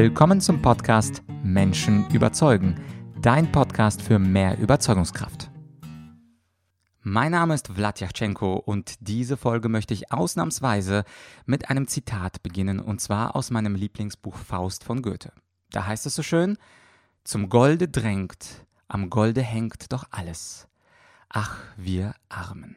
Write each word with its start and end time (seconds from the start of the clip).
Willkommen 0.00 0.40
zum 0.40 0.62
Podcast 0.62 1.24
Menschen 1.42 2.08
überzeugen, 2.10 2.80
dein 3.20 3.50
Podcast 3.50 4.00
für 4.00 4.20
mehr 4.20 4.56
Überzeugungskraft. 4.56 5.50
Mein 7.02 7.32
Name 7.32 7.54
ist 7.54 7.66
Vlad 7.66 7.98
Yachchenko 7.98 8.58
und 8.58 8.94
diese 9.00 9.36
Folge 9.36 9.68
möchte 9.68 9.94
ich 9.94 10.12
ausnahmsweise 10.12 11.02
mit 11.46 11.68
einem 11.68 11.88
Zitat 11.88 12.44
beginnen 12.44 12.78
und 12.78 13.00
zwar 13.00 13.34
aus 13.34 13.50
meinem 13.50 13.74
Lieblingsbuch 13.74 14.36
Faust 14.36 14.84
von 14.84 15.02
Goethe. 15.02 15.32
Da 15.72 15.84
heißt 15.88 16.06
es 16.06 16.14
so 16.14 16.22
schön: 16.22 16.58
Zum 17.24 17.48
Golde 17.48 17.88
drängt, 17.88 18.66
am 18.86 19.10
Golde 19.10 19.42
hängt 19.42 19.92
doch 19.92 20.04
alles. 20.12 20.68
Ach, 21.28 21.58
wir 21.76 22.14
Armen. 22.28 22.76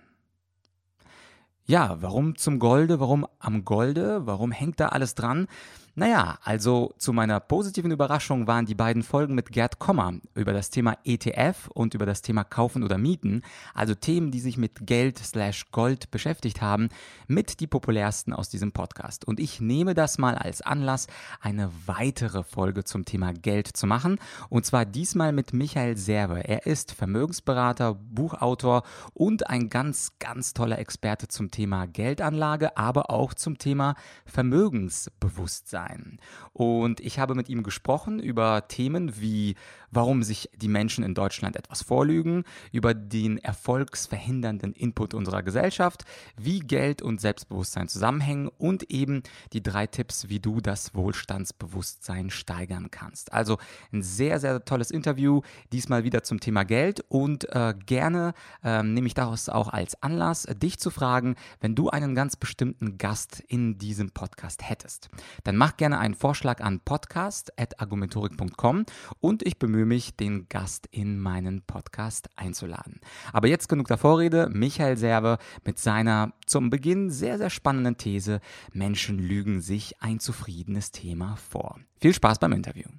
Ja, 1.65 2.01
warum 2.01 2.35
zum 2.35 2.57
Golde? 2.57 2.99
Warum 2.99 3.27
am 3.37 3.63
Golde? 3.63 4.25
Warum 4.25 4.51
hängt 4.51 4.79
da 4.79 4.87
alles 4.87 5.13
dran? 5.13 5.47
Naja, 5.93 6.39
also 6.41 6.93
zu 6.97 7.11
meiner 7.11 7.41
positiven 7.41 7.91
Überraschung 7.91 8.47
waren 8.47 8.65
die 8.65 8.75
beiden 8.75 9.03
Folgen 9.03 9.35
mit 9.35 9.51
Gerd 9.51 9.77
Kommer 9.77 10.13
über 10.35 10.53
das 10.53 10.69
Thema 10.69 10.97
ETF 11.03 11.67
und 11.73 11.93
über 11.93 12.05
das 12.05 12.21
Thema 12.21 12.45
Kaufen 12.45 12.83
oder 12.83 12.97
Mieten, 12.97 13.41
also 13.73 13.93
Themen, 13.93 14.31
die 14.31 14.39
sich 14.39 14.55
mit 14.55 14.87
Geld 14.87 15.19
slash 15.19 15.69
Gold 15.71 16.09
beschäftigt 16.09 16.61
haben, 16.61 16.87
mit 17.27 17.59
die 17.59 17.67
populärsten 17.67 18.31
aus 18.31 18.47
diesem 18.47 18.71
Podcast. 18.71 19.25
Und 19.25 19.41
ich 19.41 19.59
nehme 19.59 19.93
das 19.93 20.17
mal 20.17 20.35
als 20.35 20.61
Anlass, 20.61 21.07
eine 21.41 21.69
weitere 21.87 22.45
Folge 22.45 22.85
zum 22.85 23.03
Thema 23.03 23.33
Geld 23.33 23.67
zu 23.67 23.85
machen. 23.85 24.17
Und 24.47 24.65
zwar 24.65 24.85
diesmal 24.85 25.33
mit 25.33 25.51
Michael 25.51 25.97
Serve. 25.97 26.47
Er 26.47 26.67
ist 26.67 26.93
Vermögensberater, 26.93 27.95
Buchautor 27.95 28.83
und 29.13 29.49
ein 29.49 29.67
ganz, 29.67 30.13
ganz 30.19 30.53
toller 30.53 30.79
Experte 30.79 31.27
zum 31.27 31.51
Thema 31.51 31.85
Geldanlage, 31.85 32.77
aber 32.77 33.09
auch 33.09 33.33
zum 33.33 33.57
Thema 33.57 33.95
Vermögensbewusstsein 34.25 35.80
sein. 35.81 36.19
Und 36.53 36.99
ich 36.99 37.19
habe 37.19 37.35
mit 37.35 37.49
ihm 37.49 37.63
gesprochen 37.63 38.19
über 38.19 38.67
Themen 38.67 39.19
wie, 39.19 39.55
warum 39.91 40.23
sich 40.23 40.49
die 40.55 40.67
Menschen 40.67 41.03
in 41.03 41.13
Deutschland 41.13 41.55
etwas 41.55 41.83
vorlügen, 41.83 42.43
über 42.71 42.93
den 42.93 43.37
erfolgsverhindernden 43.37 44.73
Input 44.73 45.13
unserer 45.13 45.43
Gesellschaft, 45.43 46.05
wie 46.37 46.59
Geld 46.59 47.01
und 47.01 47.21
Selbstbewusstsein 47.21 47.87
zusammenhängen 47.87 48.47
und 48.47 48.89
eben 48.89 49.23
die 49.53 49.61
drei 49.61 49.85
Tipps, 49.87 50.29
wie 50.29 50.39
du 50.39 50.61
das 50.61 50.95
Wohlstandsbewusstsein 50.95 52.29
steigern 52.29 52.89
kannst. 52.91 53.33
Also 53.33 53.57
ein 53.91 54.01
sehr, 54.01 54.39
sehr 54.39 54.63
tolles 54.65 54.91
Interview, 54.91 55.41
diesmal 55.71 56.03
wieder 56.03 56.23
zum 56.23 56.39
Thema 56.39 56.63
Geld 56.63 57.03
und 57.09 57.47
äh, 57.53 57.73
gerne 57.85 58.33
äh, 58.63 58.81
nehme 58.83 59.07
ich 59.07 59.13
daraus 59.13 59.49
auch 59.49 59.67
als 59.67 60.01
Anlass, 60.01 60.43
dich 60.43 60.79
zu 60.79 60.89
fragen, 60.89 61.35
wenn 61.59 61.75
du 61.75 61.89
einen 61.89 62.15
ganz 62.15 62.37
bestimmten 62.37 62.97
Gast 62.97 63.43
in 63.47 63.77
diesem 63.77 64.11
Podcast 64.11 64.67
hättest. 64.67 65.09
Dann 65.43 65.57
mach 65.57 65.77
gerne 65.77 65.99
einen 65.99 66.15
Vorschlag 66.15 66.61
an 66.61 66.79
podcast.argumentorik.com 66.79 68.85
und 69.19 69.43
ich 69.43 69.59
bemühe 69.59 69.80
mich, 69.85 70.15
den 70.15 70.47
Gast 70.49 70.87
in 70.91 71.19
meinen 71.19 71.61
Podcast 71.63 72.29
einzuladen. 72.35 73.01
Aber 73.33 73.47
jetzt 73.47 73.69
genug 73.69 73.87
der 73.87 73.97
Vorrede. 73.97 74.49
Michael 74.51 74.97
Serve 74.97 75.37
mit 75.65 75.79
seiner 75.79 76.33
zum 76.45 76.69
Beginn 76.69 77.09
sehr, 77.09 77.37
sehr 77.37 77.49
spannenden 77.49 77.97
These, 77.97 78.41
Menschen 78.73 79.19
lügen 79.19 79.61
sich 79.61 80.01
ein 80.01 80.19
zufriedenes 80.19 80.91
Thema 80.91 81.35
vor. 81.35 81.79
Viel 81.99 82.13
Spaß 82.13 82.39
beim 82.39 82.53
Interview. 82.53 82.89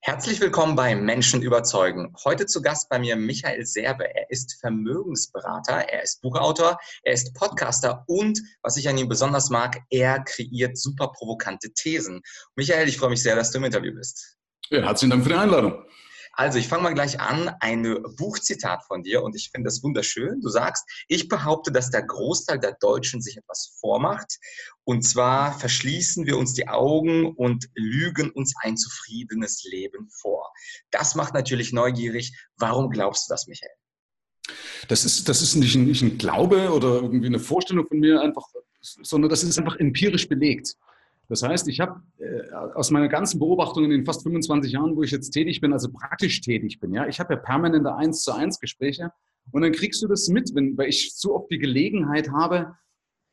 Herzlich 0.00 0.40
willkommen 0.40 0.74
bei 0.76 0.94
Menschen 0.94 1.42
überzeugen. 1.42 2.14
Heute 2.24 2.46
zu 2.46 2.62
Gast 2.62 2.88
bei 2.88 2.98
mir 2.98 3.16
Michael 3.16 3.66
Serbe. 3.66 4.04
Er 4.14 4.30
ist 4.30 4.58
Vermögensberater, 4.60 5.88
er 5.90 6.02
ist 6.02 6.22
Buchautor, 6.22 6.78
er 7.02 7.12
ist 7.12 7.34
Podcaster 7.34 8.04
und, 8.06 8.40
was 8.62 8.76
ich 8.76 8.88
an 8.88 8.96
ihm 8.96 9.08
besonders 9.08 9.50
mag, 9.50 9.80
er 9.90 10.22
kreiert 10.24 10.78
super 10.78 11.08
provokante 11.08 11.72
Thesen. 11.74 12.22
Michael, 12.54 12.88
ich 12.88 12.96
freue 12.96 13.10
mich 13.10 13.22
sehr, 13.22 13.36
dass 13.36 13.50
du 13.50 13.58
im 13.58 13.64
Interview 13.64 13.92
bist. 13.92 14.38
Ja, 14.70 14.82
herzlichen 14.82 15.10
Dank 15.10 15.22
für 15.22 15.30
die 15.30 15.36
Einladung. 15.36 15.84
Also, 16.38 16.58
ich 16.58 16.68
fange 16.68 16.82
mal 16.82 16.92
gleich 16.92 17.18
an. 17.18 17.50
Ein 17.60 17.96
Buchzitat 18.18 18.84
von 18.84 19.02
dir 19.02 19.22
und 19.22 19.34
ich 19.34 19.50
finde 19.50 19.68
das 19.68 19.82
wunderschön. 19.82 20.42
Du 20.42 20.50
sagst, 20.50 20.84
ich 21.08 21.28
behaupte, 21.28 21.72
dass 21.72 21.90
der 21.90 22.02
Großteil 22.02 22.58
der 22.58 22.76
Deutschen 22.78 23.22
sich 23.22 23.38
etwas 23.38 23.74
vormacht. 23.80 24.36
Und 24.84 25.02
zwar 25.02 25.58
verschließen 25.58 26.26
wir 26.26 26.36
uns 26.36 26.52
die 26.52 26.68
Augen 26.68 27.34
und 27.34 27.70
lügen 27.74 28.30
uns 28.30 28.54
ein 28.60 28.76
zufriedenes 28.76 29.64
Leben 29.64 30.10
vor. 30.10 30.52
Das 30.90 31.14
macht 31.14 31.32
natürlich 31.32 31.72
neugierig. 31.72 32.36
Warum 32.58 32.90
glaubst 32.90 33.28
du 33.28 33.32
das, 33.32 33.46
Michael? 33.46 33.72
Das 34.88 35.06
ist, 35.06 35.28
das 35.30 35.40
ist 35.40 35.56
nicht, 35.56 35.74
ein, 35.74 35.86
nicht 35.86 36.02
ein 36.02 36.18
Glaube 36.18 36.70
oder 36.70 36.96
irgendwie 36.96 37.26
eine 37.26 37.40
Vorstellung 37.40 37.86
von 37.86 37.98
mir 37.98 38.20
einfach, 38.20 38.44
sondern 38.80 39.30
das 39.30 39.42
ist 39.42 39.58
einfach 39.58 39.76
empirisch 39.76 40.28
belegt. 40.28 40.74
Das 41.28 41.42
heißt, 41.42 41.68
ich 41.68 41.80
habe 41.80 42.02
äh, 42.18 42.52
aus 42.52 42.90
meiner 42.90 43.08
ganzen 43.08 43.38
Beobachtung 43.38 43.84
in 43.84 43.90
den 43.90 44.04
fast 44.04 44.22
25 44.22 44.72
Jahren, 44.72 44.96
wo 44.96 45.02
ich 45.02 45.10
jetzt 45.10 45.30
tätig 45.30 45.60
bin, 45.60 45.72
also 45.72 45.90
praktisch 45.90 46.40
tätig 46.40 46.78
bin, 46.80 46.94
ja, 46.94 47.06
ich 47.06 47.18
habe 47.18 47.34
ja 47.34 47.40
permanente 47.40 47.94
1 47.94 48.22
zu 48.22 48.32
1 48.32 48.60
Gespräche 48.60 49.10
und 49.50 49.62
dann 49.62 49.72
kriegst 49.72 50.02
du 50.02 50.08
das 50.08 50.28
mit, 50.28 50.54
wenn, 50.54 50.76
weil 50.76 50.88
ich 50.88 51.14
so 51.14 51.34
oft 51.34 51.50
die 51.50 51.58
Gelegenheit 51.58 52.30
habe, 52.30 52.74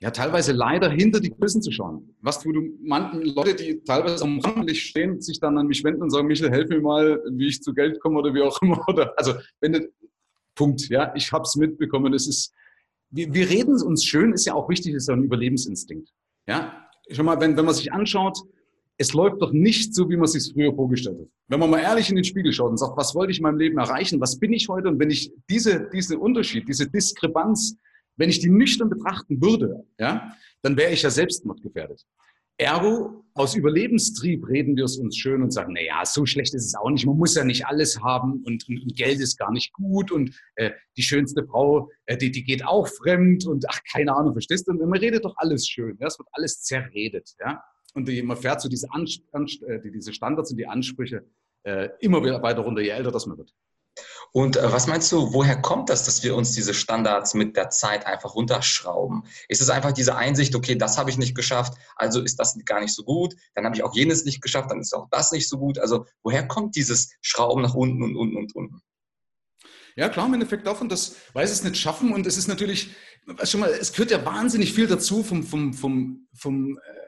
ja, 0.03 0.11
teilweise 0.11 0.51
leider 0.51 0.89
hinter 0.89 1.21
die 1.21 1.29
Kulissen 1.29 1.61
zu 1.61 1.71
schauen. 1.71 2.13
Was, 2.19 2.45
wo 2.45 2.51
du 2.51 2.61
manchen 2.81 3.23
Leute, 3.23 3.55
die 3.55 3.81
teilweise 3.85 4.25
am 4.25 4.39
Rampenlicht 4.39 4.87
stehen, 4.87 5.21
sich 5.21 5.39
dann 5.39 5.57
an 5.57 5.67
mich 5.67 5.81
wenden 5.85 6.01
und 6.01 6.09
sagen, 6.09 6.27
Michael, 6.27 6.51
helf 6.51 6.67
mir 6.69 6.81
mal, 6.81 7.23
wie 7.31 7.47
ich 7.47 7.61
zu 7.63 7.73
Geld 7.73 8.01
komme 8.01 8.19
oder 8.19 8.33
wie 8.33 8.41
auch 8.41 8.61
immer. 8.61 8.83
Oder, 8.89 9.13
also, 9.17 9.33
wenn 9.61 9.71
du, 9.71 9.89
Punkt, 10.55 10.89
ja, 10.89 11.13
ich 11.15 11.31
habe 11.31 11.43
es 11.43 11.55
mitbekommen. 11.55 12.13
Es 12.13 12.27
ist, 12.27 12.53
wir, 13.11 13.33
wir 13.33 13.49
reden 13.49 13.81
uns 13.81 14.03
schön, 14.03 14.33
ist 14.33 14.45
ja 14.45 14.55
auch 14.55 14.67
wichtig, 14.67 14.93
ist 14.93 15.07
ja 15.07 15.13
ein 15.13 15.23
Überlebensinstinkt. 15.23 16.09
Ja, 16.47 16.85
schon 17.09 17.25
mal, 17.25 17.39
wenn, 17.39 17.55
wenn 17.57 17.65
man 17.65 17.73
sich 17.73 17.91
anschaut, 17.91 18.39
es 18.97 19.13
läuft 19.13 19.41
doch 19.41 19.51
nicht 19.51 19.93
so, 19.95 20.09
wie 20.09 20.15
man 20.15 20.25
es 20.25 20.33
sich 20.33 20.53
früher 20.53 20.73
vorgestellt 20.73 21.19
hat. 21.19 21.27
Wenn 21.47 21.59
man 21.59 21.69
mal 21.69 21.79
ehrlich 21.79 22.09
in 22.09 22.15
den 22.15 22.23
Spiegel 22.23 22.53
schaut 22.53 22.69
und 22.69 22.77
sagt, 22.77 22.95
was 22.95 23.15
wollte 23.15 23.31
ich 23.31 23.39
in 23.39 23.43
meinem 23.43 23.57
Leben 23.57 23.77
erreichen, 23.77 24.21
was 24.21 24.37
bin 24.37 24.53
ich 24.53 24.69
heute? 24.69 24.87
Und 24.87 24.99
wenn 24.99 25.09
ich 25.09 25.31
diese, 25.49 25.89
diesen 25.91 26.17
Unterschied, 26.17 26.67
diese 26.67 26.89
Diskrepanz, 26.89 27.75
wenn 28.17 28.29
ich 28.29 28.39
die 28.39 28.49
nüchtern 28.49 28.89
betrachten 28.89 29.41
würde, 29.41 29.83
ja, 29.99 30.31
dann 30.61 30.77
wäre 30.77 30.91
ich 30.91 31.01
ja 31.01 31.09
selbstmordgefährdet. 31.09 32.05
Ergo, 32.57 33.23
aus 33.35 33.55
Überlebenstrieb 33.55 34.47
reden 34.47 34.75
wir 34.75 34.85
es 34.85 34.97
uns 34.97 35.17
schön 35.17 35.41
und 35.41 35.51
sagen, 35.51 35.73
na 35.73 35.81
ja, 35.81 36.05
so 36.05 36.25
schlecht 36.25 36.53
ist 36.53 36.65
es 36.65 36.75
auch 36.75 36.89
nicht. 36.89 37.05
Man 37.05 37.17
muss 37.17 37.35
ja 37.35 37.43
nicht 37.43 37.65
alles 37.65 37.99
haben 38.01 38.43
und, 38.45 38.67
und, 38.69 38.81
und 38.83 38.95
Geld 38.95 39.19
ist 39.19 39.37
gar 39.37 39.51
nicht 39.51 39.73
gut 39.73 40.11
und 40.11 40.39
äh, 40.55 40.71
die 40.95 41.01
schönste 41.01 41.43
Frau, 41.45 41.89
äh, 42.05 42.15
die, 42.15 42.29
die 42.29 42.43
geht 42.43 42.65
auch 42.65 42.87
fremd 42.87 43.47
und 43.47 43.65
ach, 43.67 43.79
keine 43.91 44.15
Ahnung, 44.15 44.33
verstehst 44.33 44.67
du? 44.67 44.71
Und 44.71 44.87
man 44.87 44.99
redet 44.99 45.25
doch 45.25 45.33
alles 45.37 45.67
schön. 45.67 45.97
Ja? 45.99 46.07
Es 46.07 46.19
wird 46.19 46.29
alles 46.33 46.61
zerredet. 46.61 47.33
Ja? 47.39 47.63
Und 47.95 48.07
man 48.23 48.37
fährt 48.37 48.61
so 48.61 48.69
diese, 48.69 48.87
An 48.91 49.05
äh, 49.67 49.79
diese 49.91 50.13
Standards 50.13 50.51
und 50.51 50.57
die 50.57 50.67
Ansprüche 50.67 51.25
äh, 51.63 51.89
immer 52.01 52.21
weiter 52.41 52.61
runter, 52.61 52.81
je 52.81 52.89
älter 52.89 53.11
das 53.11 53.25
man 53.25 53.37
wird. 53.37 53.51
Und 54.35 54.57
äh, 54.57 54.71
was 54.71 54.87
meinst 54.87 55.11
du, 55.11 55.31
woher 55.31 55.61
kommt 55.61 55.89
das, 55.89 56.05
dass 56.05 56.23
wir 56.23 56.35
uns 56.35 56.53
diese 56.53 56.73
Standards 56.73 57.35
mit 57.35 57.55
der 57.55 57.69
Zeit 57.69 58.07
einfach 58.07 58.33
runterschrauben? 58.33 59.25
Ist 59.47 59.61
es 59.61 59.69
einfach 59.69 59.91
diese 59.91 60.15
Einsicht, 60.15 60.55
okay, 60.55 60.75
das 60.75 60.97
habe 60.97 61.11
ich 61.11 61.19
nicht 61.19 61.35
geschafft, 61.35 61.75
also 61.95 62.19
ist 62.19 62.39
das 62.39 62.57
gar 62.65 62.81
nicht 62.81 62.95
so 62.95 63.03
gut, 63.03 63.35
dann 63.53 63.63
habe 63.63 63.75
ich 63.75 63.83
auch 63.83 63.93
jenes 63.93 64.25
nicht 64.25 64.41
geschafft, 64.41 64.71
dann 64.71 64.81
ist 64.81 64.93
auch 64.93 65.07
das 65.11 65.31
nicht 65.31 65.47
so 65.47 65.59
gut. 65.59 65.77
Also 65.77 66.07
woher 66.23 66.47
kommt 66.47 66.75
dieses 66.75 67.11
Schrauben 67.21 67.61
nach 67.61 67.75
unten 67.75 68.01
und 68.01 68.15
unten 68.15 68.37
und 68.37 68.55
unten? 68.55 68.81
Ja, 69.95 70.09
klar, 70.09 70.25
im 70.25 70.33
Endeffekt 70.33 70.65
davon, 70.65 70.89
das 70.89 71.15
weiß 71.33 71.51
es 71.51 71.63
nicht 71.63 71.77
schaffen 71.77 72.11
und 72.11 72.25
es 72.25 72.35
ist 72.35 72.47
natürlich, 72.47 72.95
schon 73.43 73.59
mal, 73.59 73.69
es 73.69 73.91
gehört 73.91 74.09
ja 74.09 74.25
wahnsinnig 74.25 74.73
viel 74.73 74.87
dazu 74.87 75.23
vom, 75.23 75.43
vom, 75.43 75.75
vom, 75.75 76.27
vom 76.33 76.79
äh, 76.79 77.02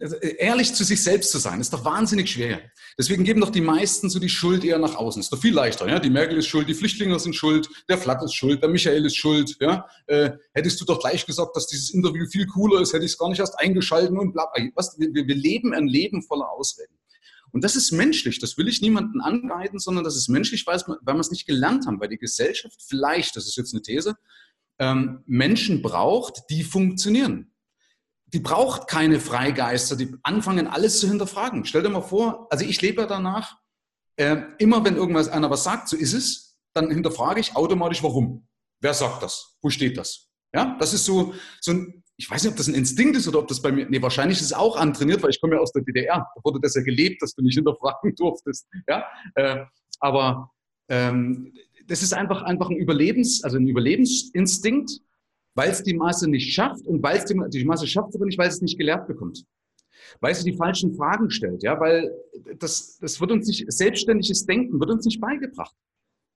also 0.00 0.16
äh, 0.16 0.36
ehrlich 0.38 0.74
zu 0.74 0.84
sich 0.84 1.02
selbst 1.02 1.30
zu 1.30 1.38
sein, 1.38 1.60
ist 1.60 1.72
doch 1.72 1.84
wahnsinnig 1.84 2.30
schwer. 2.30 2.60
Deswegen 2.98 3.24
geben 3.24 3.40
doch 3.40 3.50
die 3.50 3.60
meisten 3.60 4.10
so 4.10 4.18
die 4.18 4.28
Schuld 4.28 4.64
eher 4.64 4.78
nach 4.78 4.96
außen. 4.96 5.20
Ist 5.20 5.32
doch 5.32 5.40
viel 5.40 5.54
leichter. 5.54 5.88
Ja? 5.88 5.98
Die 5.98 6.10
Merkel 6.10 6.38
ist 6.38 6.46
schuld, 6.46 6.68
die 6.68 6.74
Flüchtlinge 6.74 7.18
sind 7.18 7.34
schuld, 7.34 7.68
der 7.88 7.98
Flatt 7.98 8.22
ist 8.22 8.34
schuld, 8.34 8.62
der 8.62 8.68
Michael 8.68 9.04
ist 9.06 9.16
schuld. 9.16 9.56
Ja? 9.60 9.86
Äh, 10.06 10.32
hättest 10.52 10.80
du 10.80 10.84
doch 10.84 11.00
gleich 11.00 11.24
gesagt, 11.24 11.56
dass 11.56 11.66
dieses 11.66 11.90
Interview 11.90 12.26
viel 12.26 12.46
cooler 12.46 12.80
ist, 12.80 12.92
hätte 12.92 13.04
ich 13.04 13.12
es 13.12 13.18
gar 13.18 13.28
nicht 13.28 13.40
erst 13.40 13.58
eingeschalten 13.58 14.18
und 14.18 14.32
bla. 14.32 14.46
Was? 14.74 14.98
Wir, 14.98 15.12
wir 15.12 15.34
leben 15.34 15.72
ein 15.72 15.88
Leben 15.88 16.22
voller 16.22 16.50
Ausreden. 16.50 16.94
Und 17.52 17.64
das 17.64 17.76
ist 17.76 17.92
menschlich. 17.92 18.38
Das 18.38 18.56
will 18.56 18.68
ich 18.68 18.80
niemanden 18.80 19.20
angreifen, 19.20 19.78
sondern 19.78 20.04
das 20.04 20.16
ist 20.16 20.28
menschlich, 20.28 20.66
weil 20.66 20.80
wir 20.86 21.20
es 21.20 21.30
nicht 21.30 21.46
gelernt 21.46 21.86
haben, 21.86 22.00
weil 22.00 22.08
die 22.08 22.18
Gesellschaft 22.18 22.80
vielleicht, 22.86 23.36
das 23.36 23.46
ist 23.46 23.56
jetzt 23.56 23.74
eine 23.74 23.82
These, 23.82 24.16
ähm, 24.78 25.22
Menschen 25.26 25.82
braucht, 25.82 26.44
die 26.48 26.62
funktionieren 26.64 27.51
die 28.32 28.40
braucht 28.40 28.88
keine 28.88 29.20
Freigeister, 29.20 29.96
die 29.96 30.14
anfangen, 30.22 30.66
alles 30.66 31.00
zu 31.00 31.08
hinterfragen. 31.08 31.64
Stell 31.64 31.82
dir 31.82 31.90
mal 31.90 32.00
vor, 32.00 32.46
also 32.50 32.64
ich 32.64 32.80
lebe 32.80 33.02
ja 33.02 33.06
danach, 33.06 33.58
äh, 34.16 34.36
immer 34.58 34.84
wenn 34.84 34.96
irgendwas 34.96 35.28
einer 35.28 35.50
was 35.50 35.64
sagt, 35.64 35.88
so 35.88 35.96
ist 35.96 36.14
es, 36.14 36.56
dann 36.74 36.90
hinterfrage 36.90 37.40
ich 37.40 37.56
automatisch, 37.56 38.02
warum. 38.02 38.46
Wer 38.80 38.94
sagt 38.94 39.22
das? 39.22 39.56
Wo 39.60 39.68
steht 39.68 39.96
das? 39.96 40.28
Ja, 40.54 40.76
das 40.78 40.94
ist 40.94 41.04
so, 41.04 41.34
so 41.60 41.72
ein, 41.72 42.02
ich 42.16 42.30
weiß 42.30 42.42
nicht, 42.42 42.52
ob 42.52 42.56
das 42.56 42.68
ein 42.68 42.74
Instinkt 42.74 43.16
ist 43.16 43.28
oder 43.28 43.38
ob 43.38 43.48
das 43.48 43.60
bei 43.60 43.70
mir, 43.70 43.88
nee, 43.88 44.00
wahrscheinlich 44.00 44.38
ist 44.38 44.46
es 44.46 44.52
auch 44.52 44.76
antrainiert, 44.76 45.22
weil 45.22 45.30
ich 45.30 45.40
komme 45.40 45.54
ja 45.54 45.60
aus 45.60 45.72
der 45.72 45.82
DDR. 45.82 46.26
Da 46.34 46.40
wurde 46.44 46.60
das 46.60 46.74
ja 46.74 46.82
gelebt, 46.82 47.22
dass 47.22 47.34
du 47.34 47.42
nicht 47.42 47.54
hinterfragen 47.54 48.14
durftest. 48.16 48.66
Ja, 48.88 49.04
äh, 49.34 49.64
aber 50.00 50.50
ähm, 50.88 51.52
das 51.86 52.02
ist 52.02 52.14
einfach, 52.14 52.42
einfach 52.42 52.70
ein 52.70 52.76
Überlebens, 52.76 53.44
also 53.44 53.58
ein 53.58 53.68
Überlebensinstinkt 53.68 55.00
weil 55.54 55.70
es 55.70 55.82
die 55.82 55.94
Masse 55.94 56.28
nicht 56.28 56.52
schafft 56.52 56.86
und 56.86 57.02
weil 57.02 57.18
es 57.18 57.24
die, 57.24 57.38
die 57.50 57.64
Masse 57.64 57.86
schafft 57.86 58.14
aber 58.14 58.24
nicht, 58.24 58.38
weil 58.38 58.48
es 58.48 58.62
nicht 58.62 58.78
gelehrt 58.78 59.06
bekommt. 59.06 59.44
weil 60.20 60.34
sie 60.34 60.50
die 60.50 60.56
falschen 60.56 60.94
Fragen 60.94 61.30
stellt, 61.30 61.62
ja, 61.62 61.78
weil 61.80 62.12
das, 62.58 62.98
das 62.98 63.20
wird 63.20 63.32
uns 63.32 63.46
nicht, 63.46 63.70
selbstständiges 63.72 64.46
Denken 64.46 64.78
wird 64.80 64.90
uns 64.90 65.04
nicht 65.04 65.20
beigebracht. 65.20 65.74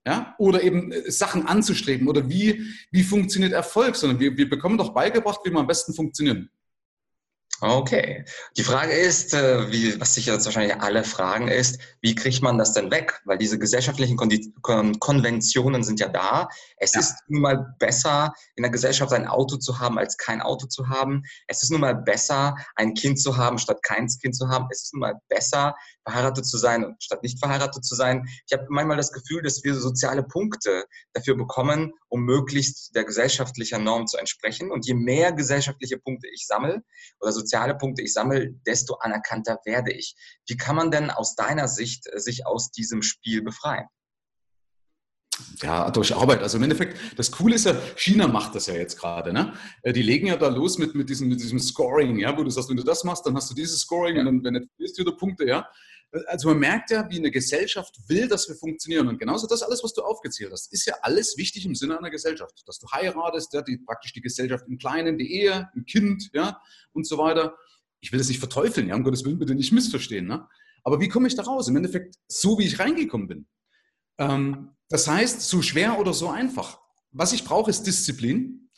Ja? 0.07 0.35
Oder 0.39 0.63
eben 0.63 0.93
äh, 0.93 1.11
Sachen 1.11 1.47
anzustreben 1.47 2.09
oder 2.09 2.29
wie, 2.29 2.63
wie 2.93 3.03
funktioniert 3.03 3.53
Erfolg, 3.53 3.97
sondern 3.97 4.21
wir, 4.21 4.37
wir 4.37 4.49
bekommen 4.49 4.79
doch 4.79 4.95
beigebracht, 4.95 5.41
wie 5.45 5.51
wir 5.51 5.59
am 5.59 5.67
besten 5.67 5.95
funktionieren. 5.95 6.49
Okay. 7.61 8.25
Die 8.57 8.63
Frage 8.63 8.93
ist, 8.93 9.33
äh, 9.33 9.71
wie, 9.73 9.99
was 9.99 10.15
sich 10.15 10.27
jetzt 10.27 10.45
wahrscheinlich 10.45 10.77
alle 10.77 11.05
fragen, 11.05 11.49
ist, 11.49 11.79
wie 12.03 12.15
kriegt 12.15 12.43
man 12.43 12.59
das 12.59 12.75
denn 12.75 12.91
weg? 12.91 13.21
Weil 13.25 13.39
diese 13.39 13.59
gesellschaftlichen 13.59 14.17
Kon 14.17 14.99
Konventionen 14.99 15.83
sind 15.83 15.99
ja 15.99 16.09
da. 16.09 16.49
Es 16.77 16.93
ja. 16.93 17.01
ist 17.01 17.15
nun 17.29 17.41
mal 17.43 17.75
besser, 17.79 18.35
in 18.57 18.63
der 18.63 18.71
Gesellschaft 18.71 19.13
ein 19.13 19.27
Auto 19.27 19.57
zu 19.57 19.79
haben, 19.79 19.99
als 19.99 20.19
kein 20.19 20.43
Auto 20.43 20.67
zu 20.67 20.89
haben. 20.89 21.23
Es 21.47 21.63
ist 21.63 21.71
nun 21.71 21.81
mal 21.81 21.95
besser, 21.95 22.57
ein 22.75 22.93
Kind 22.93 23.21
zu 23.21 23.37
haben, 23.39 23.59
statt 23.59 23.83
kein 23.83 24.07
Kind 24.07 24.37
zu 24.37 24.49
haben. 24.49 24.69
Es 24.71 24.83
ist 24.83 24.93
nun 24.93 25.01
mal 25.01 25.21
besser, 25.29 25.75
verheiratet 26.07 26.47
zu 26.47 26.57
sein, 26.57 26.95
statt 27.01 27.23
nicht 27.23 27.39
verheiratet 27.41 27.85
zu 27.85 27.95
sein. 27.95 28.29
Ich 28.47 28.57
habe 28.57 28.67
manchmal 28.69 28.97
das 28.97 29.13
Gefühl, 29.13 29.43
dass 29.43 29.65
wir 29.65 29.75
soziale 29.75 30.23
Punkte 30.23 30.85
dafür 31.13 31.37
bekommen, 31.37 31.93
um 32.09 32.23
möglichst 32.23 32.95
der 32.95 33.05
gesellschaftlichen 33.05 33.83
Norm 33.83 34.07
zu 34.07 34.17
entsprechen. 34.17 34.71
Und 34.71 34.87
je 34.87 34.95
mehr 34.95 35.33
gesellschaftliche 35.33 35.99
Punkte 35.99 36.29
ich 36.33 36.47
sammle 36.47 36.83
oder 37.21 37.33
soziale 37.33 37.77
Punkte 37.77 38.03
ich 38.03 38.13
sammle, 38.13 38.53
desto 38.67 38.95
anerkannter 38.95 39.59
werde 39.65 39.93
ich. 39.93 40.15
Wie 40.47 40.57
kann 40.57 40.77
man 40.77 40.91
denn 40.91 41.11
aus 41.11 41.35
deiner 41.35 41.67
Sicht 41.67 42.07
äh, 42.07 42.21
sich 42.21 42.47
aus 42.47 42.71
diesem 42.71 43.03
Spiel 43.03 43.43
befreien? 43.43 43.87
Ja, 45.63 45.91
durch 45.91 46.15
Arbeit. 46.15 46.43
Also 46.43 46.57
im 46.57 46.63
Endeffekt, 46.63 46.99
das 47.19 47.31
Coole 47.31 47.57
ist 47.57 47.67
ja, 47.67 47.75
China 47.97 48.27
macht 48.27 48.55
das 48.55 48.67
ja 48.67 48.75
jetzt 48.75 48.99
gerade. 48.99 49.33
Ne? 49.33 49.53
Äh, 49.83 49.93
die 49.93 50.03
legen 50.03 50.29
ja 50.29 50.37
da 50.37 50.49
los 50.49 50.79
mit, 50.79 50.95
mit, 50.95 51.11
diesem, 51.11 51.29
mit 51.29 51.41
diesem 51.41 51.59
Scoring, 51.59 52.19
ja, 52.19 52.37
wo 52.37 52.43
du 52.43 52.51
sagst, 52.51 52.71
wenn 52.71 52.77
du 52.77 52.83
das 52.83 53.05
machst, 53.05 53.27
dann 53.27 53.37
hast 53.37 53.51
du 53.51 53.55
dieses 53.55 53.81
Scoring 53.81 54.17
ja. 54.17 54.21
und 54.23 54.43
dann, 54.45 54.55
wenn 54.55 54.69
verlierst 54.77 54.99
du 54.99 55.03
wieder 55.03 55.17
Punkte, 55.17 55.47
ja. 55.47 55.67
Also 56.27 56.49
man 56.49 56.59
merkt 56.59 56.91
ja, 56.91 57.09
wie 57.11 57.19
eine 57.19 57.31
Gesellschaft 57.31 57.95
will, 58.09 58.29
dass 58.29 58.49
wir 58.49 58.57
funktionieren. 58.57 59.09
Und 59.09 59.19
genauso 59.19 59.47
das 59.47 59.63
alles, 59.63 59.83
was 59.83 59.93
du 59.93 60.03
aufgezählt 60.03 60.53
hast, 60.53 60.73
ist 60.73 60.87
ja 60.87 60.95
alles 61.03 61.37
wichtig 61.37 61.67
im 61.67 61.75
Sinne 61.75 61.99
einer 61.99 62.11
Gesellschaft. 62.11 62.63
Dass 62.67 62.79
du 62.79 62.87
heiratest, 62.91 63.53
ja, 63.53 63.63
die, 63.63 63.79
praktisch 63.79 64.13
die 64.13 64.21
Gesellschaft 64.21 64.65
im 64.69 64.79
Kleinen, 64.79 65.19
die 65.19 65.33
Ehe, 65.33 65.69
ein 65.75 65.85
Kind, 65.85 66.31
ja, 66.33 66.61
und 66.93 67.07
so 67.07 67.19
weiter. 67.19 67.57
Ich 68.01 68.13
will 68.13 68.19
das 68.19 68.29
nicht 68.29 68.39
verteufeln, 68.39 68.89
ja, 68.89 68.95
um 68.95 69.05
Gottes 69.05 69.25
Willen 69.25 69.39
bitte 69.39 69.55
nicht 69.55 69.73
missverstehen. 69.73 70.27
Ne? 70.27 70.47
Aber 70.85 71.01
wie 71.01 71.09
komme 71.09 71.27
ich 71.27 71.35
da 71.35 71.43
raus? 71.43 71.69
Im 71.69 71.77
Endeffekt 71.77 72.17
so, 72.29 72.59
wie 72.59 72.65
ich 72.65 72.79
reingekommen 72.79 73.27
bin. 73.27 73.47
Ähm, 74.19 74.71
das 74.89 75.09
heißt, 75.09 75.43
so 75.43 75.61
schwer 75.63 75.99
oder 75.99 76.15
so 76.15 76.29
einfach. 76.29 76.81
Was 77.11 77.33
ich 77.33 77.45
brauche, 77.45 77.71
ist 77.71 77.83
Disziplin. 77.83 78.71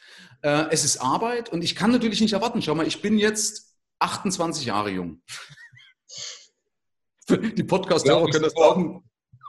Äh, 0.43 0.67
es 0.71 0.85
ist 0.85 0.99
Arbeit 0.99 1.51
und 1.51 1.63
ich 1.63 1.75
kann 1.75 1.91
natürlich 1.91 2.21
nicht 2.21 2.33
erwarten. 2.33 2.63
Schau 2.63 2.75
mal, 2.75 2.87
ich 2.87 3.03
bin 3.03 3.19
jetzt 3.19 3.77
28 3.99 4.67
Jahre 4.67 4.91
jung. 4.91 5.23
Die 7.57 7.65
Podcast-Hörer 7.65 8.31
können 8.31 8.45
das 8.45 8.55
glauben. 8.55 9.03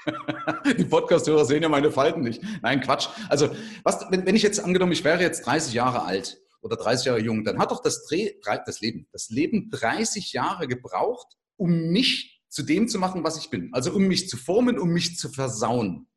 Die 0.78 0.86
Podcast-Hörer 0.86 1.46
sehen 1.46 1.64
ja 1.64 1.70
meine 1.70 1.92
Falten 1.92 2.22
nicht. 2.22 2.42
Nein, 2.62 2.82
Quatsch. 2.82 3.08
Also, 3.30 3.50
was, 3.84 4.06
wenn, 4.10 4.26
wenn 4.26 4.36
ich 4.36 4.44
jetzt 4.44 4.60
angenommen, 4.60 4.92
ich 4.92 5.04
wäre 5.04 5.22
jetzt 5.22 5.46
30 5.46 5.74
Jahre 5.74 6.04
alt 6.04 6.42
oder 6.62 6.76
30 6.76 7.06
Jahre 7.06 7.20
jung, 7.20 7.44
dann 7.44 7.60
hat 7.60 7.72
doch 7.72 7.82
das, 7.82 8.06
Dreh, 8.06 8.34
das 8.66 8.82
Leben, 8.82 9.08
das 9.12 9.30
Leben 9.30 9.70
30 9.70 10.34
Jahre 10.34 10.68
gebraucht, 10.68 11.28
um 11.58 11.92
mich 11.92 12.42
zu 12.50 12.64
dem 12.64 12.88
zu 12.88 13.00
machen, 13.00 13.24
was 13.24 13.38
ich 13.38 13.50
bin. 13.50 13.70
Also 13.74 13.94
um 13.94 14.04
mich 14.08 14.28
zu 14.28 14.36
formen, 14.36 14.80
um 14.80 14.90
mich 14.90 15.18
zu 15.18 15.30
versauen. 15.30 16.08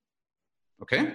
Okay? 0.79 1.15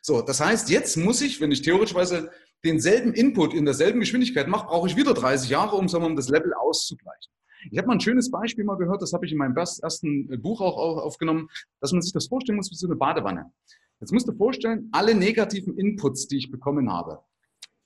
So, 0.00 0.22
das 0.22 0.40
heißt, 0.40 0.70
jetzt 0.70 0.96
muss 0.96 1.20
ich, 1.20 1.40
wenn 1.40 1.52
ich 1.52 1.62
theoretischweise 1.62 2.30
denselben 2.64 3.12
Input 3.12 3.54
in 3.54 3.64
derselben 3.64 4.00
Geschwindigkeit 4.00 4.48
mache, 4.48 4.66
brauche 4.66 4.88
ich 4.88 4.96
wieder 4.96 5.14
30 5.14 5.50
Jahre, 5.50 5.76
um, 5.76 5.88
sagen 5.88 6.04
wir, 6.04 6.08
um 6.08 6.16
das 6.16 6.28
Level 6.28 6.52
auszugleichen. 6.54 7.32
Ich 7.72 7.78
habe 7.78 7.88
mal 7.88 7.94
ein 7.94 8.00
schönes 8.00 8.30
Beispiel 8.30 8.64
mal 8.64 8.76
gehört, 8.76 9.00
das 9.00 9.14
habe 9.14 9.24
ich 9.24 9.32
in 9.32 9.38
meinem 9.38 9.56
ersten 9.56 10.30
äh, 10.30 10.36
Buch 10.36 10.60
auch 10.60 10.76
aufgenommen, 10.76 11.48
dass 11.80 11.90
man 11.92 12.02
sich 12.02 12.12
das 12.12 12.26
vorstellen 12.26 12.56
muss 12.56 12.70
wie 12.70 12.76
so 12.76 12.86
eine 12.86 12.96
Badewanne. 12.96 13.50
Jetzt 13.98 14.12
musst 14.12 14.28
du 14.28 14.34
vorstellen, 14.34 14.90
alle 14.92 15.14
negativen 15.14 15.78
Inputs, 15.78 16.28
die 16.28 16.36
ich 16.36 16.50
bekommen 16.50 16.92
habe, 16.92 17.20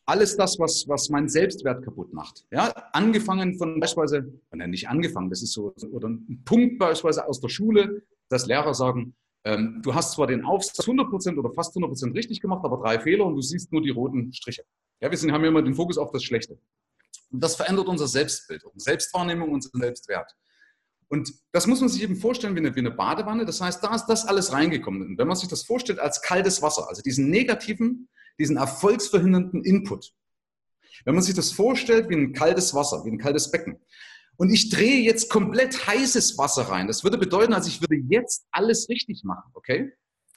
alles 0.05 0.37
das, 0.37 0.59
was, 0.59 0.87
was 0.89 1.09
meinen 1.09 1.29
Selbstwert 1.29 1.85
kaputt 1.85 2.13
macht. 2.13 2.45
Ja, 2.51 2.73
angefangen 2.93 3.57
von 3.59 3.79
beispielsweise, 3.79 4.33
oder 4.51 4.67
nicht 4.67 4.89
angefangen, 4.89 5.31
das 5.31 5.43
ist 5.43 5.53
so, 5.53 5.73
oder 5.93 6.09
ein 6.09 6.43
Punkt 6.45 6.81
beispielsweise 6.81 7.29
aus 7.29 7.41
der 7.41 7.49
Schule, 7.49 8.03
dass 8.29 8.47
Lehrer 8.47 8.75
sagen, 8.75 9.15
ähm, 9.45 9.83
du 9.85 9.95
hast 9.95 10.15
zwar 10.15 10.27
den 10.27 10.45
Aufsatz 10.45 10.85
100% 10.85 11.39
oder 11.39 11.53
fast 11.53 11.77
100% 11.77 12.13
richtig 12.13 12.41
gemacht, 12.41 12.65
aber 12.65 12.79
drei 12.79 12.99
Fehler 12.99 13.25
und 13.25 13.37
du 13.37 13.41
siehst 13.41 13.71
nur 13.73 13.83
die 13.83 13.91
roten 13.91 14.33
Striche. 14.33 14.65
Ja, 15.01 15.11
wir 15.11 15.17
sind, 15.17 15.31
haben 15.31 15.43
ja 15.43 15.49
immer 15.49 15.63
den 15.63 15.75
Fokus 15.75 15.97
auf 15.97 16.11
das 16.11 16.25
Schlechte. 16.25 16.59
Und 17.31 17.43
das 17.43 17.57
verändert 17.57 17.89
unser 17.89 18.09
Selbstbild, 18.09 18.65
unsere 18.65 18.81
Selbstwahrnehmung, 18.81 19.53
unseren 19.53 19.81
Selbstwert. 19.81 20.33
Und 21.09 21.33
das 21.53 21.67
muss 21.67 21.81
man 21.81 21.89
sich 21.89 22.03
eben 22.03 22.17
vorstellen 22.17 22.55
wie 22.57 22.61
eine, 22.61 22.75
wie 22.75 22.81
eine 22.81 22.91
Badewanne. 22.91 23.45
Das 23.45 23.61
heißt, 23.61 23.83
da 23.83 23.95
ist 23.95 24.07
das 24.07 24.27
alles 24.27 24.53
reingekommen. 24.53 25.03
Und 25.03 25.19
wenn 25.19 25.29
man 25.29 25.37
sich 25.37 25.49
das 25.49 25.63
vorstellt 25.63 26.01
als 26.01 26.21
kaltes 26.21 26.63
Wasser, 26.63 26.89
also 26.89 27.03
diesen 27.03 27.31
negativen, 27.31 28.09
diesen 28.39 28.57
erfolgsverhindernden 28.57 29.65
Input. 29.65 30.13
Wenn 31.05 31.15
man 31.15 31.23
sich 31.23 31.35
das 31.35 31.53
vorstellt 31.53 32.09
wie 32.09 32.17
ein 32.17 32.33
kaltes 32.33 32.75
Wasser, 32.75 33.05
wie 33.05 33.11
ein 33.11 33.19
kaltes 33.19 33.51
Becken. 33.51 33.79
Und 34.37 34.51
ich 34.51 34.69
drehe 34.69 35.01
jetzt 35.03 35.31
komplett 35.31 35.87
heißes 35.87 36.37
Wasser 36.39 36.63
rein. 36.63 36.89
Das 36.89 37.05
würde 37.05 37.19
bedeuten, 37.19 37.55
also 37.55 37.69
ich 37.69 37.81
würde 37.81 37.97
jetzt 38.09 38.47
alles 38.51 38.89
richtig 38.89 39.23
machen, 39.25 39.51
okay? 39.55 39.93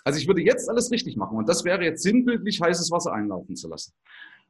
Also 0.05 0.19
ich 0.19 0.27
würde 0.27 0.41
jetzt 0.41 0.69
alles 0.69 0.91
richtig 0.91 1.17
machen. 1.17 1.37
Und 1.37 1.49
das 1.49 1.65
wäre 1.65 1.83
jetzt 1.83 2.03
sinnbildlich 2.03 2.61
heißes 2.61 2.91
Wasser 2.91 3.11
einlaufen 3.11 3.55
zu 3.55 3.67
lassen 3.67 3.93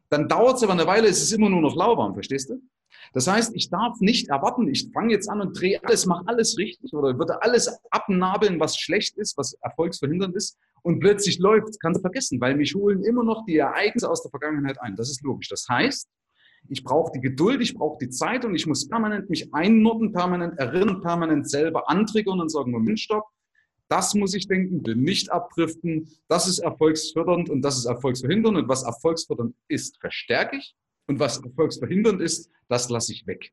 dann 0.10 0.28
dauert 0.28 0.58
es 0.58 0.64
aber 0.64 0.74
eine 0.74 0.88
Weile, 0.88 1.08
ist 1.08 1.22
es 1.22 1.32
immer 1.32 1.50
nur 1.50 1.62
noch 1.62 1.76
lauwarm, 1.76 2.14
verstehst 2.14 2.50
du? 2.50 2.62
Das 3.14 3.28
heißt, 3.28 3.56
ich 3.56 3.70
darf 3.70 4.00
nicht 4.00 4.30
erwarten, 4.30 4.68
ich 4.68 4.90
fange 4.94 5.14
jetzt 5.14 5.30
an 5.30 5.42
und 5.42 5.60
drehe 5.60 5.84
alles, 5.84 6.06
mache 6.06 6.24
alles 6.28 6.58
richtig 6.58 6.94
oder 6.94 7.18
würde 7.18 7.42
alles 7.42 7.80
abnabeln, 7.90 8.60
was 8.60 8.78
schlecht 8.78 9.18
ist, 9.18 9.38
was 9.38 9.54
erfolgsverhindernd 9.62 10.36
ist 10.36 10.58
und 10.84 11.00
plötzlich 11.00 11.40
läuft, 11.40 11.80
kannst 11.80 12.00
du 12.00 12.02
vergessen, 12.02 12.40
weil 12.40 12.56
mich 12.56 12.76
holen 12.76 13.04
immer 13.04 13.24
noch 13.24 13.46
die 13.46 13.58
Ereignisse 13.58 14.10
aus 14.10 14.22
der 14.22 14.30
Vergangenheit 14.30 14.80
ein. 14.82 14.96
Das 14.96 15.10
ist 15.10 15.24
logisch. 15.24 15.50
Das 15.50 15.68
heißt, 15.68 16.10
ich 16.68 16.84
brauche 16.84 17.12
die 17.14 17.22
Geduld, 17.22 17.62
ich 17.62 17.74
brauche 17.74 17.98
die 18.00 18.10
Zeit 18.10 18.46
und 18.46 18.56
ich 18.56 18.68
muss 18.68 18.88
permanent 18.88 19.30
mich 19.30 19.54
einnorden, 19.54 20.12
permanent 20.12 20.60
erinnern, 20.60 21.02
permanent 21.02 21.50
selber 21.50 21.90
antriggern 21.90 22.40
und 22.40 22.50
sagen, 22.50 22.72
Moment, 22.72 23.00
stopp, 23.00 23.26
das 23.90 24.14
muss 24.14 24.34
ich 24.34 24.48
denken, 24.48 24.86
will 24.86 24.96
nicht 24.96 25.32
abdriften. 25.32 26.10
Das 26.28 26.48
ist 26.48 26.60
erfolgsfördernd 26.60 27.50
und 27.50 27.62
das 27.62 27.78
ist 27.78 27.86
erfolgsverhindernd. 27.86 28.58
Und 28.58 28.70
was 28.70 28.84
erfolgsfördernd 28.84 29.56
ist, 29.68 30.00
verstärke 30.00 30.58
ich. 30.58 30.76
Und 31.08 31.20
was 31.20 31.44
erfolgsverhindernd 31.44 32.22
ist, 32.22 32.52
das 32.68 32.90
lasse 32.90 33.12
ich 33.12 33.26
weg. 33.26 33.52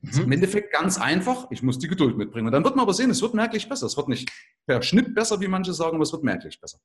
Mhm. 0.00 0.22
Im 0.22 0.32
Endeffekt 0.32 0.72
ganz 0.72 0.96
einfach, 0.96 1.50
ich 1.50 1.62
muss 1.62 1.78
die 1.78 1.88
Geduld 1.88 2.16
mitbringen. 2.16 2.46
Und 2.46 2.52
dann 2.52 2.64
wird 2.64 2.76
man 2.76 2.84
aber 2.84 2.94
sehen, 2.94 3.10
es 3.10 3.20
wird 3.20 3.34
merklich 3.34 3.68
besser. 3.68 3.86
Es 3.86 3.96
wird 3.96 4.08
nicht 4.08 4.30
per 4.64 4.80
Schnitt 4.80 5.14
besser, 5.14 5.40
wie 5.40 5.48
manche 5.48 5.72
sagen, 5.72 5.96
aber 5.96 6.04
es 6.04 6.12
wird 6.12 6.22
merklich 6.22 6.60
besser. 6.60 6.78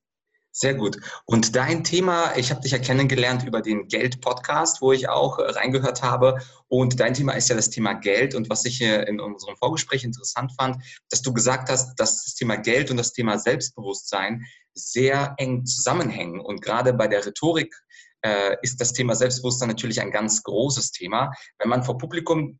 Sehr 0.59 0.73
gut. 0.73 0.97
Und 1.25 1.55
dein 1.55 1.83
Thema, 1.83 2.35
ich 2.35 2.49
habe 2.49 2.61
dich 2.61 2.71
ja 2.71 2.79
kennengelernt 2.79 3.43
über 3.43 3.61
den 3.61 3.87
Geld-Podcast, 3.87 4.81
wo 4.81 4.91
ich 4.91 5.07
auch 5.07 5.37
äh, 5.37 5.43
reingehört 5.51 6.01
habe. 6.01 6.39
Und 6.67 6.99
dein 6.99 7.13
Thema 7.13 7.33
ist 7.33 7.49
ja 7.49 7.55
das 7.55 7.69
Thema 7.69 7.93
Geld. 7.93 8.33
Und 8.33 8.49
was 8.49 8.65
ich 8.65 8.79
hier 8.79 9.07
in 9.07 9.19
unserem 9.19 9.55
Vorgespräch 9.55 10.03
interessant 10.03 10.51
fand, 10.57 10.83
dass 11.11 11.21
du 11.21 11.31
gesagt 11.31 11.69
hast, 11.69 11.93
dass 11.99 12.23
das 12.23 12.33
Thema 12.33 12.55
Geld 12.55 12.89
und 12.89 12.97
das 12.97 13.13
Thema 13.13 13.37
Selbstbewusstsein 13.37 14.45
sehr 14.73 15.35
eng 15.37 15.63
zusammenhängen. 15.67 16.39
Und 16.39 16.63
gerade 16.63 16.91
bei 16.91 17.07
der 17.07 17.23
Rhetorik 17.23 17.75
äh, 18.23 18.55
ist 18.63 18.81
das 18.81 18.93
Thema 18.93 19.13
Selbstbewusstsein 19.13 19.69
natürlich 19.69 20.01
ein 20.01 20.09
ganz 20.09 20.41
großes 20.41 20.91
Thema. 20.91 21.31
Wenn 21.59 21.69
man 21.69 21.83
vor 21.83 21.99
Publikum 21.99 22.57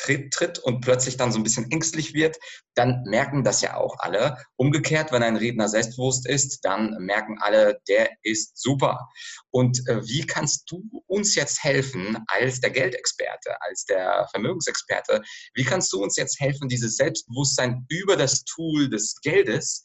tritt, 0.00 0.32
tritt 0.32 0.58
und 0.58 0.80
plötzlich 0.80 1.16
dann 1.16 1.32
so 1.32 1.38
ein 1.38 1.42
bisschen 1.42 1.70
ängstlich 1.70 2.14
wird, 2.14 2.36
dann 2.74 3.02
merken 3.04 3.44
das 3.44 3.60
ja 3.60 3.76
auch 3.76 3.96
alle. 3.98 4.36
Umgekehrt, 4.56 5.12
wenn 5.12 5.22
ein 5.22 5.36
Redner 5.36 5.68
selbstbewusst 5.68 6.26
ist, 6.26 6.60
dann 6.64 6.96
merken 6.98 7.38
alle, 7.40 7.80
der 7.88 8.10
ist 8.22 8.58
super. 8.58 9.08
Und 9.50 9.86
äh, 9.88 10.02
wie 10.06 10.26
kannst 10.26 10.70
du 10.70 10.82
uns 11.06 11.34
jetzt 11.34 11.62
helfen 11.62 12.18
als 12.28 12.60
der 12.60 12.70
Geldexperte, 12.70 13.60
als 13.60 13.84
der 13.84 14.26
Vermögensexperte? 14.30 15.22
Wie 15.54 15.64
kannst 15.64 15.92
du 15.92 16.02
uns 16.02 16.16
jetzt 16.16 16.40
helfen, 16.40 16.68
dieses 16.68 16.96
Selbstbewusstsein 16.96 17.84
über 17.88 18.16
das 18.16 18.44
Tool 18.44 18.88
des 18.88 19.20
Geldes 19.20 19.84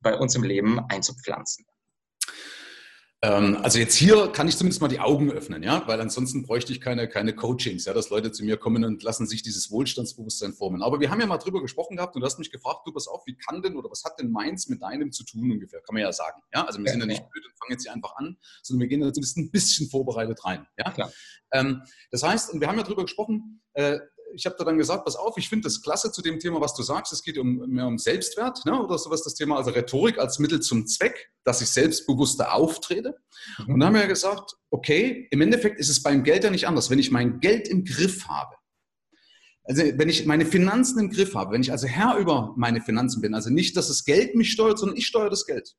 bei 0.00 0.14
uns 0.14 0.34
im 0.34 0.42
Leben 0.42 0.80
einzupflanzen? 0.90 1.64
Ähm, 3.26 3.58
also 3.60 3.80
jetzt 3.80 3.96
hier 3.96 4.28
kann 4.28 4.46
ich 4.46 4.56
zumindest 4.56 4.80
mal 4.80 4.86
die 4.86 5.00
Augen 5.00 5.32
öffnen, 5.32 5.62
ja, 5.64 5.82
weil 5.88 6.00
ansonsten 6.00 6.44
bräuchte 6.44 6.72
ich 6.72 6.80
keine, 6.80 7.08
keine 7.08 7.34
Coachings, 7.34 7.84
ja, 7.84 7.92
dass 7.92 8.08
Leute 8.10 8.30
zu 8.30 8.44
mir 8.44 8.56
kommen 8.56 8.84
und 8.84 9.02
lassen 9.02 9.26
sich 9.26 9.42
dieses 9.42 9.70
Wohlstandsbewusstsein 9.72 10.52
formen. 10.52 10.80
Aber 10.80 11.00
wir 11.00 11.10
haben 11.10 11.20
ja 11.20 11.26
mal 11.26 11.38
drüber 11.38 11.60
gesprochen 11.60 11.96
gehabt 11.96 12.14
und 12.14 12.20
du 12.20 12.26
hast 12.26 12.38
mich 12.38 12.52
gefragt, 12.52 12.86
du 12.86 12.92
pass 12.92 13.08
auf, 13.08 13.26
wie 13.26 13.36
kann 13.36 13.62
denn 13.62 13.76
oder 13.76 13.90
was 13.90 14.04
hat 14.04 14.20
denn 14.20 14.30
meins 14.30 14.68
mit 14.68 14.80
deinem 14.80 15.10
zu 15.10 15.24
tun 15.24 15.50
ungefähr? 15.50 15.80
Kann 15.80 15.94
man 15.94 16.02
ja 16.02 16.12
sagen, 16.12 16.40
ja. 16.54 16.64
Also 16.64 16.78
wir 16.78 16.88
sind 16.88 17.00
ja 17.00 17.06
nicht 17.06 17.28
blöd 17.28 17.44
und 17.44 17.58
fangen 17.58 17.72
jetzt 17.72 17.82
hier 17.82 17.92
einfach 17.92 18.14
an, 18.14 18.36
sondern 18.62 18.82
wir 18.82 18.88
gehen 18.88 19.00
da 19.00 19.12
zumindest 19.12 19.38
ein 19.38 19.50
bisschen 19.50 19.88
vorbereitet 19.88 20.44
rein, 20.44 20.64
ja. 20.78 20.92
Klar. 20.92 21.12
Ähm, 21.50 21.82
das 22.12 22.22
heißt, 22.22 22.52
und 22.52 22.60
wir 22.60 22.68
haben 22.68 22.78
ja 22.78 22.84
drüber 22.84 23.02
gesprochen, 23.02 23.60
äh, 23.72 23.98
ich 24.34 24.46
habe 24.46 24.56
da 24.58 24.64
dann 24.64 24.78
gesagt, 24.78 25.04
pass 25.04 25.16
auf, 25.16 25.36
ich 25.38 25.48
finde 25.48 25.64
das 25.64 25.82
klasse 25.82 26.12
zu 26.12 26.22
dem 26.22 26.38
Thema, 26.38 26.60
was 26.60 26.74
du 26.74 26.82
sagst. 26.82 27.12
Es 27.12 27.22
geht 27.22 27.38
um, 27.38 27.58
mehr 27.68 27.86
um 27.86 27.98
Selbstwert 27.98 28.64
ne, 28.64 28.80
oder 28.82 28.98
sowas, 28.98 29.22
das 29.22 29.34
Thema, 29.34 29.56
also 29.56 29.70
Rhetorik 29.70 30.18
als 30.18 30.38
Mittel 30.38 30.60
zum 30.60 30.86
Zweck, 30.86 31.30
dass 31.44 31.60
ich 31.60 31.68
selbstbewusster 31.68 32.52
auftrete. 32.52 33.16
Mhm. 33.58 33.74
Und 33.74 33.80
dann 33.80 33.88
haben 33.88 34.00
wir 34.00 34.06
gesagt, 34.06 34.56
okay, 34.70 35.28
im 35.30 35.40
Endeffekt 35.40 35.78
ist 35.80 35.88
es 35.88 36.02
beim 36.02 36.24
Geld 36.24 36.44
ja 36.44 36.50
nicht 36.50 36.66
anders. 36.66 36.90
Wenn 36.90 36.98
ich 36.98 37.10
mein 37.10 37.40
Geld 37.40 37.68
im 37.68 37.84
Griff 37.84 38.26
habe, 38.28 38.54
also 39.64 39.82
wenn 39.82 40.08
ich 40.08 40.26
meine 40.26 40.46
Finanzen 40.46 40.98
im 41.00 41.10
Griff 41.10 41.34
habe, 41.34 41.52
wenn 41.52 41.60
ich 41.60 41.72
also 41.72 41.86
Herr 41.86 42.18
über 42.18 42.54
meine 42.56 42.80
Finanzen 42.80 43.20
bin, 43.20 43.34
also 43.34 43.50
nicht, 43.50 43.76
dass 43.76 43.88
das 43.88 44.04
Geld 44.04 44.34
mich 44.34 44.52
steuert, 44.52 44.78
sondern 44.78 44.96
ich 44.96 45.06
steuere 45.06 45.30
das 45.30 45.44
Geld, 45.44 45.74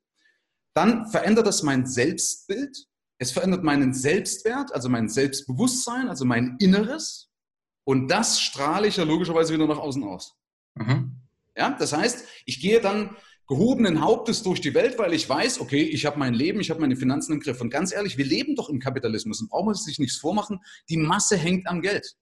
dann 0.74 1.08
verändert 1.10 1.46
das 1.46 1.62
mein 1.62 1.86
Selbstbild, 1.86 2.86
es 3.18 3.32
verändert 3.32 3.64
meinen 3.64 3.94
Selbstwert, 3.94 4.72
also 4.72 4.88
mein 4.88 5.08
Selbstbewusstsein, 5.08 6.08
also 6.08 6.24
mein 6.24 6.56
Inneres. 6.60 7.27
Und 7.88 8.08
das 8.08 8.38
strahle 8.38 8.86
ich 8.86 8.98
ja 8.98 9.04
logischerweise 9.04 9.54
wieder 9.54 9.66
nach 9.66 9.78
außen 9.78 10.04
aus. 10.04 10.36
Mhm. 10.74 11.22
Ja, 11.56 11.70
das 11.70 11.94
heißt, 11.94 12.22
ich 12.44 12.60
gehe 12.60 12.82
dann 12.82 13.16
gehobenen 13.46 14.02
Hauptes 14.02 14.42
durch 14.42 14.60
die 14.60 14.74
Welt, 14.74 14.98
weil 14.98 15.14
ich 15.14 15.26
weiß, 15.26 15.58
okay, 15.58 15.84
ich 15.84 16.04
habe 16.04 16.18
mein 16.18 16.34
Leben, 16.34 16.60
ich 16.60 16.68
habe 16.68 16.82
meine 16.82 16.96
Finanzen 16.96 17.32
im 17.32 17.40
Griff. 17.40 17.62
Und 17.62 17.70
ganz 17.70 17.90
ehrlich, 17.94 18.18
wir 18.18 18.26
leben 18.26 18.56
doch 18.56 18.68
im 18.68 18.78
Kapitalismus 18.78 19.40
und 19.40 19.48
brauchen 19.48 19.72
sich 19.72 19.98
nichts 19.98 20.18
vormachen. 20.18 20.60
Die 20.90 20.98
Masse 20.98 21.38
hängt 21.38 21.66
am 21.66 21.80
Geld. 21.80 22.14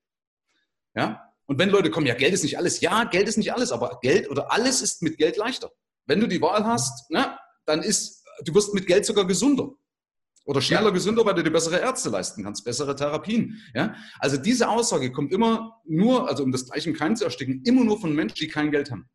Ja? 0.95 1.33
Und 1.47 1.59
wenn 1.59 1.71
Leute 1.71 1.91
kommen, 1.91 2.07
ja, 2.07 2.15
Geld 2.15 2.35
ist 2.35 2.45
nicht 2.45 2.59
alles. 2.59 2.81
Ja, 2.81 3.03
Geld 3.03 3.27
ist 3.27 3.37
nicht 3.37 3.53
alles, 3.53 3.73
aber 3.73 3.99
Geld 4.03 4.31
oder 4.31 4.53
alles 4.53 4.83
ist 4.83 5.03
mit 5.03 5.19
Geld 5.19 5.37
leichter. 5.37 5.73
Wenn 6.05 6.21
du 6.21 6.29
die 6.29 6.41
Wahl 6.41 6.65
hast, 6.65 7.07
na, 7.09 7.41
dann 7.65 7.83
ist, 7.83 8.25
du 8.45 8.55
wirst 8.55 8.73
mit 8.73 8.87
Geld 8.87 9.05
sogar 9.05 9.27
gesunder. 9.27 9.73
Oder 10.47 10.61
schneller 10.61 10.85
ja. 10.85 10.91
gesünder, 10.91 11.27
weil 11.27 11.35
du 11.35 11.43
dir 11.43 11.51
bessere 11.51 11.81
Ärzte 11.81 12.09
leisten 12.09 12.45
kannst, 12.45 12.65
bessere 12.65 12.95
Therapien. 12.95 13.61
Ja? 13.75 13.97
Also 14.21 14.37
diese 14.37 14.69
Aussage 14.69 15.11
kommt 15.11 15.33
immer 15.33 15.81
nur, 15.85 16.29
also 16.29 16.45
um 16.45 16.53
das 16.53 16.67
gleiche 16.67 16.89
im 16.89 16.97
Keim 16.97 17.17
zu 17.17 17.25
ersticken, 17.25 17.63
immer 17.65 17.85
nur 17.85 18.01
von 18.01 18.15
Menschen, 18.15 18.37
die 18.39 18.49
kein 18.49 18.71
Geld 18.71 18.93
haben. 18.93 19.09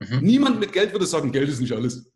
Mhm. 0.00 0.18
Niemand 0.20 0.60
mit 0.60 0.72
Geld 0.72 0.92
würde 0.92 1.06
sagen, 1.06 1.30
Geld 1.30 1.48
ist 1.48 1.60
nicht 1.60 1.72
alles. 1.72 2.10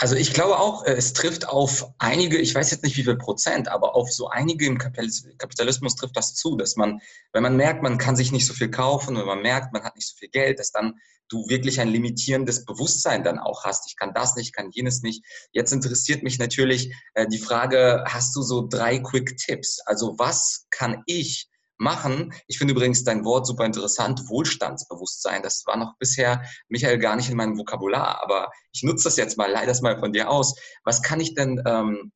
Also 0.00 0.14
ich 0.14 0.32
glaube 0.32 0.58
auch, 0.58 0.84
äh, 0.84 0.92
es 0.92 1.12
trifft 1.12 1.48
auf 1.48 1.90
einige, 1.98 2.38
ich 2.38 2.54
weiß 2.54 2.70
jetzt 2.70 2.84
nicht 2.84 2.96
wie 2.96 3.02
viel 3.02 3.16
Prozent, 3.16 3.66
aber 3.66 3.96
auf 3.96 4.12
so 4.12 4.28
einige 4.28 4.64
im 4.64 4.78
Kapitalismus 4.78 5.96
trifft 5.96 6.16
das 6.16 6.36
zu, 6.36 6.56
dass 6.56 6.76
man, 6.76 7.00
wenn 7.32 7.42
man 7.42 7.56
merkt, 7.56 7.82
man 7.82 7.98
kann 7.98 8.14
sich 8.14 8.30
nicht 8.30 8.46
so 8.46 8.54
viel 8.54 8.70
kaufen, 8.70 9.16
wenn 9.16 9.26
man 9.26 9.42
merkt, 9.42 9.72
man 9.72 9.82
hat 9.82 9.96
nicht 9.96 10.06
so 10.06 10.14
viel 10.16 10.28
Geld, 10.28 10.60
dass 10.60 10.70
dann 10.70 11.00
du 11.28 11.48
wirklich 11.48 11.80
ein 11.80 11.88
limitierendes 11.88 12.64
Bewusstsein 12.64 13.24
dann 13.24 13.38
auch 13.38 13.64
hast. 13.64 13.86
Ich 13.88 13.96
kann 13.96 14.14
das 14.14 14.36
nicht, 14.36 14.54
kann 14.54 14.70
jenes 14.70 15.02
nicht. 15.02 15.24
Jetzt 15.52 15.72
interessiert 15.72 16.22
mich 16.22 16.38
natürlich 16.38 16.94
äh, 17.14 17.26
die 17.26 17.38
Frage, 17.38 18.04
hast 18.06 18.34
du 18.34 18.42
so 18.42 18.66
drei 18.66 18.98
Quick 18.98 19.36
Tipps? 19.36 19.80
Also 19.86 20.18
was 20.18 20.66
kann 20.70 21.02
ich 21.06 21.48
machen. 21.78 22.32
Ich 22.48 22.58
finde 22.58 22.74
übrigens 22.74 23.04
dein 23.04 23.24
Wort 23.24 23.46
super 23.46 23.64
interessant, 23.64 24.28
Wohlstandsbewusstsein. 24.28 25.42
Das 25.42 25.64
war 25.66 25.76
noch 25.76 25.96
bisher, 25.98 26.42
Michael, 26.68 26.98
gar 26.98 27.16
nicht 27.16 27.30
in 27.30 27.36
meinem 27.36 27.56
Vokabular, 27.56 28.20
aber 28.22 28.50
ich 28.72 28.82
nutze 28.82 29.04
das 29.04 29.16
jetzt 29.16 29.38
mal, 29.38 29.50
leih 29.50 29.64
das 29.64 29.80
mal 29.80 29.98
von 29.98 30.12
dir 30.12 30.28
aus. 30.28 30.54
Was 30.84 31.02
kann 31.02 31.20
ich 31.20 31.34
denn 31.34 31.62
ähm, 31.66 32.12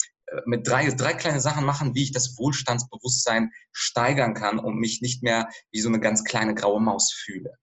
mit 0.46 0.66
drei, 0.66 0.88
drei 0.90 1.14
kleine 1.14 1.40
Sachen 1.40 1.64
machen, 1.64 1.94
wie 1.94 2.02
ich 2.02 2.12
das 2.12 2.36
Wohlstandsbewusstsein 2.38 3.50
steigern 3.70 4.34
kann 4.34 4.58
und 4.58 4.78
mich 4.78 5.00
nicht 5.00 5.22
mehr 5.22 5.48
wie 5.70 5.80
so 5.80 5.88
eine 5.88 6.00
ganz 6.00 6.24
kleine 6.24 6.54
graue 6.54 6.80
Maus 6.80 7.12
fühle? 7.12 7.54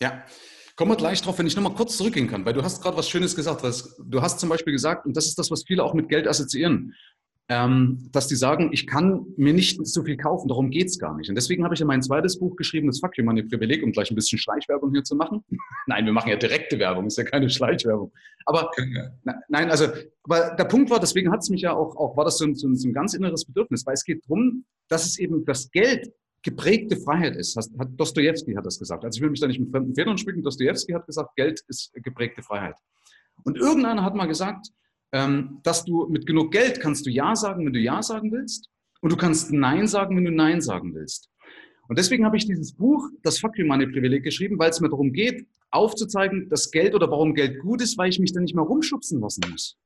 Ja, 0.00 0.24
Kommen 0.76 0.90
wir 0.90 0.96
gleich 0.96 1.22
drauf, 1.22 1.38
wenn 1.38 1.46
ich 1.46 1.56
nochmal 1.56 1.74
kurz 1.74 1.96
zurückgehen 1.96 2.28
kann, 2.28 2.44
weil 2.44 2.54
du 2.54 2.62
hast 2.62 2.82
gerade 2.82 2.96
was 2.96 3.08
Schönes 3.08 3.36
gesagt. 3.36 3.62
Was, 3.62 3.96
du 3.98 4.22
hast 4.22 4.40
zum 4.40 4.48
Beispiel 4.48 4.72
gesagt, 4.72 5.06
und 5.06 5.16
das 5.16 5.26
ist 5.26 5.38
das, 5.38 5.50
was 5.50 5.64
viele 5.66 5.84
auch 5.84 5.94
mit 5.94 6.08
Geld 6.08 6.26
assoziieren 6.26 6.94
ähm, 7.50 8.08
dass 8.12 8.28
die 8.28 8.36
sagen, 8.36 8.70
ich 8.72 8.86
kann 8.86 9.26
mir 9.36 9.52
nicht 9.52 9.84
so 9.84 10.04
viel 10.04 10.16
kaufen, 10.16 10.46
darum 10.46 10.70
geht's 10.70 11.00
gar 11.00 11.16
nicht. 11.16 11.28
Und 11.28 11.34
deswegen 11.34 11.64
habe 11.64 11.74
ich 11.74 11.80
ja 11.80 11.86
mein 11.86 12.00
zweites 12.00 12.38
Buch 12.38 12.54
geschrieben, 12.54 12.86
das 12.86 13.00
Fuck 13.00 13.18
You 13.18 13.24
Money 13.24 13.42
Privileg, 13.42 13.82
um 13.82 13.90
gleich 13.90 14.08
ein 14.08 14.14
bisschen 14.14 14.38
Schleichwerbung 14.38 14.92
hier 14.92 15.02
zu 15.02 15.16
machen. 15.16 15.44
nein, 15.88 16.06
wir 16.06 16.12
machen 16.12 16.30
ja 16.30 16.36
direkte 16.36 16.78
Werbung, 16.78 17.06
ist 17.06 17.18
ja 17.18 17.24
keine 17.24 17.50
Schleichwerbung. 17.50 18.12
Aber 18.46 18.70
na, 19.24 19.34
nein, 19.48 19.68
also, 19.68 19.86
aber 20.22 20.54
der 20.56 20.64
Punkt 20.64 20.90
war, 20.90 21.00
deswegen 21.00 21.32
hat 21.32 21.40
es 21.40 21.50
mich 21.50 21.62
ja 21.62 21.72
auch, 21.72 21.96
auch 21.96 22.16
war 22.16 22.24
das 22.24 22.38
so 22.38 22.44
ein, 22.44 22.54
so, 22.54 22.68
ein, 22.68 22.76
so 22.76 22.88
ein 22.88 22.92
ganz 22.92 23.14
inneres 23.14 23.44
Bedürfnis, 23.44 23.84
weil 23.84 23.94
es 23.94 24.04
geht 24.04 24.22
darum, 24.28 24.64
dass 24.88 25.04
es 25.04 25.18
eben 25.18 25.44
das 25.44 25.72
Geld 25.72 26.08
geprägte 26.42 26.96
Freiheit 26.96 27.36
ist. 27.36 27.56
Hat, 27.56 27.66
hat 27.78 27.88
Dostoevsky 27.96 28.54
hat 28.54 28.66
das 28.66 28.78
gesagt. 28.78 29.04
Also 29.04 29.18
ich 29.18 29.22
will 29.22 29.30
mich 29.30 29.40
da 29.40 29.46
nicht 29.46 29.60
mit 29.60 29.70
fremden 29.70 29.94
Federn 29.94 30.18
schmücken. 30.18 30.42
Dostoevsky 30.42 30.92
hat 30.92 31.06
gesagt, 31.06 31.36
Geld 31.36 31.62
ist 31.68 31.92
geprägte 31.94 32.42
Freiheit. 32.42 32.76
Und 33.44 33.56
irgendeiner 33.56 34.04
hat 34.04 34.14
mal 34.14 34.26
gesagt, 34.26 34.68
ähm, 35.12 35.60
dass 35.62 35.84
du 35.84 36.06
mit 36.08 36.26
genug 36.26 36.52
Geld 36.52 36.80
kannst 36.80 37.06
du 37.06 37.10
Ja 37.10 37.34
sagen, 37.34 37.66
wenn 37.66 37.72
du 37.72 37.80
Ja 37.80 38.02
sagen 38.02 38.32
willst. 38.32 38.68
Und 39.00 39.12
du 39.12 39.16
kannst 39.16 39.52
Nein 39.52 39.86
sagen, 39.86 40.16
wenn 40.16 40.24
du 40.24 40.30
Nein 40.30 40.60
sagen 40.60 40.94
willst. 40.94 41.28
Und 41.88 41.98
deswegen 41.98 42.24
habe 42.24 42.36
ich 42.36 42.46
dieses 42.46 42.72
Buch, 42.72 43.08
das 43.22 43.40
Fuck 43.40 43.58
You 43.58 43.66
Money 43.66 43.86
Privileg, 43.86 44.22
geschrieben, 44.22 44.58
weil 44.58 44.70
es 44.70 44.80
mir 44.80 44.88
darum 44.88 45.12
geht, 45.12 45.46
aufzuzeigen, 45.70 46.48
dass 46.48 46.70
Geld 46.70 46.94
oder 46.94 47.10
warum 47.10 47.34
Geld 47.34 47.58
gut 47.60 47.82
ist, 47.82 47.98
weil 47.98 48.10
ich 48.10 48.20
mich 48.20 48.32
dann 48.32 48.44
nicht 48.44 48.54
mehr 48.54 48.64
rumschubsen 48.64 49.20
lassen 49.20 49.42
muss. 49.50 49.76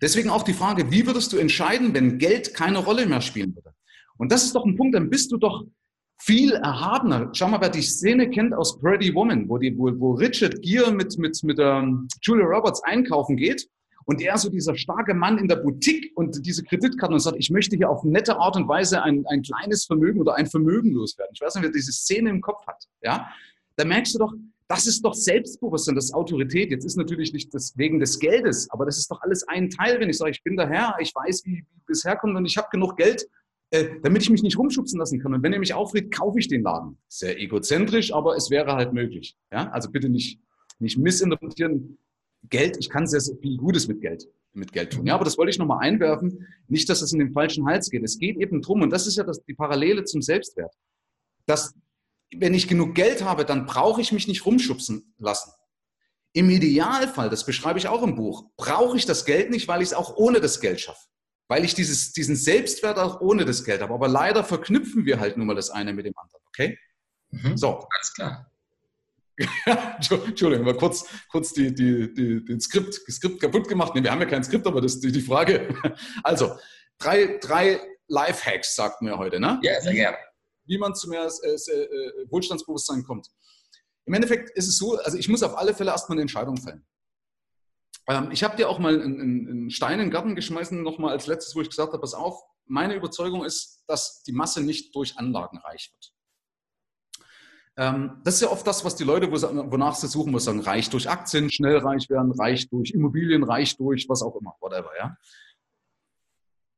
Deswegen 0.00 0.30
auch 0.30 0.42
die 0.42 0.52
Frage, 0.52 0.90
wie 0.90 1.06
würdest 1.06 1.32
du 1.32 1.38
entscheiden, 1.38 1.94
wenn 1.94 2.18
Geld 2.18 2.54
keine 2.54 2.78
Rolle 2.78 3.06
mehr 3.06 3.20
spielen 3.20 3.54
würde? 3.54 3.72
Und 4.18 4.32
das 4.32 4.44
ist 4.44 4.54
doch 4.54 4.64
ein 4.64 4.76
Punkt, 4.76 4.94
dann 4.94 5.10
bist 5.10 5.32
du 5.32 5.36
doch 5.36 5.64
viel 6.20 6.52
erhabener. 6.52 7.30
Schau 7.32 7.48
mal, 7.48 7.60
wer 7.60 7.68
die 7.68 7.82
Szene 7.82 8.30
kennt 8.30 8.54
aus 8.54 8.78
Pretty 8.80 9.14
Woman, 9.14 9.48
wo, 9.48 9.58
die, 9.58 9.76
wo, 9.76 9.90
wo 9.98 10.12
Richard 10.12 10.62
Gere 10.62 10.92
mit, 10.92 11.18
mit, 11.18 11.42
mit 11.42 11.58
ähm, 11.60 12.08
Julia 12.22 12.46
Roberts 12.46 12.82
einkaufen 12.84 13.36
geht 13.36 13.68
und 14.06 14.20
er 14.20 14.38
so 14.38 14.48
dieser 14.48 14.76
starke 14.76 15.14
Mann 15.14 15.38
in 15.38 15.48
der 15.48 15.56
Boutique 15.56 16.12
und 16.14 16.46
diese 16.46 16.62
Kreditkarten 16.62 17.14
und 17.14 17.20
sagt, 17.20 17.36
ich 17.38 17.50
möchte 17.50 17.76
hier 17.76 17.90
auf 17.90 18.04
nette 18.04 18.36
Art 18.36 18.56
und 18.56 18.68
Weise 18.68 19.02
ein, 19.02 19.24
ein 19.26 19.42
kleines 19.42 19.84
Vermögen 19.84 20.20
oder 20.20 20.34
ein 20.36 20.46
Vermögen 20.46 20.92
loswerden. 20.92 21.32
Ich 21.34 21.40
weiß 21.40 21.54
nicht, 21.56 21.64
wer 21.64 21.72
diese 21.72 21.92
Szene 21.92 22.30
im 22.30 22.40
Kopf 22.40 22.66
hat. 22.66 22.84
Ja, 23.02 23.28
da 23.76 23.84
merkst 23.84 24.14
du 24.14 24.18
doch, 24.18 24.32
das 24.68 24.86
ist 24.86 25.04
doch 25.04 25.14
Selbstbewusstsein, 25.14 25.94
das 25.94 26.06
ist 26.06 26.14
Autorität. 26.14 26.70
Jetzt 26.70 26.84
ist 26.84 26.96
natürlich 26.96 27.32
nicht 27.32 27.52
das 27.52 27.76
wegen 27.76 27.98
des 28.00 28.18
Geldes, 28.18 28.70
aber 28.70 28.86
das 28.86 28.98
ist 28.98 29.10
doch 29.10 29.20
alles 29.20 29.46
ein 29.48 29.68
Teil, 29.68 30.00
wenn 30.00 30.08
ich 30.08 30.16
sage, 30.16 30.30
ich 30.30 30.42
bin 30.42 30.56
der 30.56 30.68
Herr, 30.68 30.96
ich 31.00 31.14
weiß, 31.14 31.44
wie, 31.44 31.64
wie 31.86 31.92
es 31.92 32.04
herkommt 32.04 32.36
und 32.36 32.46
ich 32.46 32.56
habe 32.56 32.68
genug 32.70 32.96
Geld, 32.96 33.26
äh, 33.70 34.00
damit 34.02 34.22
ich 34.22 34.30
mich 34.30 34.42
nicht 34.42 34.58
rumschubsen 34.58 34.98
lassen 34.98 35.20
kann. 35.20 35.34
Und 35.34 35.42
wenn 35.42 35.52
er 35.52 35.58
mich 35.58 35.74
aufregt, 35.74 36.14
kaufe 36.14 36.38
ich 36.38 36.48
den 36.48 36.62
Laden. 36.62 36.98
Sehr 37.08 37.38
egozentrisch, 37.40 38.12
aber 38.12 38.36
es 38.36 38.50
wäre 38.50 38.74
halt 38.74 38.92
möglich. 38.92 39.36
Ja? 39.52 39.70
Also 39.70 39.90
bitte 39.90 40.08
nicht, 40.08 40.40
nicht 40.78 40.98
missinterpretieren. 40.98 41.98
Geld, 42.50 42.76
ich 42.78 42.90
kann 42.90 43.06
sehr, 43.06 43.20
sehr 43.20 43.36
viel 43.38 43.56
Gutes 43.56 43.88
mit 43.88 44.00
Geld, 44.00 44.28
mit 44.52 44.72
Geld 44.72 44.92
tun. 44.92 45.06
Ja, 45.06 45.14
aber 45.14 45.24
das 45.24 45.38
wollte 45.38 45.50
ich 45.50 45.58
nochmal 45.58 45.78
einwerfen. 45.80 46.46
Nicht, 46.68 46.88
dass 46.88 47.00
es 47.00 47.12
in 47.12 47.18
den 47.18 47.32
falschen 47.32 47.66
Hals 47.66 47.90
geht. 47.90 48.04
Es 48.04 48.18
geht 48.18 48.36
eben 48.36 48.60
drum, 48.60 48.82
und 48.82 48.90
das 48.90 49.06
ist 49.06 49.16
ja 49.16 49.24
das, 49.24 49.42
die 49.44 49.54
Parallele 49.54 50.04
zum 50.04 50.20
Selbstwert, 50.20 50.74
dass 51.46 51.74
wenn 52.36 52.54
ich 52.54 52.68
genug 52.68 52.94
Geld 52.94 53.24
habe, 53.24 53.44
dann 53.44 53.66
brauche 53.66 54.00
ich 54.00 54.12
mich 54.12 54.28
nicht 54.28 54.44
rumschubsen 54.44 55.14
lassen. 55.18 55.52
Im 56.32 56.50
Idealfall, 56.50 57.30
das 57.30 57.46
beschreibe 57.46 57.78
ich 57.78 57.88
auch 57.88 58.02
im 58.02 58.16
Buch, 58.16 58.50
brauche 58.56 58.96
ich 58.96 59.06
das 59.06 59.24
Geld 59.24 59.50
nicht, 59.50 59.68
weil 59.68 59.82
ich 59.82 59.88
es 59.88 59.94
auch 59.94 60.16
ohne 60.16 60.40
das 60.40 60.60
Geld 60.60 60.80
schaffe. 60.80 61.06
Weil 61.54 61.64
ich 61.64 61.74
dieses, 61.74 62.12
diesen 62.12 62.34
Selbstwert 62.34 62.98
auch 62.98 63.20
ohne 63.20 63.44
das 63.44 63.62
Geld 63.62 63.80
habe. 63.80 63.94
Aber 63.94 64.08
leider 64.08 64.42
verknüpfen 64.42 65.04
wir 65.04 65.20
halt 65.20 65.36
nun 65.36 65.46
mal 65.46 65.54
das 65.54 65.70
eine 65.70 65.92
mit 65.92 66.04
dem 66.04 66.14
anderen. 66.16 66.42
Okay? 66.48 66.76
Mhm. 67.30 67.56
So. 67.56 67.86
Ganz 67.94 68.12
klar. 68.12 68.50
Entschuldigung, 70.26 70.64
mal 70.64 70.76
kurz, 70.76 71.06
kurz 71.30 71.52
die, 71.52 71.72
die, 71.72 72.12
die, 72.12 72.44
den 72.44 72.60
Skript, 72.60 72.94
Skript 73.08 73.40
kaputt 73.40 73.68
gemacht. 73.68 73.94
Nee, 73.94 74.02
wir 74.02 74.10
haben 74.10 74.20
ja 74.20 74.26
kein 74.26 74.42
Skript, 74.42 74.66
aber 74.66 74.80
das 74.80 74.96
ist 74.96 75.04
die 75.04 75.20
Frage. 75.20 75.72
Also, 76.24 76.58
drei, 76.98 77.38
drei 77.40 77.80
Lifehacks, 78.08 78.74
sagt 78.74 79.00
mir 79.00 79.16
heute, 79.16 79.38
ne? 79.38 79.60
Ja, 79.62 79.80
sehr 79.80 79.94
gerne. 79.94 80.16
Wie 80.64 80.78
man 80.78 80.96
zu 80.96 81.08
mehr 81.08 81.30
äh, 81.44 81.50
äh, 81.50 82.30
Wohlstandsbewusstsein 82.30 83.04
kommt. 83.04 83.28
Im 84.06 84.14
Endeffekt 84.14 84.50
ist 84.56 84.66
es 84.66 84.76
so, 84.76 84.98
also 84.98 85.16
ich 85.16 85.28
muss 85.28 85.44
auf 85.44 85.56
alle 85.56 85.72
Fälle 85.72 85.92
erstmal 85.92 86.16
eine 86.16 86.22
Entscheidung 86.22 86.56
fällen. 86.56 86.84
Ähm, 88.08 88.30
ich 88.30 88.44
habe 88.44 88.56
dir 88.56 88.68
auch 88.68 88.78
mal 88.78 89.00
einen, 89.00 89.48
einen 89.48 89.70
Stein 89.70 89.94
in 89.94 90.06
den 90.06 90.10
Garten 90.10 90.34
geschmeißen, 90.34 90.82
nochmal 90.82 91.12
als 91.12 91.26
letztes, 91.26 91.54
wo 91.54 91.60
ich 91.60 91.70
gesagt 91.70 91.92
habe, 91.92 92.00
pass 92.00 92.14
auf, 92.14 92.42
meine 92.66 92.94
Überzeugung 92.94 93.44
ist, 93.44 93.84
dass 93.86 94.22
die 94.22 94.32
Masse 94.32 94.62
nicht 94.62 94.94
durch 94.94 95.18
Anlagen 95.18 95.58
reich 95.58 95.90
wird. 95.92 96.12
Ähm, 97.76 98.20
das 98.22 98.34
ist 98.36 98.42
ja 98.42 98.50
oft 98.50 98.66
das, 98.66 98.84
was 98.84 98.94
die 98.94 99.04
Leute, 99.04 99.30
wonach 99.30 99.96
sie 99.96 100.06
suchen, 100.06 100.30
muss 100.30 100.44
sagen, 100.44 100.60
reich 100.60 100.90
durch 100.90 101.08
Aktien, 101.10 101.50
schnell 101.50 101.78
reich 101.78 102.08
werden, 102.08 102.32
reich 102.32 102.68
durch 102.68 102.92
Immobilien, 102.92 103.42
reich 103.42 103.76
durch 103.76 104.08
was 104.08 104.22
auch 104.22 104.36
immer, 104.36 104.54
whatever, 104.60 104.90
ja. 104.96 105.16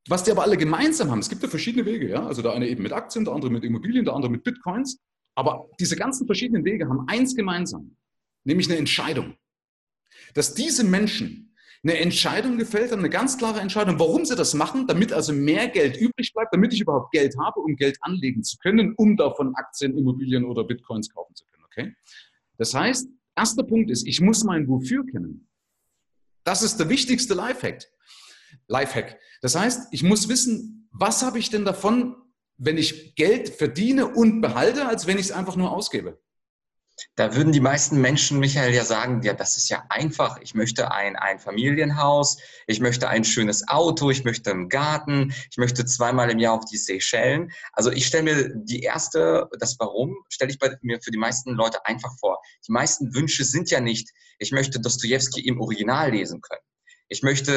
Was 0.08 0.22
die 0.22 0.30
aber 0.30 0.42
alle 0.42 0.56
gemeinsam 0.56 1.10
haben, 1.10 1.18
es 1.18 1.28
gibt 1.28 1.42
ja 1.42 1.48
verschiedene 1.48 1.84
Wege, 1.84 2.08
ja. 2.08 2.24
Also 2.26 2.40
der 2.40 2.52
eine 2.52 2.68
eben 2.68 2.82
mit 2.82 2.92
Aktien, 2.92 3.24
der 3.24 3.34
andere 3.34 3.50
mit 3.50 3.64
Immobilien, 3.64 4.04
der 4.04 4.14
andere 4.14 4.30
mit 4.30 4.44
Bitcoins. 4.44 5.00
Aber 5.34 5.68
diese 5.78 5.96
ganzen 5.96 6.26
verschiedenen 6.26 6.64
Wege 6.64 6.88
haben 6.88 7.06
eins 7.08 7.34
gemeinsam, 7.34 7.96
nämlich 8.44 8.68
eine 8.68 8.78
Entscheidung. 8.78 9.36
Dass 10.34 10.54
diese 10.54 10.84
Menschen 10.84 11.54
eine 11.82 11.98
Entscheidung 11.98 12.58
gefällt 12.58 12.90
haben, 12.90 12.98
eine 12.98 13.10
ganz 13.10 13.38
klare 13.38 13.60
Entscheidung, 13.60 13.98
warum 13.98 14.24
sie 14.24 14.34
das 14.34 14.54
machen, 14.54 14.86
damit 14.86 15.12
also 15.12 15.32
mehr 15.32 15.68
Geld 15.68 15.96
übrig 15.96 16.32
bleibt, 16.32 16.52
damit 16.52 16.72
ich 16.72 16.80
überhaupt 16.80 17.12
Geld 17.12 17.36
habe, 17.38 17.60
um 17.60 17.76
Geld 17.76 17.98
anlegen 18.00 18.42
zu 18.42 18.56
können, 18.58 18.94
um 18.96 19.16
davon 19.16 19.54
Aktien, 19.54 19.96
Immobilien 19.96 20.44
oder 20.44 20.64
Bitcoins 20.64 21.12
kaufen 21.12 21.34
zu 21.34 21.44
können. 21.46 21.64
Okay? 21.64 21.94
Das 22.58 22.74
heißt, 22.74 23.08
erster 23.36 23.62
Punkt 23.62 23.90
ist, 23.90 24.06
ich 24.06 24.20
muss 24.20 24.42
mein 24.42 24.66
Wofür 24.68 25.06
kennen. 25.06 25.48
Das 26.42 26.62
ist 26.62 26.78
der 26.78 26.88
wichtigste 26.88 27.34
Lifehack. 27.34 27.84
Lifehack. 28.68 29.18
Das 29.40 29.54
heißt, 29.54 29.88
ich 29.92 30.02
muss 30.02 30.28
wissen, 30.28 30.88
was 30.90 31.22
habe 31.22 31.38
ich 31.38 31.50
denn 31.50 31.64
davon, 31.64 32.16
wenn 32.56 32.78
ich 32.78 33.14
Geld 33.14 33.50
verdiene 33.50 34.06
und 34.08 34.40
behalte, 34.40 34.86
als 34.86 35.06
wenn 35.06 35.18
ich 35.18 35.26
es 35.26 35.32
einfach 35.32 35.56
nur 35.56 35.70
ausgebe. 35.70 36.18
Da 37.14 37.34
würden 37.34 37.52
die 37.52 37.60
meisten 37.60 38.00
Menschen, 38.00 38.38
Michael, 38.38 38.72
ja 38.74 38.84
sagen, 38.84 39.22
ja, 39.22 39.34
das 39.34 39.56
ist 39.56 39.68
ja 39.68 39.84
einfach. 39.90 40.38
Ich 40.40 40.54
möchte 40.54 40.92
ein, 40.92 41.16
ein 41.16 41.38
Familienhaus, 41.38 42.38
ich 42.66 42.80
möchte 42.80 43.08
ein 43.08 43.24
schönes 43.24 43.68
Auto, 43.68 44.10
ich 44.10 44.24
möchte 44.24 44.50
einen 44.50 44.68
Garten, 44.68 45.34
ich 45.50 45.58
möchte 45.58 45.84
zweimal 45.84 46.30
im 46.30 46.38
Jahr 46.38 46.54
auf 46.54 46.64
die 46.64 46.78
Seychellen. 46.78 47.52
Also 47.72 47.90
ich 47.90 48.06
stelle 48.06 48.24
mir 48.24 48.52
die 48.54 48.80
erste, 48.80 49.48
das 49.58 49.78
Warum, 49.78 50.16
stelle 50.28 50.50
ich 50.50 50.58
bei 50.58 50.76
mir 50.80 51.00
für 51.02 51.10
die 51.10 51.18
meisten 51.18 51.52
Leute 51.52 51.84
einfach 51.84 52.12
vor. 52.18 52.40
Die 52.66 52.72
meisten 52.72 53.14
Wünsche 53.14 53.44
sind 53.44 53.70
ja 53.70 53.80
nicht, 53.80 54.10
ich 54.38 54.52
möchte 54.52 54.80
Dostoevsky 54.80 55.46
im 55.46 55.60
Original 55.60 56.10
lesen 56.10 56.40
können. 56.40 56.62
Ich 57.08 57.22
möchte 57.22 57.52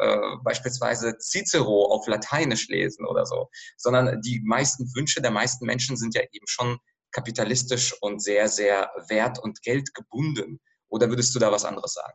äh, 0.00 0.36
beispielsweise 0.44 1.16
Cicero 1.18 1.86
auf 1.92 2.06
Lateinisch 2.06 2.68
lesen 2.68 3.06
oder 3.06 3.26
so, 3.26 3.48
sondern 3.76 4.20
die 4.22 4.40
meisten 4.44 4.94
Wünsche 4.94 5.20
der 5.20 5.32
meisten 5.32 5.66
Menschen 5.66 5.96
sind 5.96 6.14
ja 6.14 6.22
eben 6.30 6.46
schon 6.46 6.78
kapitalistisch 7.14 7.94
und 8.02 8.20
sehr, 8.22 8.48
sehr 8.48 8.90
wert- 9.08 9.38
und 9.42 9.62
geldgebunden. 9.62 10.60
Oder 10.88 11.08
würdest 11.08 11.34
du 11.34 11.38
da 11.38 11.50
was 11.50 11.64
anderes 11.64 11.94
sagen? 11.94 12.12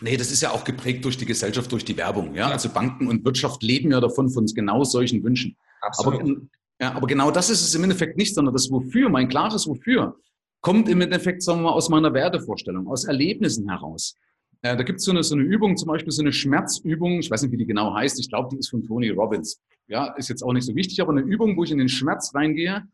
Nee, 0.00 0.16
das 0.16 0.30
ist 0.30 0.42
ja 0.42 0.50
auch 0.50 0.64
geprägt 0.64 1.04
durch 1.04 1.16
die 1.16 1.24
Gesellschaft, 1.24 1.72
durch 1.72 1.84
die 1.84 1.96
Werbung. 1.96 2.34
Ja? 2.34 2.50
Also 2.50 2.68
Banken 2.68 3.08
und 3.08 3.24
Wirtschaft 3.24 3.62
leben 3.62 3.90
ja 3.90 4.00
davon, 4.00 4.28
von 4.28 4.46
genau 4.46 4.84
solchen 4.84 5.24
Wünschen. 5.24 5.56
Absolut. 5.80 6.20
Aber, 6.20 6.34
ja, 6.80 6.92
aber 6.92 7.06
genau 7.06 7.30
das 7.30 7.48
ist 7.48 7.62
es 7.62 7.74
im 7.74 7.82
Endeffekt 7.82 8.16
nicht, 8.18 8.34
sondern 8.34 8.54
das 8.54 8.70
Wofür, 8.70 9.08
mein 9.08 9.28
klares 9.28 9.66
Wofür, 9.66 10.16
kommt 10.60 10.88
im 10.88 11.00
Endeffekt, 11.00 11.42
sagen 11.42 11.60
wir 11.60 11.70
mal, 11.70 11.72
aus 11.72 11.88
meiner 11.88 12.12
Wertevorstellung, 12.12 12.88
aus 12.88 13.04
Erlebnissen 13.04 13.70
heraus. 13.70 14.16
Äh, 14.62 14.76
da 14.76 14.82
gibt 14.82 15.00
so 15.00 15.16
es 15.16 15.28
so 15.28 15.34
eine 15.34 15.44
Übung, 15.44 15.76
zum 15.76 15.88
Beispiel 15.88 16.12
so 16.12 16.22
eine 16.22 16.32
Schmerzübung, 16.32 17.20
ich 17.20 17.30
weiß 17.30 17.42
nicht, 17.42 17.52
wie 17.52 17.56
die 17.56 17.66
genau 17.66 17.94
heißt, 17.94 18.18
ich 18.20 18.28
glaube, 18.28 18.48
die 18.52 18.58
ist 18.58 18.68
von 18.68 18.82
Tony 18.82 19.10
Robbins. 19.10 19.62
Ja, 19.88 20.14
ist 20.14 20.28
jetzt 20.28 20.42
auch 20.42 20.52
nicht 20.52 20.64
so 20.64 20.74
wichtig, 20.74 21.00
aber 21.00 21.12
eine 21.12 21.20
Übung, 21.22 21.56
wo 21.56 21.64
ich 21.64 21.70
in 21.70 21.78
den 21.78 21.88
Schmerz 21.88 22.34
reingehe 22.34 22.86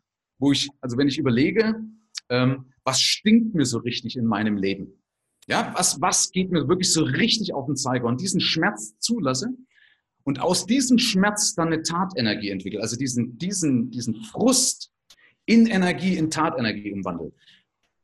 wo 0.43 0.51
ich, 0.51 0.69
also 0.81 0.99
wenn 0.99 1.09
ich 1.09 1.19
überlege, 1.19 1.77
ähm, 2.29 2.67
was 2.85 3.01
stinkt 3.01 3.55
mir 3.55 3.65
so 3.65 3.79
richtig 3.79 4.17
in 4.17 4.27
meinem 4.27 4.57
Leben? 4.57 4.89
Ja, 5.47 5.73
was, 5.77 6.01
was 6.01 6.31
geht 6.33 6.51
mir 6.51 6.69
wirklich 6.69 6.93
so 6.93 7.05
richtig 7.05 7.55
auf 7.55 7.67
den 7.67 7.77
Zeiger 7.77 8.07
und 8.07 8.21
diesen 8.21 8.41
Schmerz 8.41 8.99
zulasse 8.99 9.51
und 10.25 10.41
aus 10.41 10.67
diesem 10.67 10.99
Schmerz 10.99 11.55
dann 11.55 11.69
eine 11.69 11.83
Tatenergie 11.83 12.51
entwickle, 12.51 12.81
also 12.81 12.97
diesen, 12.97 13.39
diesen, 13.39 13.91
diesen 13.91 14.17
Frust 14.25 14.91
in 15.47 15.67
Energie, 15.67 16.17
in 16.17 16.31
Tatenergie 16.31 16.93
umwandle. 16.93 17.33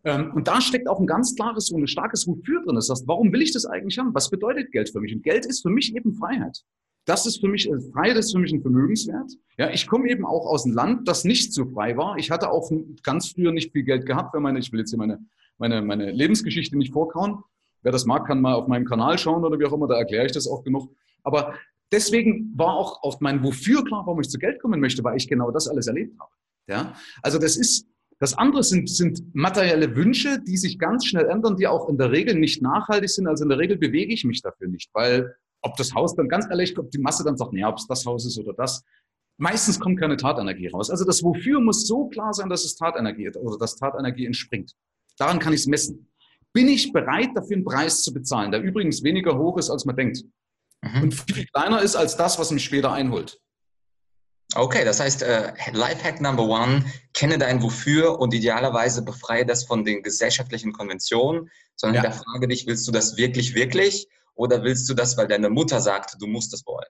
Ähm, 0.04 0.32
und 0.32 0.46
da 0.46 0.60
steckt 0.60 0.88
auch 0.88 1.00
ein 1.00 1.06
ganz 1.06 1.34
klares 1.34 1.70
und 1.70 1.82
ein 1.82 1.88
starkes 1.88 2.26
Wofür 2.26 2.62
drin. 2.64 2.76
Das 2.76 2.88
heißt, 2.88 3.08
warum 3.08 3.32
will 3.32 3.42
ich 3.42 3.52
das 3.52 3.66
eigentlich 3.66 3.98
haben? 3.98 4.14
Was 4.14 4.30
bedeutet 4.30 4.70
Geld 4.70 4.90
für 4.90 5.00
mich? 5.00 5.12
Und 5.12 5.24
Geld 5.24 5.44
ist 5.44 5.62
für 5.62 5.70
mich 5.70 5.94
eben 5.94 6.14
Freiheit. 6.14 6.62
Das 7.08 7.24
ist 7.24 7.40
für 7.40 7.48
mich, 7.48 7.66
äh, 7.70 7.80
Freiheit 7.92 8.18
ist 8.18 8.32
für 8.32 8.38
mich 8.38 8.52
ein 8.52 8.60
Vermögenswert. 8.60 9.32
Ja, 9.56 9.70
ich 9.70 9.86
komme 9.86 10.10
eben 10.10 10.26
auch 10.26 10.44
aus 10.44 10.66
einem 10.66 10.74
Land, 10.74 11.08
das 11.08 11.24
nicht 11.24 11.54
so 11.54 11.64
frei 11.64 11.96
war. 11.96 12.18
Ich 12.18 12.30
hatte 12.30 12.50
auch 12.50 12.70
ganz 13.02 13.28
früher 13.32 13.50
nicht 13.50 13.72
viel 13.72 13.82
Geld 13.82 14.04
gehabt, 14.04 14.34
wenn 14.34 14.42
meine, 14.42 14.58
ich 14.58 14.70
will 14.72 14.80
jetzt 14.80 14.90
hier 14.90 14.98
meine, 14.98 15.18
meine, 15.56 15.80
meine 15.80 16.10
Lebensgeschichte 16.10 16.76
nicht 16.76 16.92
vorkauen. 16.92 17.42
Wer 17.80 17.92
das 17.92 18.04
mag, 18.04 18.26
kann 18.26 18.42
mal 18.42 18.52
auf 18.52 18.68
meinem 18.68 18.84
Kanal 18.84 19.16
schauen 19.16 19.42
oder 19.42 19.58
wie 19.58 19.64
auch 19.64 19.72
immer, 19.72 19.88
da 19.88 19.96
erkläre 19.96 20.26
ich 20.26 20.32
das 20.32 20.46
auch 20.46 20.62
genug. 20.62 20.94
Aber 21.22 21.54
deswegen 21.90 22.52
war 22.56 22.74
auch 22.74 23.02
auf 23.02 23.20
mein 23.20 23.42
Wofür 23.42 23.82
klar, 23.84 24.02
warum 24.04 24.20
ich 24.20 24.28
zu 24.28 24.38
Geld 24.38 24.60
kommen 24.60 24.78
möchte, 24.78 25.02
weil 25.02 25.16
ich 25.16 25.28
genau 25.28 25.50
das 25.50 25.66
alles 25.66 25.86
erlebt 25.86 26.20
habe. 26.20 26.30
Ja, 26.66 26.92
also 27.22 27.38
das 27.38 27.56
ist, 27.56 27.86
das 28.18 28.36
andere 28.36 28.62
sind, 28.62 28.90
sind 28.90 29.34
materielle 29.34 29.96
Wünsche, 29.96 30.40
die 30.46 30.58
sich 30.58 30.78
ganz 30.78 31.06
schnell 31.06 31.24
ändern, 31.24 31.56
die 31.56 31.68
auch 31.68 31.88
in 31.88 31.96
der 31.96 32.12
Regel 32.12 32.34
nicht 32.34 32.60
nachhaltig 32.60 33.08
sind. 33.08 33.28
Also 33.28 33.44
in 33.44 33.48
der 33.48 33.58
Regel 33.58 33.78
bewege 33.78 34.12
ich 34.12 34.24
mich 34.24 34.42
dafür 34.42 34.68
nicht, 34.68 34.90
weil 34.92 35.34
ob 35.68 35.76
das 35.76 35.94
Haus 35.94 36.14
dann 36.14 36.28
ganz 36.28 36.46
ehrlich, 36.50 36.76
ob 36.78 36.90
die 36.90 36.98
Masse 36.98 37.24
dann 37.24 37.36
sagt, 37.36 37.52
naja, 37.52 37.68
ob 37.68 37.78
es 37.78 37.86
das 37.86 38.04
Haus 38.06 38.26
ist 38.26 38.38
oder 38.38 38.52
das. 38.52 38.82
Meistens 39.36 39.78
kommt 39.78 40.00
keine 40.00 40.16
Tatenergie 40.16 40.68
raus. 40.68 40.90
Also 40.90 41.04
das 41.04 41.22
Wofür 41.22 41.60
muss 41.60 41.86
so 41.86 42.08
klar 42.08 42.34
sein, 42.34 42.48
dass 42.48 42.64
es 42.64 42.74
Tatenergie 42.74 43.30
oder 43.36 43.58
dass 43.58 43.76
Tatenergie 43.76 44.26
entspringt. 44.26 44.72
Daran 45.16 45.38
kann 45.38 45.52
ich 45.52 45.60
es 45.60 45.66
messen. 45.66 46.10
Bin 46.52 46.68
ich 46.68 46.92
bereit, 46.92 47.30
dafür 47.34 47.56
einen 47.56 47.64
Preis 47.64 48.02
zu 48.02 48.12
bezahlen, 48.12 48.50
der 48.50 48.62
übrigens 48.62 49.02
weniger 49.02 49.38
hoch 49.38 49.58
ist, 49.58 49.70
als 49.70 49.84
man 49.84 49.96
denkt. 49.96 50.24
Mhm. 50.82 51.02
Und 51.02 51.14
viel 51.14 51.46
kleiner 51.46 51.82
ist 51.82 51.94
als 51.94 52.16
das, 52.16 52.38
was 52.38 52.50
mich 52.50 52.64
später 52.64 52.92
einholt. 52.92 53.38
Okay, 54.54 54.84
das 54.84 54.98
heißt, 54.98 55.22
äh, 55.22 55.52
Lifehack 55.72 56.22
Number 56.22 56.44
One, 56.44 56.84
kenne 57.12 57.36
dein 57.36 57.62
Wofür 57.62 58.18
und 58.18 58.32
idealerweise 58.32 59.02
befreie 59.02 59.44
das 59.44 59.64
von 59.64 59.84
den 59.84 60.02
gesellschaftlichen 60.02 60.72
Konventionen, 60.72 61.50
sondern 61.76 62.04
ja. 62.04 62.10
frage 62.10 62.48
dich, 62.48 62.66
willst 62.66 62.88
du 62.88 62.92
das 62.92 63.18
wirklich, 63.18 63.54
wirklich? 63.54 64.08
Oder 64.38 64.62
willst 64.62 64.88
du 64.88 64.94
das, 64.94 65.16
weil 65.16 65.26
deine 65.26 65.50
Mutter 65.50 65.80
sagt, 65.80 66.16
du 66.20 66.26
musst 66.28 66.54
es 66.54 66.64
wollen? 66.64 66.86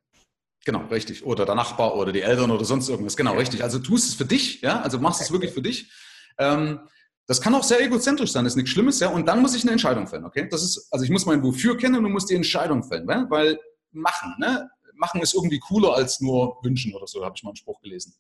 Genau, 0.67 0.85
richtig. 0.89 1.25
Oder 1.25 1.47
der 1.47 1.55
Nachbar 1.55 1.97
oder 1.97 2.13
die 2.13 2.21
Eltern 2.21 2.51
oder 2.51 2.65
sonst 2.67 2.91
irgendwas. 2.91 3.17
Genau, 3.17 3.33
ja. 3.33 3.39
richtig. 3.39 3.63
Also 3.63 3.79
tust 3.79 4.07
es 4.07 4.15
für 4.15 4.27
dich, 4.27 4.61
ja, 4.61 4.83
also 4.83 4.99
machst 4.99 5.23
es 5.23 5.33
wirklich 5.33 5.53
für 5.53 5.63
dich. 5.63 5.91
Ähm, 6.37 6.81
das 7.27 7.41
kann 7.41 7.55
auch 7.55 7.63
sehr 7.63 7.81
egozentrisch 7.81 8.33
sein, 8.33 8.45
das 8.45 8.53
ist 8.53 8.57
nichts 8.57 8.71
Schlimmes, 8.71 9.01
ja. 9.01 9.09
Und 9.09 9.27
dann 9.27 9.41
muss 9.41 9.55
ich 9.55 9.63
eine 9.63 9.73
Entscheidung 9.73 10.07
fällen, 10.07 10.27
okay? 10.27 10.47
Das 10.51 10.63
ist, 10.63 10.89
also 10.91 11.05
ich 11.05 11.11
muss 11.11 11.25
mein 11.25 11.43
Wofür 11.43 11.77
kennen 11.79 12.05
und 12.05 12.13
muss 12.13 12.27
die 12.27 12.35
Entscheidung 12.35 12.83
fällen, 12.85 13.07
ne? 13.07 13.27
weil 13.31 13.59
machen, 13.93 14.35
ne? 14.39 14.71
Machen 14.95 15.23
ist 15.23 15.35
irgendwie 15.35 15.59
cooler 15.59 15.95
als 15.95 16.21
nur 16.21 16.59
wünschen 16.63 16.95
oder 16.95 17.07
so, 17.07 17.25
habe 17.25 17.35
ich 17.35 17.43
mal 17.45 17.51
einen 17.51 17.57
Spruch 17.57 17.81
gelesen. 17.81 18.15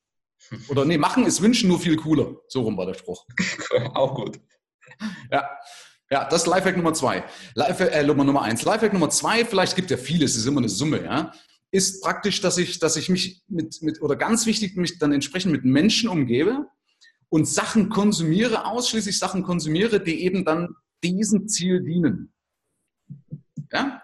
Oder 0.69 0.85
nee, 0.85 0.97
machen 0.97 1.27
ist 1.27 1.43
wünschen 1.43 1.69
nur 1.69 1.81
viel 1.81 1.97
cooler. 1.97 2.37
So 2.47 2.63
rum 2.63 2.77
war 2.77 2.87
der 2.87 2.95
Spruch. 2.95 3.27
auch 3.95 4.15
gut. 4.15 4.39
Ja. 5.33 5.51
Ja, 6.11 6.25
das 6.29 6.43
ist 6.43 6.47
Lifehack 6.47 6.77
Nummer 6.77 6.95
zwei. 6.95 7.25
Lifehack, 7.55 7.93
äh, 7.93 8.03
Nummer 8.05 8.43
eins. 8.43 8.65
Lifehack 8.65 8.93
Nummer 8.93 9.11
zwei, 9.11 9.45
vielleicht 9.45 9.77
gibt 9.77 9.91
ja 9.91 9.97
vieles, 9.97 10.33
es 10.33 10.39
ist 10.39 10.47
immer 10.47 10.59
eine 10.59 10.69
Summe, 10.69 11.05
ja, 11.05 11.33
ist 11.71 12.03
praktisch, 12.03 12.41
dass 12.41 12.57
ich, 12.57 12.79
dass 12.79 12.97
ich 12.97 13.11
mich 13.11 13.43
mit, 13.49 13.83
mit, 13.83 14.01
oder 14.01 14.17
ganz 14.17 14.47
wichtig, 14.47 14.77
mich 14.77 14.99
dann 14.99 15.13
entsprechend 15.13 15.53
mit 15.53 15.65
Menschen 15.65 16.09
umgebe 16.09 16.67
und 17.29 17.47
Sachen 17.47 17.91
konsumiere, 17.91 18.65
ausschließlich 18.65 19.19
Sachen 19.19 19.43
konsumiere, 19.43 20.01
die 20.01 20.23
eben 20.25 20.47
dann 20.47 20.75
diesem 21.03 21.47
Ziel 21.47 21.83
dienen. 21.83 22.33
Ja? 23.71 24.03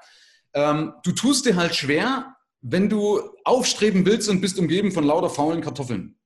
Ähm, 0.52 0.92
du 1.04 1.12
tust 1.12 1.46
dir 1.46 1.56
halt 1.56 1.74
schwer, 1.74 2.36
wenn 2.60 2.90
du 2.90 3.20
aufstreben 3.44 4.04
willst 4.04 4.28
und 4.28 4.42
bist 4.42 4.58
umgeben 4.58 4.92
von 4.92 5.04
lauter 5.04 5.30
faulen 5.30 5.62
Kartoffeln 5.62 6.18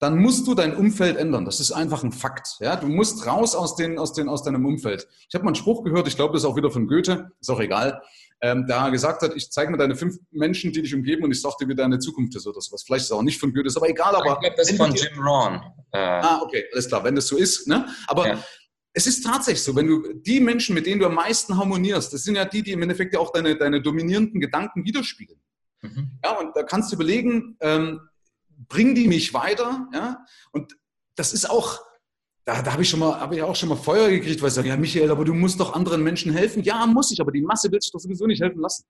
dann 0.00 0.18
musst 0.18 0.46
du 0.46 0.54
dein 0.54 0.76
Umfeld 0.76 1.16
ändern. 1.16 1.44
Das 1.44 1.60
ist 1.60 1.72
einfach 1.72 2.02
ein 2.04 2.12
Fakt. 2.12 2.56
Ja? 2.60 2.76
Du 2.76 2.88
musst 2.88 3.26
raus 3.26 3.54
aus, 3.54 3.76
den, 3.76 3.98
aus, 3.98 4.12
den, 4.12 4.28
aus 4.28 4.42
deinem 4.42 4.66
Umfeld. 4.66 5.08
Ich 5.28 5.34
habe 5.34 5.44
mal 5.44 5.50
einen 5.50 5.56
Spruch 5.56 5.84
gehört, 5.84 6.08
ich 6.08 6.16
glaube, 6.16 6.32
das 6.34 6.42
ist 6.42 6.48
auch 6.48 6.56
wieder 6.56 6.70
von 6.70 6.86
Goethe, 6.86 7.30
ist 7.40 7.50
auch 7.50 7.60
egal, 7.60 8.02
ähm, 8.44 8.66
da 8.66 8.90
gesagt 8.90 9.22
hat, 9.22 9.34
ich 9.36 9.50
zeige 9.50 9.70
mir 9.70 9.78
deine 9.78 9.96
fünf 9.96 10.18
Menschen, 10.30 10.70
die 10.70 10.82
dich 10.82 10.94
umgeben 10.94 11.24
und 11.24 11.30
ich 11.30 11.40
sage 11.40 11.54
dir, 11.60 11.68
wie 11.68 11.74
deine 11.74 11.98
Zukunft 11.98 12.36
ist 12.36 12.46
oder 12.46 12.60
sowas. 12.60 12.82
Vielleicht 12.82 13.04
ist 13.04 13.10
es 13.10 13.16
auch 13.16 13.22
nicht 13.22 13.40
von 13.40 13.54
Goethe, 13.54 13.68
ist 13.68 13.76
aber 13.76 13.88
egal. 13.88 14.14
Aber 14.14 14.34
ich 14.34 14.40
glaube, 14.40 14.56
das 14.56 14.70
ist 14.70 14.76
von 14.76 14.94
Jim 14.94 15.18
Rohn. 15.18 15.54
Äh. 15.92 15.98
Ah, 15.98 16.42
okay, 16.42 16.64
alles 16.72 16.88
klar, 16.88 17.02
wenn 17.04 17.14
das 17.14 17.26
so 17.26 17.38
ist. 17.38 17.66
Ne? 17.68 17.86
Aber 18.06 18.28
ja. 18.28 18.44
es 18.92 19.06
ist 19.06 19.24
tatsächlich 19.24 19.62
so, 19.62 19.74
wenn 19.76 19.86
du 19.86 20.12
die 20.14 20.40
Menschen, 20.40 20.74
mit 20.74 20.84
denen 20.84 21.00
du 21.00 21.06
am 21.06 21.14
meisten 21.14 21.56
harmonierst, 21.56 22.12
das 22.12 22.24
sind 22.24 22.34
ja 22.34 22.44
die, 22.44 22.62
die 22.62 22.72
im 22.72 22.82
Endeffekt 22.82 23.14
ja 23.14 23.20
auch 23.20 23.32
deine, 23.32 23.56
deine 23.56 23.80
dominierenden 23.80 24.40
Gedanken 24.40 24.84
widerspiegeln. 24.84 25.40
Mhm. 25.80 26.18
Ja, 26.22 26.38
und 26.38 26.54
da 26.54 26.64
kannst 26.64 26.92
du 26.92 26.96
überlegen, 26.96 27.56
ähm, 27.60 28.00
bringen 28.68 28.94
die 28.94 29.08
mich 29.08 29.34
weiter? 29.34 29.88
Ja? 29.92 30.24
Und 30.52 30.76
das 31.16 31.32
ist 31.32 31.48
auch, 31.48 31.80
da, 32.44 32.62
da 32.62 32.72
habe 32.72 32.82
ich 32.82 32.90
schon 32.90 33.00
mal, 33.00 33.20
habe 33.20 33.36
ich 33.36 33.42
auch 33.42 33.56
schon 33.56 33.68
mal 33.68 33.76
Feuer 33.76 34.10
gekriegt, 34.10 34.40
weil 34.42 34.48
ich 34.48 34.54
sage, 34.54 34.68
ja, 34.68 34.76
Michael, 34.76 35.10
aber 35.10 35.24
du 35.24 35.34
musst 35.34 35.60
doch 35.60 35.74
anderen 35.74 36.02
Menschen 36.02 36.32
helfen. 36.32 36.62
Ja, 36.62 36.86
muss 36.86 37.10
ich, 37.10 37.20
aber 37.20 37.32
die 37.32 37.42
Masse 37.42 37.70
will 37.70 37.80
sich 37.80 37.92
doch 37.92 38.00
sowieso 38.00 38.26
nicht 38.26 38.42
helfen 38.42 38.60
lassen. 38.60 38.84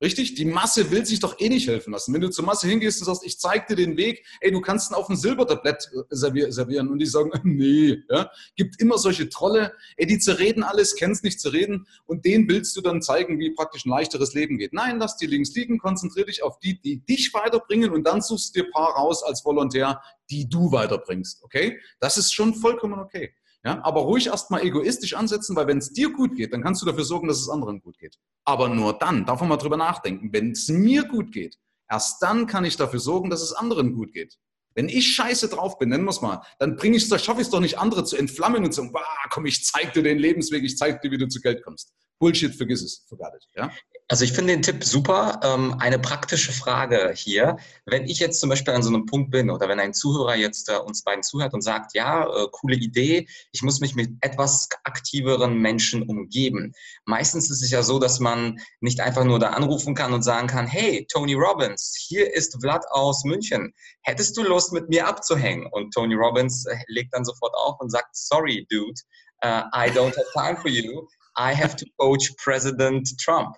Richtig? 0.00 0.34
Die 0.34 0.46
Masse 0.46 0.90
will 0.90 1.04
sich 1.04 1.20
doch 1.20 1.38
eh 1.38 1.50
nicht 1.50 1.68
helfen 1.68 1.92
lassen. 1.92 2.14
Wenn 2.14 2.22
du 2.22 2.30
zur 2.30 2.44
Masse 2.46 2.66
hingehst 2.66 3.00
und 3.00 3.06
sagst, 3.06 3.24
ich 3.24 3.38
zeig 3.38 3.66
dir 3.66 3.76
den 3.76 3.98
Weg, 3.98 4.24
ey, 4.40 4.50
du 4.50 4.62
kannst 4.62 4.90
ihn 4.90 4.94
auf 4.94 5.10
ein 5.10 5.16
Silbertablett 5.16 5.90
äh, 5.92 6.50
servieren 6.50 6.88
und 6.88 6.98
die 6.98 7.06
sagen, 7.06 7.30
nee, 7.44 7.98
ja. 8.08 8.30
Gibt 8.56 8.80
immer 8.80 8.96
solche 8.96 9.28
Trolle, 9.28 9.74
ey, 9.96 10.06
die 10.06 10.18
zerreden 10.18 10.62
alles, 10.62 10.96
kennst 10.96 11.22
nicht 11.22 11.38
zu 11.38 11.50
reden 11.50 11.86
und 12.06 12.24
denen 12.24 12.48
willst 12.48 12.74
du 12.76 12.80
dann 12.80 13.02
zeigen, 13.02 13.38
wie 13.38 13.50
praktisch 13.50 13.84
ein 13.84 13.90
leichteres 13.90 14.32
Leben 14.32 14.56
geht. 14.56 14.72
Nein, 14.72 14.98
lass 14.98 15.18
die 15.18 15.26
links 15.26 15.54
liegen, 15.54 15.78
konzentrier 15.78 16.24
dich 16.24 16.42
auf 16.42 16.58
die, 16.60 16.80
die 16.80 17.04
dich 17.04 17.34
weiterbringen 17.34 17.90
und 17.90 18.06
dann 18.06 18.22
suchst 18.22 18.56
du 18.56 18.60
dir 18.60 18.66
ein 18.68 18.72
paar 18.72 18.94
raus 18.94 19.22
als 19.22 19.44
Volontär, 19.44 20.00
die 20.30 20.48
du 20.48 20.72
weiterbringst, 20.72 21.42
okay? 21.42 21.78
Das 21.98 22.16
ist 22.16 22.32
schon 22.32 22.54
vollkommen 22.54 22.98
okay. 23.00 23.34
Ja, 23.62 23.84
aber 23.84 24.00
ruhig 24.00 24.28
erstmal 24.28 24.62
egoistisch 24.62 25.14
ansetzen, 25.14 25.54
weil 25.54 25.66
wenn 25.66 25.78
es 25.78 25.92
dir 25.92 26.10
gut 26.10 26.34
geht, 26.34 26.54
dann 26.54 26.62
kannst 26.62 26.80
du 26.80 26.86
dafür 26.86 27.04
sorgen, 27.04 27.28
dass 27.28 27.40
es 27.40 27.48
anderen 27.50 27.82
gut 27.82 27.98
geht. 27.98 28.16
Aber 28.44 28.68
nur 28.68 28.94
dann, 28.98 29.26
darf 29.26 29.40
man 29.40 29.50
mal 29.50 29.58
drüber 29.58 29.76
nachdenken, 29.76 30.32
wenn 30.32 30.52
es 30.52 30.68
mir 30.68 31.04
gut 31.04 31.30
geht, 31.30 31.58
erst 31.90 32.22
dann 32.22 32.46
kann 32.46 32.64
ich 32.64 32.78
dafür 32.78 33.00
sorgen, 33.00 33.28
dass 33.28 33.42
es 33.42 33.52
anderen 33.52 33.94
gut 33.94 34.12
geht. 34.14 34.38
Wenn 34.74 34.88
ich 34.88 35.14
scheiße 35.14 35.48
drauf 35.48 35.78
bin, 35.78 35.90
nennen 35.90 36.04
wir 36.04 36.10
es 36.10 36.22
mal, 36.22 36.42
dann 36.58 36.76
bringe 36.76 36.96
ich 36.96 37.10
es, 37.10 37.22
schaffe 37.22 37.40
ich 37.40 37.48
es 37.48 37.50
doch 37.50 37.60
nicht, 37.60 37.78
andere 37.78 38.04
zu 38.04 38.16
entflammen 38.16 38.64
und 38.64 38.72
zu 38.72 38.80
sagen, 38.80 38.92
bah, 38.92 39.04
komm, 39.28 39.44
ich 39.44 39.64
zeig 39.64 39.92
dir 39.92 40.02
den 40.02 40.18
Lebensweg, 40.18 40.64
ich 40.64 40.78
zeig 40.78 41.02
dir, 41.02 41.10
wie 41.10 41.18
du 41.18 41.28
zu 41.28 41.40
Geld 41.40 41.62
kommst. 41.62 41.92
Bullshit, 42.20 42.54
vergiss 42.54 42.82
es, 42.82 43.04
forget 43.08 43.32
it. 43.34 43.48
Ja? 43.56 43.72
Also 44.08 44.24
ich 44.24 44.32
finde 44.32 44.52
den 44.52 44.62
Tipp 44.62 44.84
super. 44.84 45.40
Ähm, 45.42 45.76
eine 45.78 45.98
praktische 45.98 46.52
Frage 46.52 47.12
hier. 47.14 47.56
Wenn 47.86 48.04
ich 48.04 48.18
jetzt 48.18 48.40
zum 48.40 48.50
Beispiel 48.50 48.74
an 48.74 48.82
so 48.82 48.90
einem 48.90 49.06
Punkt 49.06 49.30
bin 49.30 49.50
oder 49.50 49.68
wenn 49.68 49.80
ein 49.80 49.94
Zuhörer 49.94 50.34
jetzt 50.34 50.68
äh, 50.68 50.76
uns 50.76 51.02
beiden 51.02 51.22
zuhört 51.22 51.54
und 51.54 51.62
sagt, 51.62 51.94
ja, 51.94 52.24
äh, 52.24 52.46
coole 52.52 52.76
Idee, 52.76 53.26
ich 53.52 53.62
muss 53.62 53.80
mich 53.80 53.94
mit 53.94 54.10
etwas 54.20 54.68
aktiveren 54.84 55.58
Menschen 55.58 56.02
umgeben. 56.02 56.72
Meistens 57.06 57.50
ist 57.50 57.62
es 57.62 57.70
ja 57.70 57.82
so, 57.82 57.98
dass 57.98 58.20
man 58.20 58.60
nicht 58.80 59.00
einfach 59.00 59.24
nur 59.24 59.38
da 59.38 59.50
anrufen 59.50 59.94
kann 59.94 60.12
und 60.12 60.22
sagen 60.22 60.48
kann, 60.48 60.66
hey, 60.66 61.06
Tony 61.10 61.34
Robbins, 61.34 61.96
hier 61.96 62.34
ist 62.34 62.60
Vlad 62.60 62.84
aus 62.90 63.24
München. 63.24 63.72
Hättest 64.02 64.36
du 64.36 64.42
Lust, 64.42 64.72
mit 64.72 64.90
mir 64.90 65.06
abzuhängen? 65.06 65.68
Und 65.70 65.94
Tony 65.94 66.16
Robbins 66.16 66.66
äh, 66.66 66.76
legt 66.88 67.14
dann 67.14 67.24
sofort 67.24 67.54
auf 67.54 67.80
und 67.80 67.90
sagt, 67.90 68.14
sorry, 68.14 68.66
dude, 68.68 69.00
uh, 69.44 69.62
I 69.72 69.88
don't 69.90 70.16
have 70.16 70.26
time 70.34 70.56
for 70.56 70.68
you. 70.68 71.06
I 71.38 71.54
have 71.54 71.76
to 71.76 71.86
coach 71.96 72.32
President 72.36 73.08
Trump. 73.20 73.56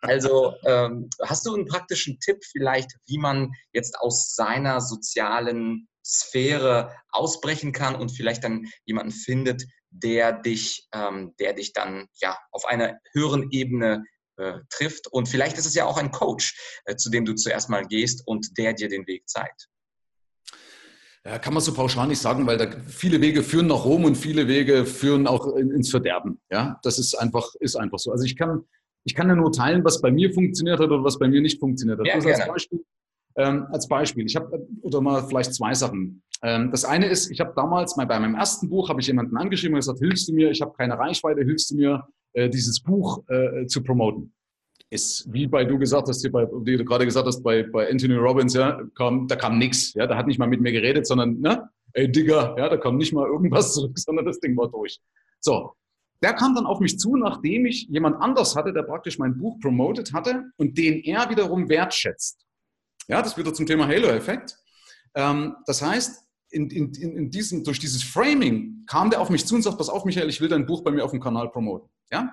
Also 0.00 0.54
ähm, 0.66 1.08
hast 1.24 1.46
du 1.46 1.54
einen 1.54 1.66
praktischen 1.66 2.18
Tipp 2.20 2.38
vielleicht, 2.50 2.90
wie 3.06 3.18
man 3.18 3.52
jetzt 3.72 3.98
aus 4.00 4.34
seiner 4.34 4.80
sozialen 4.80 5.88
Sphäre 6.04 6.94
ausbrechen 7.10 7.72
kann 7.72 7.94
und 7.94 8.10
vielleicht 8.10 8.44
dann 8.44 8.66
jemanden 8.84 9.12
findet, 9.12 9.64
der 9.90 10.32
dich, 10.32 10.88
ähm, 10.92 11.34
der 11.38 11.52
dich 11.52 11.72
dann 11.72 12.08
ja 12.20 12.36
auf 12.50 12.64
einer 12.64 12.98
höheren 13.12 13.50
Ebene 13.50 14.04
äh, 14.36 14.54
trifft. 14.70 15.06
Und 15.08 15.28
vielleicht 15.28 15.58
ist 15.58 15.66
es 15.66 15.74
ja 15.74 15.84
auch 15.84 15.98
ein 15.98 16.10
Coach, 16.10 16.80
äh, 16.86 16.96
zu 16.96 17.10
dem 17.10 17.24
du 17.24 17.34
zuerst 17.34 17.68
mal 17.68 17.86
gehst 17.86 18.26
und 18.26 18.58
der 18.58 18.72
dir 18.72 18.88
den 18.88 19.06
Weg 19.06 19.28
zeigt. 19.28 19.68
Ja, 21.24 21.38
kann 21.38 21.54
man 21.54 21.62
so 21.62 21.72
pauschal 21.72 22.08
nicht 22.08 22.18
sagen, 22.18 22.46
weil 22.46 22.58
da 22.58 22.66
viele 22.88 23.20
Wege 23.20 23.42
führen 23.44 23.68
nach 23.68 23.84
Rom 23.84 24.04
und 24.04 24.16
viele 24.16 24.48
Wege 24.48 24.84
führen 24.84 25.28
auch 25.28 25.54
ins 25.54 25.90
Verderben. 25.90 26.40
Ja, 26.50 26.80
das 26.82 26.98
ist 26.98 27.14
einfach, 27.14 27.54
ist 27.60 27.76
einfach 27.76 27.98
so. 27.98 28.10
Also 28.10 28.24
ich 28.24 28.36
kann, 28.36 28.64
ich 29.04 29.14
kann 29.14 29.28
ja 29.28 29.36
nur 29.36 29.52
teilen, 29.52 29.84
was 29.84 30.00
bei 30.00 30.10
mir 30.10 30.32
funktioniert 30.32 30.80
hat 30.80 30.90
oder 30.90 31.04
was 31.04 31.18
bei 31.18 31.28
mir 31.28 31.40
nicht 31.40 31.60
funktioniert 31.60 32.00
hat. 32.00 32.06
Ja, 32.06 32.14
also 32.14 32.28
als 32.28 32.46
Beispiel, 32.46 32.84
ähm, 33.36 33.66
als 33.70 33.86
Beispiel, 33.86 34.26
ich 34.26 34.34
habe, 34.34 34.66
oder 34.82 35.00
mal 35.00 35.22
vielleicht 35.28 35.54
zwei 35.54 35.74
Sachen. 35.74 36.24
Ähm, 36.42 36.72
das 36.72 36.84
eine 36.84 37.06
ist, 37.06 37.30
ich 37.30 37.38
habe 37.38 37.52
damals 37.54 37.96
mal 37.96 38.06
bei 38.06 38.18
meinem 38.18 38.34
ersten 38.34 38.68
Buch, 38.68 38.88
habe 38.88 39.00
ich 39.00 39.06
jemanden 39.06 39.36
angeschrieben 39.36 39.74
und 39.74 39.80
gesagt, 39.80 40.00
hilfst 40.00 40.28
du 40.28 40.32
mir, 40.32 40.50
ich 40.50 40.60
habe 40.60 40.72
keine 40.76 40.98
Reichweite, 40.98 41.42
hilfst 41.42 41.70
du 41.70 41.76
mir, 41.76 42.08
äh, 42.32 42.48
dieses 42.48 42.80
Buch 42.80 43.22
äh, 43.28 43.66
zu 43.66 43.84
promoten 43.84 44.32
ist, 44.92 45.32
wie 45.32 45.46
bei 45.46 45.64
du 45.64 45.78
gesagt 45.78 46.08
hast, 46.08 46.22
bei, 46.30 46.46
wie 46.64 46.76
du 46.76 46.84
gerade 46.84 47.06
gesagt 47.06 47.26
hast, 47.26 47.42
bei, 47.42 47.62
bei 47.62 47.90
Anthony 47.90 48.14
Robbins, 48.14 48.54
ja, 48.54 48.80
kam, 48.94 49.26
da 49.26 49.36
kam 49.36 49.58
nichts. 49.58 49.94
Ja, 49.94 50.06
da 50.06 50.16
hat 50.16 50.26
nicht 50.26 50.38
mal 50.38 50.46
mit 50.46 50.60
mir 50.60 50.72
geredet, 50.72 51.06
sondern, 51.06 51.40
ne, 51.40 51.68
ey 51.94 52.10
Digger, 52.10 52.54
ja, 52.58 52.68
da 52.68 52.76
kam 52.76 52.96
nicht 52.96 53.12
mal 53.12 53.26
irgendwas 53.26 53.72
zurück, 53.74 53.98
sondern 53.98 54.26
das 54.26 54.38
Ding 54.40 54.56
war 54.56 54.68
durch. 54.70 55.00
So. 55.40 55.72
Der 56.22 56.34
kam 56.34 56.54
dann 56.54 56.66
auf 56.66 56.78
mich 56.78 57.00
zu, 57.00 57.16
nachdem 57.16 57.66
ich 57.66 57.88
jemand 57.88 58.22
anders 58.22 58.54
hatte, 58.54 58.72
der 58.72 58.84
praktisch 58.84 59.18
mein 59.18 59.36
Buch 59.36 59.58
promotet 59.60 60.12
hatte 60.12 60.44
und 60.56 60.78
den 60.78 61.02
er 61.02 61.28
wiederum 61.30 61.68
wertschätzt. 61.68 62.46
Ja, 63.08 63.22
das 63.22 63.36
wieder 63.36 63.52
zum 63.52 63.66
Thema 63.66 63.88
Halo-Effekt. 63.88 64.56
Ähm, 65.14 65.56
das 65.66 65.82
heißt, 65.82 66.22
in, 66.50 66.70
in, 66.70 66.94
in 66.94 67.30
diesem, 67.30 67.64
durch 67.64 67.80
dieses 67.80 68.04
Framing 68.04 68.84
kam 68.86 69.10
der 69.10 69.20
auf 69.20 69.30
mich 69.30 69.46
zu 69.46 69.56
und 69.56 69.62
sagt, 69.62 69.78
pass 69.78 69.88
auf, 69.88 70.04
Michael, 70.04 70.28
ich 70.28 70.40
will 70.40 70.48
dein 70.48 70.66
Buch 70.66 70.84
bei 70.84 70.92
mir 70.92 71.04
auf 71.04 71.10
dem 71.10 71.18
Kanal 71.20 71.48
promoten. 71.50 71.88
Ja? 72.12 72.30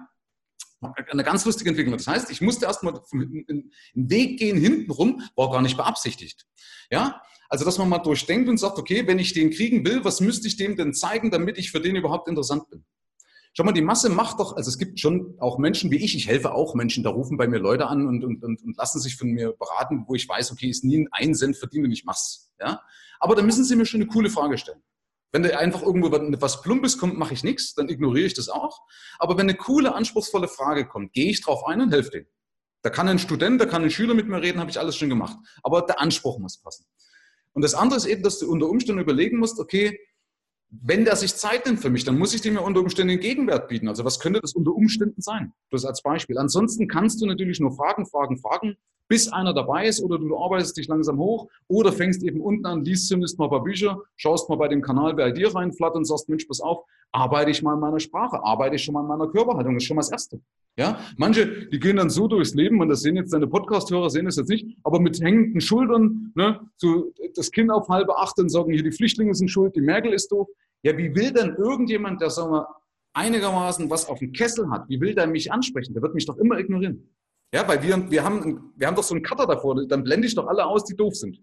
Eine 0.81 1.23
ganz 1.23 1.45
lustige 1.45 1.69
Entwicklung. 1.69 1.97
Das 1.97 2.07
heißt, 2.07 2.31
ich 2.31 2.41
musste 2.41 2.65
erstmal 2.65 3.01
einen 3.11 3.71
Weg 3.93 4.39
gehen 4.39 4.57
hintenrum, 4.57 5.21
war 5.35 5.51
gar 5.51 5.61
nicht 5.61 5.77
beabsichtigt. 5.77 6.47
Ja, 6.89 7.21
also 7.49 7.65
dass 7.65 7.77
man 7.77 7.89
mal 7.89 7.99
durchdenkt 7.99 8.47
und 8.47 8.57
sagt, 8.57 8.77
okay, 8.77 9.07
wenn 9.07 9.19
ich 9.19 9.33
den 9.33 9.49
kriegen 9.49 9.85
will, 9.85 10.03
was 10.05 10.21
müsste 10.21 10.47
ich 10.47 10.55
dem 10.55 10.75
denn 10.75 10.93
zeigen, 10.93 11.31
damit 11.31 11.57
ich 11.57 11.71
für 11.71 11.81
den 11.81 11.95
überhaupt 11.95 12.27
interessant 12.27 12.69
bin? 12.69 12.85
Schau 13.53 13.63
mal, 13.63 13.71
die 13.71 13.81
Masse 13.81 14.09
macht 14.09 14.39
doch, 14.39 14.55
also 14.55 14.69
es 14.69 14.77
gibt 14.77 14.99
schon 14.99 15.35
auch 15.39 15.57
Menschen 15.57 15.89
wie 15.89 15.97
ich, 15.97 16.15
ich 16.15 16.27
helfe 16.27 16.53
auch 16.53 16.75
Menschen, 16.75 17.03
da 17.03 17.09
rufen 17.09 17.37
bei 17.37 17.47
mir 17.47 17.57
Leute 17.57 17.87
an 17.87 18.07
und, 18.07 18.23
und, 18.23 18.43
und, 18.43 18.61
und 18.61 18.77
lassen 18.77 18.99
sich 18.99 19.17
von 19.17 19.29
mir 19.29 19.53
beraten, 19.53 20.05
wo 20.07 20.13
ich 20.13 20.29
weiß, 20.29 20.51
okay, 20.51 20.69
ist 20.69 20.83
nie 20.83 21.07
ein 21.11 21.33
Cent 21.33 21.57
verdient 21.57 21.85
und 21.85 21.91
ich 21.91 22.05
mach's. 22.05 22.51
Ja? 22.59 22.81
Aber 23.19 23.35
da 23.35 23.41
müssen 23.41 23.65
sie 23.65 23.75
mir 23.75 23.85
schon 23.85 24.01
eine 24.01 24.09
coole 24.09 24.29
Frage 24.29 24.57
stellen. 24.57 24.81
Wenn 25.31 25.43
da 25.43 25.49
einfach 25.57 25.83
irgendwo 25.83 26.11
was 26.11 26.61
Plumpes 26.61 26.97
kommt, 26.97 27.17
mache 27.17 27.33
ich 27.33 27.43
nichts, 27.43 27.75
dann 27.75 27.87
ignoriere 27.89 28.25
ich 28.25 28.33
das 28.33 28.49
auch. 28.49 28.81
Aber 29.19 29.37
wenn 29.37 29.47
eine 29.47 29.55
coole, 29.55 29.93
anspruchsvolle 29.93 30.47
Frage 30.47 30.87
kommt, 30.87 31.13
gehe 31.13 31.29
ich 31.29 31.41
drauf 31.41 31.65
ein 31.65 31.81
und 31.81 31.91
helfe 31.91 32.11
dem. 32.11 32.25
Da 32.81 32.89
kann 32.89 33.07
ein 33.07 33.19
Student, 33.19 33.61
da 33.61 33.65
kann 33.65 33.83
ein 33.83 33.91
Schüler 33.91 34.13
mit 34.13 34.27
mir 34.27 34.41
reden, 34.41 34.59
habe 34.59 34.71
ich 34.71 34.79
alles 34.79 34.95
schon 34.95 35.09
gemacht. 35.09 35.37
Aber 35.63 35.81
der 35.81 35.99
Anspruch 35.99 36.39
muss 36.39 36.57
passen. 36.57 36.85
Und 37.53 37.63
das 37.63 37.73
andere 37.73 37.97
ist 37.97 38.05
eben, 38.05 38.23
dass 38.23 38.39
du 38.39 38.49
unter 38.49 38.69
Umständen 38.69 39.01
überlegen 39.01 39.37
musst, 39.37 39.59
okay, 39.59 39.99
wenn 40.69 41.03
der 41.03 41.15
sich 41.15 41.35
Zeit 41.35 41.65
nimmt 41.65 41.81
für 41.81 41.89
mich, 41.89 42.03
dann 42.03 42.17
muss 42.17 42.33
ich 42.33 42.41
dem 42.41 42.53
ja 42.53 42.61
unter 42.61 42.79
Umständen 42.79 43.11
einen 43.11 43.19
Gegenwert 43.19 43.67
bieten. 43.67 43.87
Also 43.87 44.05
was 44.05 44.19
könnte 44.19 44.39
das 44.39 44.53
unter 44.53 44.71
Umständen 44.71 45.21
sein? 45.21 45.51
Das 45.71 45.83
als 45.83 46.01
Beispiel. 46.01 46.37
Ansonsten 46.37 46.87
kannst 46.87 47.21
du 47.21 47.25
natürlich 47.25 47.59
nur 47.59 47.75
fragen, 47.75 48.05
fragen, 48.05 48.37
fragen 48.37 48.77
bis 49.09 49.27
einer 49.27 49.53
dabei 49.53 49.87
ist 49.87 50.01
oder 50.01 50.17
du 50.17 50.37
arbeitest 50.37 50.77
dich 50.77 50.87
langsam 50.87 51.17
hoch 51.17 51.49
oder 51.67 51.91
fängst 51.91 52.23
eben 52.23 52.39
unten 52.39 52.65
an, 52.65 52.85
liest 52.85 53.09
zumindest 53.09 53.37
mal 53.37 53.45
ein 53.45 53.49
paar 53.49 53.63
Bücher, 53.63 54.01
schaust 54.15 54.47
mal 54.49 54.55
bei 54.55 54.69
dem 54.69 54.81
Kanal 54.81 55.15
bei 55.15 55.31
dir 55.31 55.53
rein, 55.53 55.73
flatt 55.73 55.95
und 55.95 56.05
sagst, 56.05 56.29
Mensch, 56.29 56.45
pass 56.45 56.61
auf, 56.61 56.85
arbeite 57.11 57.51
ich 57.51 57.61
mal 57.61 57.73
in 57.73 57.79
meiner 57.79 57.99
Sprache, 57.99 58.41
arbeite 58.43 58.75
ich 58.75 58.83
schon 58.83 58.93
mal 58.93 59.01
in 59.01 59.07
meiner 59.07 59.27
Körperhaltung, 59.27 59.73
das 59.73 59.83
ist 59.83 59.87
schon 59.87 59.95
mal 59.95 60.01
das 60.01 60.11
Erste. 60.11 60.39
Ja, 60.77 60.99
manche, 61.17 61.67
die 61.67 61.79
gehen 61.79 61.97
dann 61.97 62.09
so 62.09 62.27
durchs 62.27 62.53
Leben 62.53 62.79
und 62.79 62.87
das 62.87 63.01
sehen 63.01 63.15
jetzt 63.15 63.33
deine 63.33 63.47
Podcast-Hörer, 63.47 64.09
sehen 64.09 64.25
das 64.25 64.37
jetzt 64.37 64.49
nicht, 64.49 64.77
aber 64.83 65.01
mit 65.01 65.19
hängenden 65.19 65.59
Schultern, 65.59 66.31
ne, 66.35 66.61
so 66.77 67.11
das 67.35 67.51
Kind 67.51 67.71
auf 67.71 67.89
halbe 67.89 68.17
acht 68.17 68.39
und 68.39 68.49
sagen, 68.49 68.71
hier 68.71 68.83
die 68.83 68.91
Flüchtlinge 68.91 69.33
sind 69.33 69.49
schuld, 69.49 69.75
die 69.75 69.81
Merkel 69.81 70.13
ist 70.13 70.31
doof. 70.31 70.47
Ja, 70.83 70.97
wie 70.97 71.13
will 71.15 71.33
denn 71.33 71.55
irgendjemand, 71.55 72.21
der, 72.21 72.29
sagen 72.29 72.53
wir, 72.53 72.67
einigermaßen 73.13 73.89
was 73.89 74.07
auf 74.07 74.19
dem 74.19 74.31
Kessel 74.31 74.69
hat, 74.69 74.87
wie 74.87 75.01
will 75.01 75.15
der 75.15 75.27
mich 75.27 75.51
ansprechen? 75.51 75.93
Der 75.93 76.01
wird 76.01 76.13
mich 76.13 76.25
doch 76.25 76.37
immer 76.37 76.57
ignorieren. 76.59 77.09
Ja, 77.51 77.67
weil 77.67 77.81
wir, 77.81 78.11
wir, 78.11 78.23
haben, 78.23 78.73
wir 78.75 78.87
haben 78.87 78.95
doch 78.95 79.03
so 79.03 79.15
einen 79.15 79.23
Cutter 79.23 79.47
davor, 79.47 79.85
dann 79.87 80.03
blende 80.03 80.27
ich 80.27 80.35
doch 80.35 80.47
alle 80.47 80.65
aus, 80.65 80.83
die 80.83 80.95
doof 80.95 81.15
sind. 81.15 81.41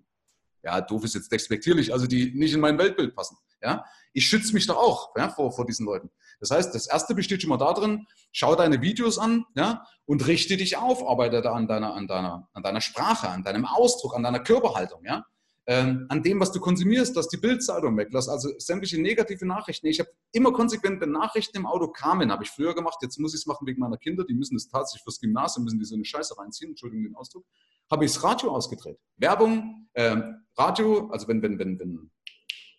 Ja, 0.63 0.81
doof 0.81 1.05
ist 1.05 1.15
jetzt 1.15 1.31
despektierlich, 1.31 1.93
also 1.93 2.07
die 2.07 2.33
nicht 2.35 2.55
in 2.55 2.61
mein 2.61 2.79
Weltbild 2.79 3.15
passen. 3.15 3.37
Ja, 3.63 3.85
ich 4.13 4.27
schütze 4.27 4.53
mich 4.53 4.67
doch 4.67 4.77
auch 4.77 5.11
ja, 5.17 5.29
vor, 5.29 5.51
vor 5.53 5.67
diesen 5.67 5.87
Leuten. 5.87 6.11
Das 6.41 6.51
heißt, 6.51 6.75
das 6.75 6.87
erste 6.87 7.15
besteht 7.15 7.43
schon 7.43 7.49
mal 7.49 7.57
darin, 7.57 8.07
schau 8.33 8.55
deine 8.55 8.83
Videos 8.83 9.19
an 9.19 9.45
ja, 9.55 9.85
und 10.05 10.27
richte 10.27 10.57
dich 10.57 10.77
auf, 10.77 11.07
arbeite 11.09 11.41
da 11.43 11.53
an 11.53 11.67
deiner, 11.67 11.95
an, 11.95 12.07
deiner, 12.07 12.49
an 12.53 12.63
deiner 12.63 12.81
Sprache, 12.81 13.29
an 13.29 13.43
deinem 13.43 13.65
Ausdruck, 13.65 14.15
an 14.15 14.23
deiner 14.23 14.41
Körperhaltung. 14.41 15.05
Ja 15.05 15.25
ähm, 15.69 16.07
an 16.09 16.23
dem, 16.23 16.39
was 16.39 16.53
du 16.53 16.61
konsumierst, 16.61 17.17
dass 17.17 17.29
die 17.29 17.39
Bildzeitung 17.39 17.97
weglässt, 17.97 18.29
also 18.29 18.51
sämtliche 18.59 19.01
negative 19.01 19.45
Nachrichten. 19.45 19.89
Ich 19.89 19.99
habe 19.99 20.11
immer 20.33 20.53
konsequent, 20.53 21.01
wenn 21.01 21.11
Nachrichten 21.11 21.57
im 21.57 21.67
Auto 21.67 21.89
kamen, 21.89 22.31
habe 22.31 22.45
ich 22.45 22.51
früher 22.51 22.75
gemacht, 22.75 22.99
jetzt 23.03 23.19
muss 23.19 23.35
ich 23.35 23.41
es 23.41 23.47
machen 23.47 23.67
wegen 23.67 23.81
meiner 23.81 23.97
Kinder, 23.97 24.25
die 24.25 24.35
müssen 24.35 24.57
es 24.57 24.69
tatsächlich 24.69 25.03
fürs 25.03 25.21
Gymnasium, 25.21 25.65
müssen 25.65 25.79
die 25.79 25.85
so 25.85 25.97
eine 25.97 26.05
Scheiße 26.05 26.39
reinziehen, 26.39 26.71
Entschuldigung 26.71 27.05
den 27.05 27.17
Ausdruck, 27.17 27.45
habe 27.91 28.05
ich 28.05 28.13
das 28.13 28.23
Radio 28.23 28.55
ausgedreht. 28.55 28.99
Werbung, 29.17 29.89
äh, 29.95 30.17
Radio, 30.57 31.09
also 31.11 31.27
wenn, 31.27 31.43
wenn, 31.43 31.59
wenn, 31.59 31.81
wenn, 31.81 32.11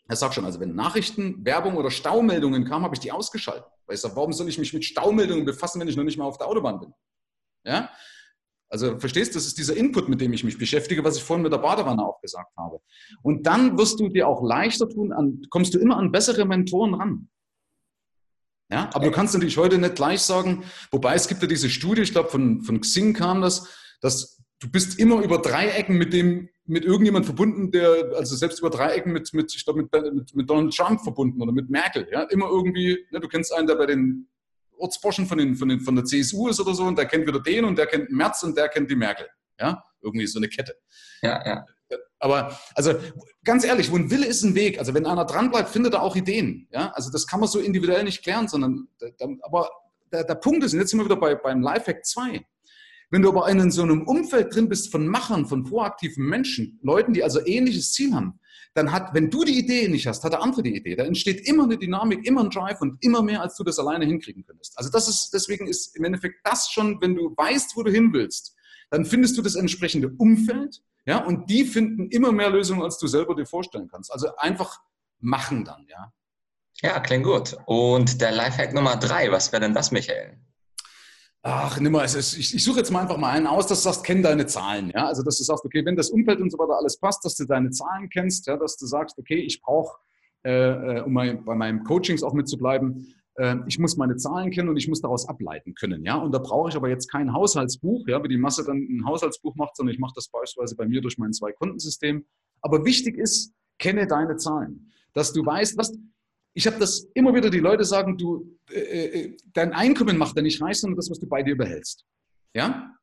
er 0.07 0.15
sagt 0.15 0.35
schon, 0.35 0.45
also 0.45 0.61
wenn 0.61 0.73
Nachrichten, 0.73 1.45
Werbung 1.45 1.75
oder 1.75 1.91
Staumeldungen 1.91 2.63
kamen, 2.63 2.85
habe 2.85 2.95
ich 2.95 3.01
die 3.01 3.11
ausgeschaltet. 3.11 3.65
Weil 3.85 3.95
ich 3.95 4.01
sage, 4.01 4.15
warum 4.15 4.31
soll 4.31 4.47
ich 4.47 4.57
mich 4.57 4.73
mit 4.73 4.85
Staumeldungen 4.85 5.45
befassen, 5.45 5.81
wenn 5.81 5.89
ich 5.89 5.97
noch 5.97 6.05
nicht 6.05 6.17
mal 6.17 6.25
auf 6.25 6.37
der 6.37 6.47
Autobahn 6.47 6.79
bin? 6.79 6.93
Ja? 7.65 7.89
Also 8.69 8.99
verstehst 8.99 9.33
du, 9.33 9.37
das 9.37 9.47
ist 9.47 9.57
dieser 9.57 9.77
Input, 9.77 10.09
mit 10.09 10.19
dem 10.19 10.33
ich 10.33 10.43
mich 10.43 10.57
beschäftige, 10.57 11.03
was 11.03 11.17
ich 11.17 11.23
vorhin 11.23 11.43
mit 11.43 11.53
der 11.53 11.59
Badewanne 11.59 12.05
auch 12.05 12.19
gesagt 12.21 12.55
habe. 12.57 12.79
Und 13.21 13.47
dann 13.47 13.77
wirst 13.77 13.99
du 13.99 14.09
dir 14.09 14.27
auch 14.27 14.43
leichter 14.43 14.89
tun, 14.89 15.13
an, 15.13 15.41
kommst 15.49 15.73
du 15.73 15.79
immer 15.79 15.97
an 15.97 16.11
bessere 16.11 16.45
Mentoren 16.45 16.93
ran. 16.93 17.29
Ja, 18.69 18.89
aber 18.93 19.05
du 19.05 19.11
kannst 19.11 19.33
natürlich 19.33 19.57
heute 19.57 19.77
nicht 19.77 19.95
gleich 19.95 20.21
sagen, 20.21 20.63
wobei 20.91 21.15
es 21.15 21.29
gibt 21.29 21.41
ja 21.41 21.47
diese 21.47 21.69
Studie, 21.69 22.01
ich 22.01 22.11
glaube 22.11 22.29
von, 22.29 22.61
von 22.61 22.81
Xing 22.81 23.13
kam 23.13 23.41
das, 23.41 23.73
dass 24.01 24.43
du 24.59 24.69
bist 24.69 24.99
immer 24.99 25.21
über 25.21 25.37
Dreiecken 25.37 25.97
mit 25.97 26.11
dem, 26.11 26.49
mit 26.65 26.83
irgendjemand 26.83 27.25
verbunden, 27.25 27.71
der, 27.71 28.11
also 28.15 28.35
selbst 28.35 28.59
über 28.59 28.69
Dreiecken 28.69 29.13
mit, 29.13 29.33
mit, 29.33 29.55
ich 29.55 29.63
glaube, 29.63 29.83
mit, 29.83 30.35
mit, 30.35 30.49
Donald 30.49 30.75
Trump 30.75 31.01
verbunden 31.01 31.41
oder 31.41 31.53
mit 31.53 31.69
Merkel, 31.69 32.07
ja, 32.11 32.23
immer 32.23 32.49
irgendwie, 32.49 33.05
ne, 33.11 33.19
du 33.21 33.27
kennst 33.27 33.53
einen, 33.53 33.67
der 33.67 33.75
bei 33.75 33.85
den 33.85 34.27
Ortsboschen 34.77 35.25
von, 35.25 35.37
den, 35.37 35.55
von, 35.55 35.69
den, 35.69 35.79
von 35.79 35.95
der 35.95 36.05
CSU 36.05 36.47
ist 36.47 36.59
oder 36.59 36.73
so 36.73 36.83
und 36.83 36.97
der 36.97 37.05
kennt 37.05 37.27
wieder 37.27 37.41
den 37.41 37.65
und 37.65 37.77
der 37.77 37.87
kennt 37.87 38.11
Merz 38.11 38.43
und 38.43 38.57
der 38.57 38.69
kennt 38.69 38.89
die 38.89 38.95
Merkel. 38.95 39.27
Ja, 39.59 39.83
irgendwie 40.01 40.27
so 40.27 40.39
eine 40.39 40.47
Kette. 40.47 40.75
Ja, 41.21 41.45
ja. 41.45 41.65
Aber, 42.19 42.57
also, 42.73 42.95
ganz 43.43 43.63
ehrlich, 43.63 43.91
wo 43.91 43.95
ein 43.95 44.09
Wille 44.09 44.25
ist 44.25 44.43
ein 44.43 44.55
Weg. 44.55 44.79
Also, 44.79 44.93
wenn 44.93 45.05
einer 45.05 45.25
dranbleibt, 45.25 45.69
findet 45.69 45.93
er 45.93 46.01
auch 46.01 46.15
Ideen. 46.15 46.67
Ja, 46.71 46.91
also, 46.91 47.11
das 47.11 47.27
kann 47.27 47.39
man 47.39 47.47
so 47.47 47.59
individuell 47.59 48.03
nicht 48.03 48.23
klären, 48.23 48.47
sondern, 48.47 48.87
aber 49.41 49.69
der, 50.11 50.23
der 50.23 50.35
Punkt 50.35 50.63
ist, 50.63 50.73
und 50.73 50.79
jetzt 50.79 50.91
sind 50.91 50.99
wir 50.99 51.05
wieder 51.05 51.15
bei, 51.15 51.35
beim 51.35 51.61
Lifehack 51.61 52.05
2. 52.05 52.45
Wenn 53.09 53.21
du 53.21 53.29
aber 53.29 53.47
in 53.47 53.71
so 53.71 53.83
einem 53.83 54.05
Umfeld 54.05 54.53
drin 54.53 54.67
bist 54.67 54.91
von 54.91 55.07
Machern, 55.07 55.45
von 55.45 55.63
proaktiven 55.63 56.25
Menschen, 56.25 56.79
Leuten, 56.83 57.13
die 57.13 57.23
also 57.23 57.45
ähnliches 57.45 57.93
Ziel 57.93 58.13
haben, 58.13 58.39
dann 58.77 58.91
hat, 58.91 59.13
wenn 59.13 59.31
du 59.31 59.43
die 59.43 59.57
Idee 59.57 59.87
nicht 59.87 60.05
hast, 60.05 60.23
hat 60.23 60.33
der 60.33 60.41
andere 60.43 60.61
die 60.61 60.75
Idee. 60.75 60.95
Da 60.95 61.03
entsteht 61.03 61.47
immer 61.47 61.63
eine 61.63 61.77
Dynamik, 61.77 62.25
immer 62.25 62.43
ein 62.43 62.51
Drive 62.51 62.79
und 62.79 63.03
immer 63.03 63.23
mehr, 63.23 63.41
als 63.41 63.55
du 63.55 63.63
das 63.63 63.79
alleine 63.79 64.05
hinkriegen 64.05 64.45
könntest. 64.45 64.77
Also 64.77 64.91
das 64.91 65.07
ist, 65.07 65.31
deswegen 65.33 65.67
ist 65.67 65.95
im 65.95 66.03
Endeffekt 66.03 66.45
das 66.45 66.69
schon, 66.69 67.01
wenn 67.01 67.15
du 67.15 67.33
weißt, 67.35 67.75
wo 67.75 67.83
du 67.83 67.91
hin 67.91 68.13
willst, 68.13 68.55
dann 68.91 69.03
findest 69.03 69.37
du 69.37 69.41
das 69.41 69.55
entsprechende 69.55 70.09
Umfeld, 70.09 70.81
ja, 71.05 71.23
und 71.23 71.49
die 71.49 71.63
finden 71.63 72.09
immer 72.09 72.31
mehr 72.31 72.49
Lösungen, 72.49 72.83
als 72.83 72.97
du 72.99 73.07
selber 73.07 73.33
dir 73.33 73.45
vorstellen 73.45 73.87
kannst. 73.87 74.11
Also 74.11 74.35
einfach 74.37 74.79
machen 75.19 75.65
dann, 75.65 75.87
ja. 75.89 76.13
Ja, 76.81 76.99
klingt 76.99 77.25
gut. 77.25 77.57
Und 77.65 78.21
der 78.21 78.31
Lifehack 78.31 78.73
Nummer 78.73 78.97
drei, 78.97 79.31
was 79.31 79.51
wäre 79.51 79.61
denn 79.61 79.73
das, 79.73 79.91
Michael? 79.91 80.37
Ach, 81.47 81.79
nimm 81.79 81.93
mal, 81.93 82.03
es 82.03 82.13
ist, 82.13 82.37
ich, 82.37 82.53
ich 82.53 82.63
suche 82.63 82.79
jetzt 82.79 82.91
mal 82.91 83.01
einfach 83.01 83.17
mal 83.17 83.31
einen 83.31 83.47
aus, 83.47 83.67
dass 83.67 83.79
du 83.79 83.89
sagst, 83.89 84.03
kenn 84.03 84.21
deine 84.21 84.45
Zahlen. 84.45 84.91
Ja? 84.93 85.07
Also, 85.07 85.23
dass 85.23 85.37
du 85.37 85.43
sagst, 85.43 85.63
okay, 85.63 85.85
wenn 85.85 85.95
das 85.95 86.09
Umfeld 86.09 86.41
und 86.41 86.51
so 86.51 86.57
weiter 86.57 86.77
alles 86.77 86.99
passt, 86.99 87.23
dass 87.23 87.35
du 87.35 87.45
deine 87.45 87.69
Zahlen 87.71 88.09
kennst, 88.09 88.47
ja? 88.47 88.57
dass 88.57 88.77
du 88.77 88.85
sagst, 88.85 89.17
okay, 89.17 89.37
ich 89.37 89.61
brauche, 89.61 89.97
äh, 90.43 90.51
äh 90.51 91.01
um 91.01 91.13
mein, 91.13 91.45
bei 91.45 91.55
meinem 91.55 91.83
Coachings 91.83 92.21
auch 92.21 92.33
mitzubleiben, 92.33 93.15
äh, 93.35 93.55
ich 93.65 93.79
muss 93.79 93.95
meine 93.95 94.17
Zahlen 94.17 94.51
kennen 94.51 94.67
und 94.67 94.77
ich 94.77 94.89
muss 94.89 95.01
daraus 95.01 95.27
ableiten 95.29 95.73
können. 95.73 96.03
Ja? 96.03 96.15
Und 96.17 96.33
da 96.33 96.39
brauche 96.39 96.69
ich 96.69 96.75
aber 96.75 96.89
jetzt 96.89 97.09
kein 97.09 97.33
Haushaltsbuch, 97.33 98.07
ja, 98.07 98.21
wie 98.23 98.27
die 98.27 98.37
Masse 98.37 98.65
dann 98.65 98.77
ein 98.77 99.05
Haushaltsbuch 99.05 99.55
macht, 99.55 99.77
sondern 99.77 99.93
ich 99.93 99.99
mache 99.99 100.13
das 100.15 100.27
beispielsweise 100.27 100.75
bei 100.75 100.85
mir 100.85 101.01
durch 101.01 101.17
mein 101.17 101.31
Zwei-Kontensystem. 101.31 102.25
Aber 102.61 102.83
wichtig 102.83 103.17
ist, 103.17 103.53
kenne 103.79 104.05
deine 104.05 104.35
Zahlen. 104.35 104.91
Dass 105.13 105.31
du 105.31 105.45
weißt, 105.45 105.77
was, 105.77 105.93
ich 106.53 106.65
habe 106.65 106.79
das 106.79 107.07
immer 107.13 107.33
wieder, 107.33 107.49
die 107.49 107.59
Leute 107.59 107.83
sagen, 107.83 108.17
du, 108.17 108.57
äh, 108.71 108.79
äh, 108.79 109.37
dein 109.53 109.73
Einkommen 109.73 110.17
macht 110.17 110.35
ja 110.35 110.41
nicht 110.41 110.61
reich, 110.61 110.79
sondern 110.79 110.97
das, 110.97 111.09
was 111.09 111.19
du 111.19 111.27
bei 111.27 111.43
dir 111.43 111.55
behältst. 111.55 112.05
Ja? 112.55 112.93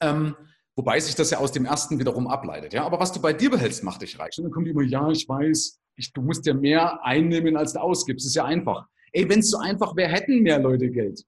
Ähm, 0.00 0.34
wobei 0.74 0.98
sich 1.00 1.14
das 1.14 1.30
ja 1.30 1.38
aus 1.38 1.52
dem 1.52 1.66
ersten 1.66 1.98
wiederum 1.98 2.26
ableitet. 2.26 2.72
Ja? 2.72 2.84
Aber 2.84 2.98
was 2.98 3.12
du 3.12 3.20
bei 3.20 3.32
dir 3.32 3.50
behältst, 3.50 3.84
macht 3.84 4.02
dich 4.02 4.18
reich. 4.18 4.38
Und 4.38 4.44
dann 4.44 4.52
kommen 4.52 4.64
die 4.64 4.70
immer, 4.70 4.82
ja, 4.82 5.10
ich 5.10 5.28
weiß, 5.28 5.78
ich, 5.96 6.12
du 6.12 6.22
musst 6.22 6.46
ja 6.46 6.54
mehr 6.54 7.04
einnehmen, 7.04 7.56
als 7.56 7.74
du 7.74 7.80
ausgibst. 7.80 8.24
Das 8.24 8.30
ist 8.30 8.36
ja 8.36 8.44
einfach. 8.44 8.86
Ey, 9.12 9.28
wenn 9.28 9.40
es 9.40 9.50
so 9.50 9.58
einfach 9.58 9.96
wäre, 9.96 10.10
hätten 10.10 10.42
mehr 10.42 10.58
Leute 10.58 10.90
Geld. 10.90 11.24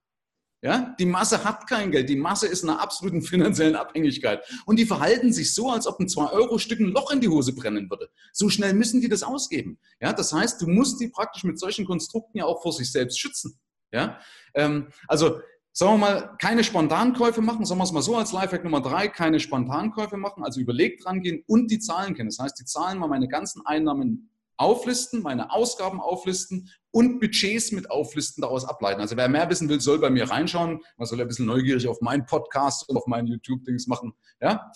Ja, 0.63 0.95
die 0.99 1.05
Masse 1.05 1.43
hat 1.43 1.67
kein 1.67 1.91
Geld. 1.91 2.07
Die 2.07 2.15
Masse 2.15 2.47
ist 2.47 2.63
in 2.63 2.69
einer 2.69 2.81
absoluten 2.81 3.21
finanziellen 3.23 3.75
Abhängigkeit. 3.75 4.43
Und 4.65 4.77
die 4.77 4.85
verhalten 4.85 5.33
sich 5.33 5.53
so, 5.55 5.71
als 5.71 5.87
ob 5.87 5.99
ein 5.99 6.05
2-Euro-Stück 6.07 6.79
ein 6.79 6.91
Loch 6.91 7.11
in 7.11 7.19
die 7.19 7.29
Hose 7.29 7.55
brennen 7.55 7.89
würde. 7.89 8.09
So 8.31 8.47
schnell 8.49 8.73
müssen 8.73 9.01
die 9.01 9.09
das 9.09 9.23
ausgeben. 9.23 9.79
Ja, 9.99 10.13
das 10.13 10.31
heißt, 10.31 10.61
du 10.61 10.67
musst 10.67 11.01
die 11.01 11.07
praktisch 11.07 11.43
mit 11.43 11.59
solchen 11.59 11.85
Konstrukten 11.85 12.37
ja 12.37 12.45
auch 12.45 12.61
vor 12.61 12.73
sich 12.73 12.91
selbst 12.91 13.19
schützen. 13.19 13.59
Ja, 13.91 14.19
ähm, 14.53 14.89
also 15.07 15.39
sagen 15.73 15.93
wir 15.93 15.97
mal, 15.97 16.35
keine 16.39 16.63
Spontankäufe 16.63 17.41
machen, 17.41 17.65
sagen 17.65 17.79
wir 17.79 17.85
es 17.85 17.91
mal 17.91 18.01
so 18.01 18.15
als 18.15 18.31
Lifehack 18.31 18.63
Nummer 18.63 18.81
drei, 18.81 19.07
keine 19.07 19.39
Spontankäufe 19.39 20.17
machen, 20.17 20.43
also 20.43 20.59
überlegt 20.59 21.05
dran 21.05 21.21
gehen 21.21 21.43
und 21.47 21.71
die 21.71 21.79
Zahlen 21.79 22.13
kennen. 22.13 22.29
Das 22.29 22.39
heißt, 22.39 22.59
die 22.59 22.65
Zahlen 22.65 22.99
mal 22.99 23.07
meine 23.07 23.27
ganzen 23.27 23.65
Einnahmen 23.65 24.29
auflisten, 24.61 25.23
meine 25.23 25.51
Ausgaben 25.51 25.99
auflisten 25.99 26.69
und 26.91 27.19
Budgets 27.19 27.71
mit 27.71 27.89
auflisten, 27.89 28.41
daraus 28.41 28.63
ableiten. 28.63 29.01
Also 29.01 29.17
wer 29.17 29.27
mehr 29.27 29.49
wissen 29.49 29.67
will, 29.69 29.81
soll 29.81 29.99
bei 29.99 30.11
mir 30.11 30.29
reinschauen. 30.29 30.81
Man 30.97 31.07
soll 31.07 31.19
ein 31.19 31.27
bisschen 31.27 31.47
neugierig 31.47 31.87
auf 31.87 31.99
meinen 32.01 32.25
Podcast 32.25 32.87
und 32.87 32.95
auf 32.95 33.07
meinen 33.07 33.27
YouTube-Dings 33.27 33.87
machen. 33.87 34.13
Ja? 34.39 34.71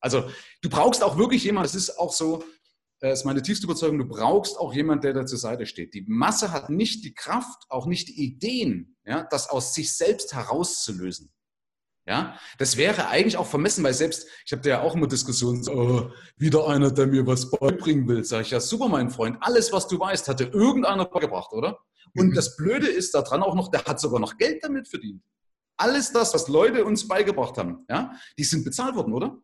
Also 0.00 0.24
du 0.62 0.70
brauchst 0.70 1.04
auch 1.04 1.18
wirklich 1.18 1.44
jemanden, 1.44 1.66
das 1.66 1.74
ist 1.74 1.98
auch 1.98 2.12
so, 2.12 2.42
das 3.00 3.10
äh, 3.10 3.12
ist 3.12 3.24
meine 3.26 3.42
tiefste 3.42 3.66
Überzeugung, 3.66 3.98
du 3.98 4.08
brauchst 4.08 4.58
auch 4.58 4.72
jemanden, 4.72 5.02
der 5.02 5.12
da 5.12 5.26
zur 5.26 5.38
Seite 5.38 5.66
steht. 5.66 5.92
Die 5.92 6.04
Masse 6.08 6.50
hat 6.50 6.70
nicht 6.70 7.04
die 7.04 7.12
Kraft, 7.12 7.64
auch 7.68 7.86
nicht 7.86 8.08
die 8.08 8.22
Ideen, 8.22 8.96
ja, 9.04 9.26
das 9.30 9.50
aus 9.50 9.74
sich 9.74 9.94
selbst 9.94 10.34
herauszulösen. 10.34 11.30
Ja, 12.08 12.38
das 12.58 12.76
wäre 12.76 13.08
eigentlich 13.08 13.36
auch 13.36 13.46
vermessen, 13.46 13.82
weil 13.82 13.92
selbst, 13.92 14.28
ich 14.44 14.52
habe 14.52 14.62
da 14.62 14.70
ja 14.70 14.80
auch 14.82 14.94
immer 14.94 15.08
Diskussionen, 15.08 15.64
so, 15.64 15.72
oh, 15.72 16.10
wieder 16.36 16.68
einer, 16.68 16.92
der 16.92 17.08
mir 17.08 17.26
was 17.26 17.50
beibringen 17.50 18.06
will. 18.06 18.22
Sag 18.22 18.42
ich, 18.42 18.52
ja, 18.52 18.60
super, 18.60 18.88
mein 18.88 19.10
Freund, 19.10 19.38
alles, 19.40 19.72
was 19.72 19.88
du 19.88 19.98
weißt, 19.98 20.28
hatte 20.28 20.44
irgendeiner 20.44 21.06
beigebracht, 21.06 21.52
oder? 21.52 21.80
Und 22.14 22.28
mhm. 22.28 22.34
das 22.34 22.56
Blöde 22.56 22.86
ist 22.86 23.12
daran 23.14 23.42
auch 23.42 23.56
noch, 23.56 23.72
der 23.72 23.84
hat 23.84 23.98
sogar 23.98 24.20
noch 24.20 24.36
Geld 24.36 24.62
damit 24.62 24.86
verdient. 24.86 25.20
Alles 25.76 26.12
das, 26.12 26.32
was 26.32 26.46
Leute 26.46 26.84
uns 26.84 27.08
beigebracht 27.08 27.58
haben, 27.58 27.84
ja, 27.90 28.12
die 28.38 28.44
sind 28.44 28.64
bezahlt 28.64 28.94
worden, 28.94 29.12
oder? 29.12 29.38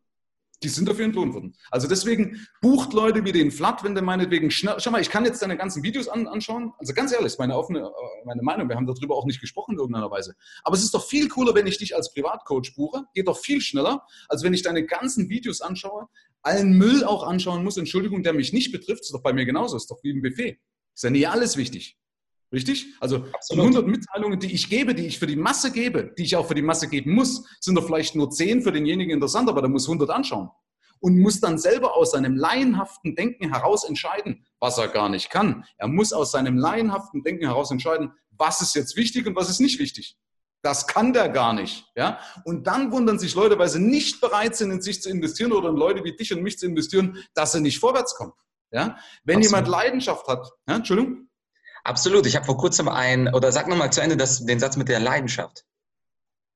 Die 0.62 0.68
sind 0.68 0.88
dafür 0.88 1.05
entlohnt 1.05 1.35
worden. 1.35 1.55
Also 1.70 1.88
deswegen 1.88 2.46
bucht 2.61 2.92
Leute 2.92 3.25
wie 3.25 3.33
den 3.33 3.51
Flat, 3.51 3.85
wenn 3.85 3.94
der 3.94 4.05
meinetwegen 4.05 4.51
schnell. 4.51 4.77
Schau 4.79 4.90
mal, 4.90 5.01
ich 5.01 5.11
kann 5.11 5.25
jetzt 5.25 5.42
deine 5.42 5.57
ganzen 5.57 5.83
Videos 5.83 6.09
an, 6.09 6.27
anschauen. 6.27 6.72
Also 6.79 6.94
ganz 6.94 7.12
ehrlich, 7.12 7.37
meine 7.38 7.57
offene, 7.57 7.81
äh, 7.81 8.25
meine 8.25 8.42
Meinung. 8.42 8.68
Wir 8.68 8.77
haben 8.77 8.87
darüber 8.87 9.16
auch 9.16 9.27
nicht 9.27 9.40
gesprochen 9.40 9.72
in 9.72 9.79
irgendeiner 9.79 10.11
Weise. 10.11 10.35
Aber 10.64 10.77
es 10.77 10.83
ist 10.83 10.94
doch 10.94 11.07
viel 11.07 11.29
cooler, 11.29 11.55
wenn 11.55 11.66
ich 11.66 11.79
dich 11.79 11.96
als 11.96 12.12
Privatcoach 12.12 12.75
buche. 12.77 13.05
Geht 13.14 13.29
doch 13.29 13.38
viel 13.38 13.61
schneller, 13.61 14.07
als 14.29 14.42
wenn 14.42 14.55
ich 14.55 14.62
deine 14.62 14.85
ganzen 14.85 15.29
Videos 15.29 15.61
anschaue, 15.61 16.09
allen 16.42 16.77
Müll 16.77 17.05
auch 17.05 17.22
anschauen 17.22 17.64
muss. 17.64 17.77
Entschuldigung, 17.77 18.22
der 18.22 18.33
mich 18.33 18.53
nicht 18.53 18.72
betrifft. 18.72 19.03
Ist 19.03 19.14
doch 19.14 19.22
bei 19.22 19.33
mir 19.33 19.46
genauso. 19.46 19.77
Ist 19.77 19.90
doch 19.90 20.03
wie 20.03 20.12
ein 20.12 20.22
Buffet. 20.22 20.59
Ist 20.94 21.05
ja 21.05 21.11
nie 21.11 21.27
alles 21.27 21.57
wichtig. 21.57 21.96
Richtig? 22.53 22.95
Also 23.01 23.25
Absolut. 23.33 23.65
100 23.67 23.87
Mitteilungen, 23.87 24.38
die 24.38 24.53
ich 24.53 24.69
gebe, 24.69 24.95
die 24.95 25.07
ich 25.07 25.19
für 25.19 25.27
die 25.27 25.37
Masse 25.37 25.73
gebe, 25.73 26.12
die 26.19 26.25
ich 26.25 26.37
auch 26.37 26.47
für 26.47 26.55
die 26.55 26.62
Masse 26.62 26.88
geben 26.88 27.15
muss, 27.15 27.45
sind 27.61 27.75
doch 27.77 27.87
vielleicht 27.87 28.15
nur 28.15 28.31
10 28.31 28.62
für 28.62 28.73
denjenigen 28.73 29.15
interessant, 29.15 29.49
aber 29.49 29.62
der 29.62 29.71
muss 29.71 29.87
100 29.87 30.11
anschauen. 30.11 30.51
Und 31.01 31.19
muss 31.19 31.41
dann 31.41 31.59
selber 31.59 31.97
aus 31.97 32.12
seinem 32.12 32.37
laienhaften 32.37 33.17
Denken 33.17 33.53
heraus 33.53 33.85
entscheiden, 33.85 34.47
was 34.61 34.79
er 34.79 34.88
gar 34.88 35.09
nicht 35.09 35.31
kann. 35.31 35.65
Er 35.79 35.88
muss 35.88 36.12
aus 36.12 36.31
seinem 36.31 36.59
laienhaften 36.59 37.25
Denken 37.25 37.47
heraus 37.47 37.71
entscheiden, 37.73 38.12
was 38.31 38.61
ist 38.61 38.75
jetzt 38.75 38.97
wichtig 38.97 39.27
und 39.27 39.35
was 39.35 39.51
ist 39.51 39.59
nicht 39.59 39.81
wichtig. 39.81 40.17
Das 40.62 40.87
kann 40.87 41.12
der 41.12 41.29
gar 41.29 41.55
nicht. 41.55 41.87
Ja? 41.97 42.21
Und 42.45 42.69
dann 42.69 42.93
wundern 42.93 43.19
sich 43.19 43.35
Leute, 43.35 43.59
weil 43.59 43.69
sie 43.69 43.81
nicht 43.81 44.21
bereit 44.21 44.55
sind, 44.55 44.71
in 44.71 44.81
sich 44.81 45.03
zu 45.03 45.11
investieren 45.11 45.51
oder 45.51 45.71
in 45.71 45.77
Leute 45.77 46.05
wie 46.05 46.15
dich 46.15 46.33
und 46.33 46.43
mich 46.43 46.57
zu 46.59 46.67
investieren, 46.67 47.19
dass 47.35 47.53
sie 47.53 47.61
nicht 47.61 47.81
vorwärts 47.81 48.15
kommen. 48.15 48.33
Ja? 48.71 48.97
Wenn 49.25 49.38
Absolut. 49.38 49.45
jemand 49.45 49.69
Leidenschaft 49.69 50.29
hat, 50.29 50.49
ja? 50.69 50.77
Entschuldigung? 50.77 51.29
Absolut. 51.85 52.27
Ich 52.27 52.37
habe 52.37 52.47
vor 52.47 52.57
kurzem 52.57 52.88
ein, 52.88 53.33
oder 53.35 53.53
sag 53.53 53.68
nochmal 53.68 53.92
zu 53.92 54.01
Ende 54.01 54.16
das, 54.16 54.45
den 54.45 54.61
Satz 54.61 54.77
mit 54.77 54.88
der 54.88 55.01
Leidenschaft. 55.01 55.64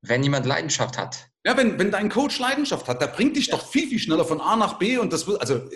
Wenn 0.03 0.23
jemand 0.23 0.47
Leidenschaft 0.47 0.99
hat. 0.99 1.29
Ja, 1.45 1.57
wenn, 1.57 1.79
wenn 1.79 1.91
dein 1.91 2.11
Coach 2.11 2.39
Leidenschaft 2.39 2.89
hat, 2.89 3.01
der 3.01 3.09
bringt 3.09 3.37
dich 3.37 3.47
ja. 3.47 3.57
doch 3.57 3.67
viel, 3.67 3.89
viel 3.89 3.99
schneller 3.99 4.25
von 4.25 4.41
A 4.41 4.57
nach 4.57 4.79
B 4.79 4.99
und 4.99 5.13
das 5.13 5.29
also 5.29 5.69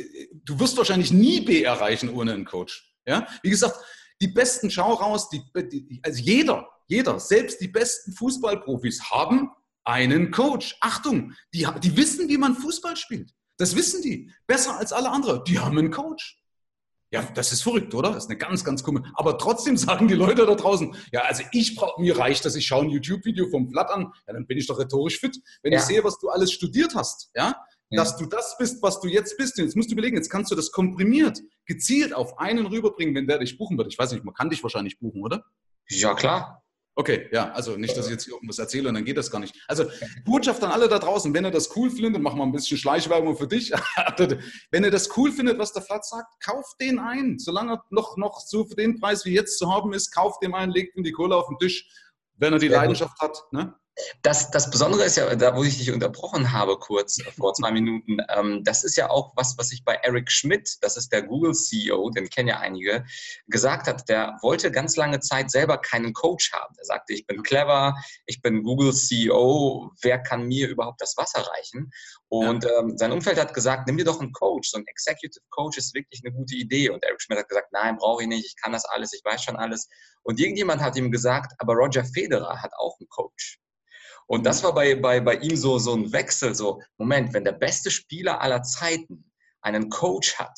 du 0.45 0.61
wirst 0.61 0.77
wahrscheinlich 0.77 1.13
nie 1.13 1.41
B 1.41 1.63
erreichen 1.63 2.11
ohne 2.11 2.33
einen 2.33 2.45
Coach. 2.45 2.95
Ja, 3.07 3.27
wie 3.43 3.51
gesagt, 3.51 3.77
die 4.21 4.29
besten 4.29 4.71
Schau 4.71 4.93
raus, 4.95 5.31
die, 5.31 5.43
die, 5.71 6.01
also 6.03 6.21
jeder, 6.21 6.69
jeder, 6.87 7.19
selbst 7.19 7.61
die 7.61 7.69
besten 7.69 8.13
Fußballprofis 8.13 9.11
haben 9.11 9.51
einen 9.85 10.31
Coach. 10.31 10.77
Achtung, 10.81 11.33
die, 11.55 11.67
die 11.83 11.97
wissen, 11.97 12.29
wie 12.29 12.37
man 12.37 12.55
Fußball 12.55 12.97
spielt. 12.97 13.33
Das 13.57 13.77
wissen 13.77 14.03
die. 14.03 14.33
Besser 14.47 14.79
als 14.79 14.93
alle 14.93 15.11
anderen. 15.11 15.45
Die 15.45 15.59
haben 15.59 15.79
einen 15.79 15.91
Coach. 15.91 16.40
Ja, 17.13 17.23
das 17.35 17.53
ist 17.53 17.63
verrückt, 17.63 17.93
oder? 17.95 18.11
Das 18.11 18.25
ist 18.25 18.31
eine 18.31 18.39
ganz, 18.39 18.65
ganz 18.65 18.85
komische. 18.85 19.11
Aber 19.15 19.37
trotzdem 19.37 19.77
sagen 19.77 20.07
die 20.07 20.15
Leute 20.15 20.47
da 20.47 20.55
draußen, 20.55 20.95
ja, 21.13 21.23
also 21.23 21.43
ich 21.51 21.75
brauche, 21.75 22.01
mir 22.01 22.17
reicht, 22.17 22.45
dass 22.45 22.55
ich 22.55 22.67
schaue 22.67 22.85
ein 22.85 22.91
YouTube-Video 22.91 23.49
vom 23.49 23.69
Blatt 23.69 23.91
an, 23.91 24.13
ja, 24.27 24.33
dann 24.33 24.47
bin 24.47 24.59
ich 24.59 24.67
doch 24.69 24.79
rhetorisch 24.79 25.19
fit. 25.19 25.37
Wenn 25.63 25.73
ja. 25.73 25.81
ich 25.81 25.85
sehe, 25.85 26.05
was 26.05 26.19
du 26.21 26.29
alles 26.29 26.53
studiert 26.53 26.95
hast, 26.95 27.31
ja, 27.35 27.57
ja, 27.91 28.03
dass 28.03 28.17
du 28.17 28.27
das 28.27 28.57
bist, 28.59 28.81
was 28.83 29.01
du 29.01 29.09
jetzt 29.09 29.37
bist. 29.37 29.59
Und 29.59 29.65
jetzt 29.65 29.75
musst 29.75 29.91
du 29.91 29.95
überlegen, 29.95 30.17
jetzt 30.17 30.31
kannst 30.31 30.53
du 30.53 30.55
das 30.55 30.71
komprimiert, 30.71 31.41
gezielt 31.67 32.15
auf 32.15 32.39
einen 32.39 32.67
rüberbringen, 32.67 33.15
wenn 33.17 33.27
der 33.27 33.39
dich 33.39 33.59
buchen 33.59 33.77
wird. 33.77 33.93
Ich 33.93 33.99
weiß 33.99 34.13
nicht, 34.13 34.25
man 34.25 34.35
kann 34.35 34.49
dich 34.49 34.63
wahrscheinlich 34.63 35.01
buchen, 35.01 35.23
oder? 35.23 35.45
Ja, 35.89 36.15
klar. 36.15 36.60
Okay, 37.01 37.31
ja, 37.33 37.51
also 37.53 37.79
nicht, 37.79 37.97
dass 37.97 38.05
ich 38.05 38.13
jetzt 38.13 38.25
hier 38.25 38.35
irgendwas 38.35 38.59
erzähle 38.59 38.91
und 38.91 38.95
dann 38.95 39.07
geht 39.07 39.17
das 39.17 39.31
gar 39.31 39.39
nicht. 39.39 39.57
Also 39.69 39.87
Botschaft 40.27 40.63
an 40.63 40.71
alle 40.71 40.87
da 40.87 40.99
draußen, 40.99 41.33
wenn 41.33 41.47
ihr 41.47 41.51
das 41.51 41.75
cool 41.75 41.91
findet, 41.91 42.21
machen 42.21 42.37
wir 42.37 42.45
ein 42.45 42.53
bisschen 42.53 42.77
Schleichwerbung 42.77 43.39
für 43.39 43.47
dich. 43.47 43.71
wenn 44.71 44.85
ihr 44.85 44.91
das 44.91 45.17
cool 45.17 45.33
findet, 45.33 45.59
was 45.59 45.73
der 45.73 45.81
Flat 45.81 46.05
sagt, 46.05 46.29
kauft 46.45 46.79
den 46.79 46.99
ein. 46.99 47.39
Solange 47.39 47.73
er 47.73 47.85
noch, 47.89 48.19
noch 48.19 48.41
so 48.41 48.67
für 48.67 48.75
den 48.75 49.01
Preis 49.01 49.25
wie 49.25 49.33
jetzt 49.33 49.59
zu 49.59 49.73
haben 49.73 49.95
ist, 49.95 50.11
kauft 50.11 50.43
den 50.43 50.53
ein, 50.53 50.69
legt 50.69 50.95
ihm 50.95 51.03
die 51.03 51.13
Kohle 51.13 51.37
auf 51.37 51.49
den 51.49 51.57
Tisch, 51.57 51.89
wenn 52.37 52.53
er 52.53 52.59
die 52.59 52.69
Leidenschaft 52.69 53.19
hat. 53.19 53.45
Ne? 53.51 53.75
Das, 54.23 54.51
das 54.51 54.71
Besondere 54.71 55.05
ist 55.05 55.17
ja, 55.17 55.35
da 55.35 55.57
wo 55.57 55.65
ich 55.65 55.79
dich 55.79 55.93
unterbrochen 55.93 56.53
habe, 56.53 56.79
kurz 56.79 57.19
vor 57.37 57.55
zwei 57.55 57.71
Minuten, 57.71 58.19
ähm, 58.29 58.63
das 58.65 58.85
ist 58.85 58.97
ja 58.97 59.11
auch 59.11 59.33
was, 59.37 59.57
was 59.59 59.73
ich 59.73 59.85
bei 59.85 59.95
Eric 59.95 60.31
Schmidt, 60.31 60.79
das 60.81 60.97
ist 60.97 61.13
der 61.13 61.23
Google-CEO, 61.23 62.11
den 62.11 62.29
kennen 62.29 62.49
ja 62.49 62.59
einige, 62.59 63.05
gesagt 63.47 63.87
hat. 63.87 64.09
Der 64.09 64.39
wollte 64.43 64.71
ganz 64.71 64.97
lange 64.97 65.21
Zeit 65.21 65.51
selber 65.51 65.79
keinen 65.79 66.13
Coach 66.13 66.53
haben. 66.53 66.75
Er 66.79 66.85
sagte, 66.85 67.13
ich 67.13 67.27
bin 67.27 67.43
clever, 67.43 67.95
ich 68.27 68.43
bin 68.43 68.63
Google-CEO, 68.63 69.93
wer 70.03 70.19
kann 70.19 70.45
mir 70.45 70.69
überhaupt 70.69 71.01
das 71.01 71.17
Wasser 71.17 71.41
reichen? 71.41 71.91
Und 72.29 72.65
ja. 72.65 72.71
ähm, 72.79 72.97
sein 72.97 73.13
Umfeld 73.13 73.39
hat 73.41 73.55
gesagt, 73.55 73.87
nimm 73.87 73.97
dir 73.97 74.05
doch 74.05 74.21
einen 74.21 74.33
Coach. 74.33 74.71
So 74.71 74.79
ein 74.79 74.87
Executive 74.87 75.45
Coach 75.51 75.79
ist 75.79 75.95
wirklich 75.95 76.23
eine 76.25 76.33
gute 76.33 76.55
Idee. 76.55 76.89
Und 76.91 77.03
Eric 77.03 77.21
Schmidt 77.21 77.41
hat 77.41 77.49
gesagt, 77.49 77.73
nein, 77.73 77.97
brauche 77.97 78.23
ich 78.23 78.29
nicht, 78.29 78.47
ich 78.47 78.57
kann 78.57 78.73
das 78.73 78.85
alles, 78.85 79.13
ich 79.13 79.25
weiß 79.25 79.43
schon 79.43 79.57
alles. 79.57 79.89
Und 80.23 80.39
irgendjemand 80.39 80.81
hat 80.81 80.97
ihm 80.97 81.11
gesagt, 81.11 81.53
aber 81.59 81.75
Roger 81.75 82.05
Federer 82.05 82.63
hat 82.63 82.73
auch 82.79 82.99
einen 83.01 83.09
Coach. 83.09 83.59
Und 84.31 84.47
das 84.47 84.63
war 84.63 84.73
bei, 84.73 84.95
bei, 84.95 85.19
bei 85.19 85.35
ihm 85.39 85.57
so, 85.57 85.81
so 85.81 85.93
ein 85.93 86.13
Wechsel, 86.13 86.55
so, 86.55 86.81
Moment, 86.99 87.35
wenn 87.35 87.43
der 87.43 87.51
beste 87.51 87.91
Spieler 87.91 88.41
aller 88.41 88.63
Zeiten 88.63 89.29
einen 89.61 89.91
Coach 89.91 90.39
hat, 90.39 90.57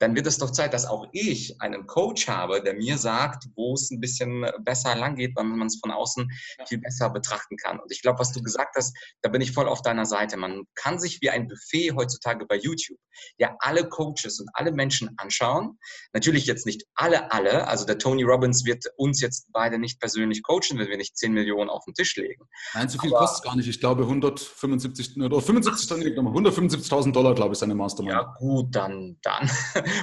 dann 0.00 0.16
wird 0.16 0.26
es 0.26 0.38
doch 0.38 0.50
Zeit, 0.50 0.74
dass 0.74 0.86
auch 0.86 1.06
ich 1.12 1.60
einen 1.60 1.86
Coach 1.86 2.26
habe, 2.26 2.62
der 2.62 2.74
mir 2.74 2.98
sagt, 2.98 3.44
wo 3.54 3.74
es 3.74 3.90
ein 3.90 4.00
bisschen 4.00 4.46
besser 4.60 4.96
lang 4.96 5.14
geht, 5.14 5.36
weil 5.36 5.44
man 5.44 5.66
es 5.66 5.78
von 5.78 5.90
außen 5.90 6.28
viel 6.66 6.78
besser 6.78 7.10
betrachten 7.10 7.56
kann. 7.56 7.78
Und 7.78 7.92
ich 7.92 8.02
glaube, 8.02 8.18
was 8.18 8.32
du 8.32 8.42
gesagt 8.42 8.76
hast, 8.76 8.96
da 9.22 9.28
bin 9.28 9.40
ich 9.40 9.52
voll 9.52 9.68
auf 9.68 9.82
deiner 9.82 10.06
Seite. 10.06 10.36
Man 10.36 10.64
kann 10.74 10.98
sich 10.98 11.20
wie 11.20 11.30
ein 11.30 11.46
Buffet 11.46 11.92
heutzutage 11.92 12.46
bei 12.46 12.56
YouTube 12.56 12.98
ja 13.38 13.56
alle 13.60 13.88
Coaches 13.88 14.40
und 14.40 14.48
alle 14.54 14.72
Menschen 14.72 15.10
anschauen. 15.16 15.78
Natürlich 16.12 16.46
jetzt 16.46 16.66
nicht 16.66 16.84
alle, 16.94 17.32
alle. 17.32 17.66
Also 17.68 17.84
der 17.84 17.98
Tony 17.98 18.22
Robbins 18.22 18.64
wird 18.64 18.84
uns 18.96 19.20
jetzt 19.20 19.48
beide 19.52 19.78
nicht 19.78 20.00
persönlich 20.00 20.42
coachen, 20.42 20.78
wenn 20.78 20.88
wir 20.88 20.96
nicht 20.96 21.16
10 21.16 21.32
Millionen 21.32 21.70
auf 21.70 21.84
den 21.84 21.94
Tisch 21.94 22.16
legen. 22.16 22.44
Nein, 22.74 22.88
so 22.88 22.98
viel 22.98 23.10
kostet 23.10 23.38
es 23.38 23.42
gar 23.42 23.56
nicht. 23.56 23.68
Ich 23.68 23.80
glaube 23.80 24.02
175 24.02 25.20
oder 25.20 25.38
75.000 25.38 27.12
Dollar, 27.12 27.34
glaube 27.34 27.52
ich, 27.52 27.58
seine 27.58 27.74
Mastermind. 27.74 28.14
Ja 28.14 28.34
gut, 28.38 28.74
dann, 28.74 29.18
dann. 29.22 29.50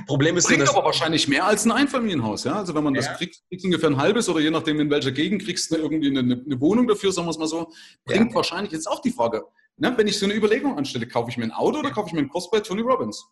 Problem 0.06 0.38
ist, 0.38 0.47
bringt 0.47 0.67
aber 0.69 0.84
wahrscheinlich 0.84 1.28
mehr 1.28 1.45
als 1.45 1.65
ein 1.65 1.71
Einfamilienhaus. 1.71 2.43
Ja? 2.43 2.56
Also 2.56 2.76
wenn 2.76 2.84
man 2.84 2.95
ja. 2.95 3.02
das 3.02 3.17
kriegt, 3.17 3.41
kriegst 3.50 3.63
du 3.63 3.67
ungefähr 3.67 3.89
ein 3.89 3.97
halbes 3.97 4.30
oder 4.30 4.39
je 4.39 4.50
nachdem 4.50 4.80
in 4.80 4.89
welcher 4.89 5.12
Gegend 5.12 5.43
kriegst 5.43 5.71
du 5.71 5.76
irgendwie 5.76 6.17
eine, 6.17 6.19
eine 6.19 6.62
Wohnung 6.62 6.88
dafür, 6.88 7.12
sagen 7.12 7.28
wir 7.28 7.32
es 7.32 7.38
mal 7.38 7.47
so. 7.47 7.71
Bringt 8.06 8.30
ja. 8.30 8.36
wahrscheinlich 8.36 8.71
jetzt 8.71 8.88
auch 8.88 9.02
die 9.02 9.12
Frage, 9.12 9.43
ne, 9.78 9.93
wenn 9.97 10.08
ich 10.08 10.17
so 10.17 10.26
eine 10.26 10.36
Überlegung 10.36 10.78
anstelle, 10.78 11.08
kaufe 11.08 11.30
ich 11.30 11.38
mir 11.38 11.45
ein 11.45 11.52
Auto 11.52 11.80
oder 11.80 11.91
kaufe 11.91 12.08
ich 12.08 12.13
mir 12.13 12.19
einen 12.19 12.30
Kurs 12.30 12.50
bei 12.50 12.60
Tony 12.60 12.82
Robbins? 12.82 13.26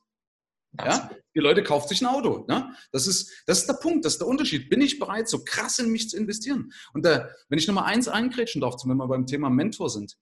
Ja? 0.84 1.10
Die 1.36 1.40
Leute 1.40 1.64
kaufen 1.64 1.88
sich 1.88 2.02
ein 2.02 2.08
Auto. 2.08 2.46
Ne? 2.48 2.74
Das, 2.92 3.08
ist, 3.08 3.32
das 3.46 3.60
ist 3.60 3.68
der 3.68 3.76
Punkt, 3.76 4.06
das 4.06 4.14
ist 4.14 4.20
der 4.20 4.28
Unterschied. 4.28 4.70
Bin 4.70 4.82
ich 4.82 5.00
bereit, 5.00 5.30
so 5.30 5.44
krass 5.44 5.80
in 5.80 5.92
mich 5.92 6.10
zu 6.10 6.18
investieren? 6.18 6.72
Und 6.94 7.06
da, 7.06 7.30
wenn 7.50 7.60
ich 7.60 7.68
nochmal 7.68 7.86
eins 7.86 8.08
eingrätschen 8.08 8.62
darf, 8.62 8.76
wenn 8.86 8.98
wir 8.98 9.08
beim 9.08 9.26
Thema 9.26 9.50
Mentor 9.50 9.90
sind, 9.90 10.18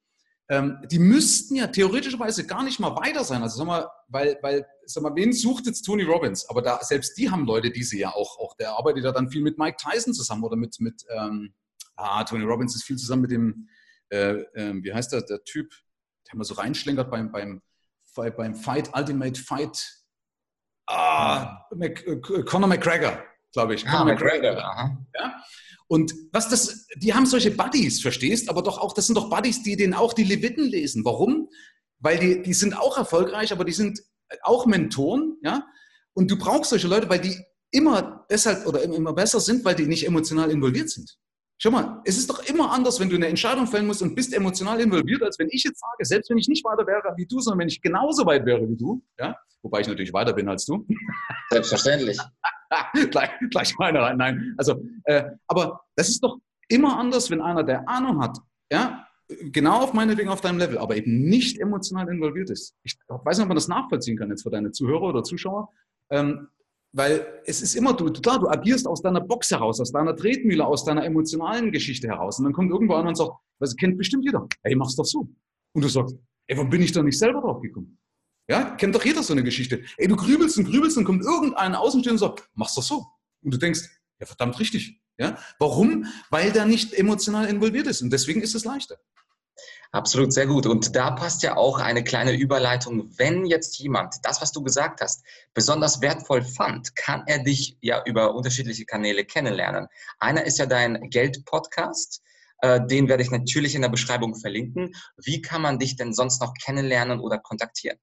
ähm, 0.49 0.79
die 0.91 0.99
müssten 0.99 1.56
ja 1.56 1.67
theoretischerweise 1.67 2.45
gar 2.45 2.63
nicht 2.63 2.79
mal 2.79 2.95
weiter 2.95 3.23
sein. 3.23 3.41
Also 3.41 3.58
sag 3.58 3.67
mal, 3.67 3.88
weil, 4.08 4.38
weil, 4.41 4.65
sag 4.86 5.03
mal, 5.03 5.15
wen 5.15 5.32
sucht 5.32 5.65
jetzt 5.65 5.84
Tony 5.84 6.03
Robbins? 6.03 6.47
Aber 6.49 6.62
da, 6.62 6.79
selbst 6.84 7.17
die 7.17 7.29
haben 7.29 7.45
Leute, 7.45 7.71
die 7.71 7.84
sie 7.84 7.99
ja 7.99 8.10
auch, 8.10 8.38
auch 8.39 8.56
der 8.58 8.71
arbeitet 8.71 9.06
ja 9.06 9.12
dann 9.12 9.29
viel 9.29 9.41
mit 9.41 9.58
Mike 9.58 9.77
Tyson 9.77 10.13
zusammen 10.13 10.43
oder 10.43 10.58
mit, 10.58 10.79
mit 10.79 11.03
ähm, 11.10 11.53
ah, 11.95 12.23
Tony 12.23 12.43
Robbins 12.43 12.75
ist 12.75 12.84
viel 12.84 12.97
zusammen 12.97 13.23
mit 13.23 13.32
dem, 13.32 13.69
äh, 14.10 14.41
äh, 14.53 14.73
wie 14.84 14.93
heißt 14.93 15.13
der, 15.13 15.21
der 15.21 15.43
Typ, 15.43 15.71
der 16.27 16.38
mal 16.38 16.43
so 16.43 16.56
reinschlängert 16.56 17.10
beim, 17.10 17.32
beim, 17.32 17.62
beim 18.15 18.56
Fight, 18.56 18.91
Ultimate 18.93 19.39
Fight, 19.39 20.06
ah, 20.88 21.65
Mac, 21.73 22.06
äh, 22.06 22.19
Conor 22.19 22.67
McGregor, 22.67 23.23
glaube 23.54 23.76
ich. 23.76 23.88
Ah, 23.88 24.04
McGregor. 24.04 24.58
Ja? 25.16 25.44
Und 25.88 26.13
was 26.32 26.50
das, 26.50 26.88
die 26.96 27.13
haben 27.13 27.26
solche 27.26 27.52
Buddies, 27.52 28.02
verstehst? 28.02 28.50
Aber 28.50 28.62
doch 28.62 28.80
auch, 28.80 28.94
das 28.94 29.08
sind 29.08 29.16
doch 29.16 29.30
Buddies, 29.30 29.63
die 29.63 29.78
denen 29.78 29.94
auch 29.94 30.13
die 30.13 30.24
Leviten 30.24 30.66
lesen. 30.66 31.06
Warum? 31.06 31.50
Weil 32.00 32.20
die, 32.20 32.42
die 32.42 32.54
sind 32.54 32.78
auch 32.78 32.98
erfolgreich, 32.98 33.52
aber 33.52 33.63
die 33.63 33.74
sind 33.74 34.02
auch 34.42 34.66
Mentoren, 34.66 35.38
ja? 35.44 35.66
Und 36.13 36.30
du 36.30 36.38
brauchst 36.38 36.70
solche 36.70 36.88
Leute, 36.88 37.10
weil 37.10 37.20
die 37.20 37.38
immer 37.72 38.26
deshalb 38.30 38.68
oder 38.68 38.84
immer 38.84 39.13
besser 39.13 39.39
sind, 39.39 39.66
weil 39.66 39.76
die 39.76 39.88
nicht 39.88 40.06
emotional 40.06 40.52
involviert 40.52 40.89
sind. 40.89 41.18
Schau 41.58 41.72
mal, 41.72 42.02
es 42.06 42.18
ist 42.18 42.30
doch 42.30 42.44
immer 42.46 42.72
anders, 42.72 43.00
wenn 43.00 43.10
du 43.10 43.16
eine 43.16 43.28
Entscheidung 43.28 43.68
fällen 43.68 43.88
musst 43.88 44.02
und 44.02 44.16
bist 44.16 44.34
emotional 44.34 44.80
involviert, 44.82 45.24
als 45.24 45.39
wenn 45.39 45.48
ich 45.50 45.63
jetzt 45.63 45.80
sage, 45.80 46.06
selbst 46.06 46.30
wenn 46.30 46.38
ich 46.38 46.48
nicht 46.48 46.63
weiter 46.66 46.86
wäre 46.86 47.13
wie 47.16 47.26
du, 47.26 47.39
sondern 47.39 47.60
wenn 47.60 47.68
ich 47.68 47.82
genauso 47.82 48.26
weit 48.26 48.46
wäre 48.46 48.68
wie 48.68 48.76
du, 48.76 49.02
ja, 49.20 49.36
wobei 49.62 49.82
ich 49.82 49.88
natürlich 49.88 50.13
weiter 50.13 50.34
bin 50.34 50.50
als 50.50 50.66
du. 50.66 50.86
Selbstverständlich. 51.50 52.18
gleich, 53.12 53.29
gleich 53.49 53.75
meine 53.77 54.01
rein, 54.01 54.17
nein. 54.17 54.53
Also, 54.57 54.83
äh, 55.05 55.23
aber 55.47 55.81
das 55.95 56.09
ist 56.09 56.23
doch 56.23 56.38
immer 56.67 56.97
anders, 56.97 57.29
wenn 57.29 57.41
einer, 57.41 57.63
der 57.63 57.88
Ahnung 57.88 58.21
hat, 58.21 58.38
ja, 58.71 59.07
genau 59.27 59.81
auf 59.81 59.93
meinetwegen 59.93 60.29
auf 60.29 60.41
deinem 60.41 60.57
Level, 60.57 60.77
aber 60.77 60.95
eben 60.95 61.23
nicht 61.23 61.59
emotional 61.59 62.09
involviert 62.09 62.49
ist. 62.49 62.75
Ich 62.83 62.97
weiß 63.07 63.38
nicht, 63.38 63.43
ob 63.43 63.49
man 63.49 63.55
das 63.55 63.67
nachvollziehen 63.67 64.17
kann 64.17 64.29
jetzt 64.29 64.43
für 64.43 64.49
deine 64.49 64.71
Zuhörer 64.71 65.03
oder 65.03 65.23
Zuschauer. 65.23 65.69
Ähm, 66.09 66.47
weil 66.95 67.25
es 67.45 67.62
ist 67.62 67.75
immer, 67.75 67.93
du, 67.93 68.12
klar, 68.12 68.39
du 68.39 68.47
agierst 68.47 68.88
aus 68.88 69.01
deiner 69.01 69.21
Box 69.21 69.49
heraus, 69.49 69.79
aus 69.81 69.91
deiner 69.91 70.15
Tretmühle, 70.15 70.65
aus 70.65 70.86
deiner 70.86 71.03
emotionalen 71.03 71.71
Geschichte 71.71 72.07
heraus. 72.07 72.38
Und 72.38 72.45
dann 72.45 72.53
kommt 72.53 72.71
irgendwo 72.71 72.93
einer 72.93 73.09
und 73.09 73.15
sagt, 73.15 73.31
was 73.59 73.75
kennt 73.75 73.97
bestimmt 73.97 74.25
jeder, 74.25 74.47
ey, 74.62 74.75
mach's 74.75 74.95
doch 74.95 75.05
so. 75.05 75.27
Und 75.73 75.83
du 75.83 75.88
sagst, 75.88 76.15
ey, 76.47 76.55
warum 76.55 76.69
bin 76.69 76.83
ich 76.83 76.91
da 76.91 77.01
nicht 77.01 77.17
selber 77.17 77.41
drauf 77.41 77.62
gekommen? 77.62 77.97
Ja, 78.47 78.71
kennt 78.75 78.93
doch 78.93 79.06
jeder 79.06 79.23
so 79.23 79.34
eine 79.34 79.43
Geschichte. 79.43 79.84
Ey, 79.97 80.08
du 80.08 80.15
grübelst 80.15 80.58
und 80.58 80.65
grübelst 80.65 80.97
und 80.97 81.06
kommt 81.06 81.23
irgendein 81.23 81.75
Außenstehender 81.75 82.25
und 82.25 82.36
sagt, 82.36 82.49
mach's 82.56 82.75
doch 82.75 82.84
so. 82.84 83.06
Und 83.41 83.53
du 83.53 83.58
denkst, 83.58 83.89
ja, 84.19 84.25
verdammt 84.25 84.60
richtig. 84.60 84.99
Ja, 85.17 85.38
warum? 85.60 86.08
Weil 86.29 86.51
der 86.51 86.65
nicht 86.65 86.93
emotional 86.93 87.45
involviert 87.47 87.88
ist. 87.88 88.01
Und 88.01 88.12
deswegen 88.12 88.41
ist 88.41 88.56
es 88.56 88.65
leichter. 88.65 88.97
Absolut, 89.91 90.34
sehr 90.34 90.47
gut. 90.47 90.65
Und 90.65 90.95
da 90.95 91.12
passt 91.12 91.43
ja 91.43 91.56
auch 91.56 91.77
eine 91.79 92.03
kleine 92.03 92.34
Überleitung. 92.34 93.12
Wenn 93.17 93.45
jetzt 93.45 93.77
jemand 93.77 94.15
das, 94.23 94.41
was 94.41 94.51
du 94.51 94.63
gesagt 94.63 95.01
hast, 95.01 95.23
besonders 95.53 96.01
wertvoll 96.01 96.41
fand, 96.41 96.95
kann 96.95 97.23
er 97.27 97.43
dich 97.43 97.77
ja 97.79 98.01
über 98.06 98.34
unterschiedliche 98.34 98.86
Kanäle 98.86 99.23
kennenlernen. 99.23 99.88
Einer 100.17 100.45
ist 100.45 100.58
ja 100.58 100.65
dein 100.65 101.12
Geld-Podcast. 101.12 102.23
Äh, 102.58 102.86
den 102.88 103.08
werde 103.08 103.21
ich 103.21 103.29
natürlich 103.29 103.75
in 103.75 103.84
der 103.84 103.89
Beschreibung 103.89 104.36
verlinken. 104.36 104.95
Wie 105.23 105.43
kann 105.43 105.62
man 105.62 105.77
dich 105.77 105.95
denn 105.95 106.12
sonst 106.12 106.41
noch 106.41 106.56
kennenlernen 106.56 107.19
oder 107.19 107.38
kontaktieren? 107.38 107.99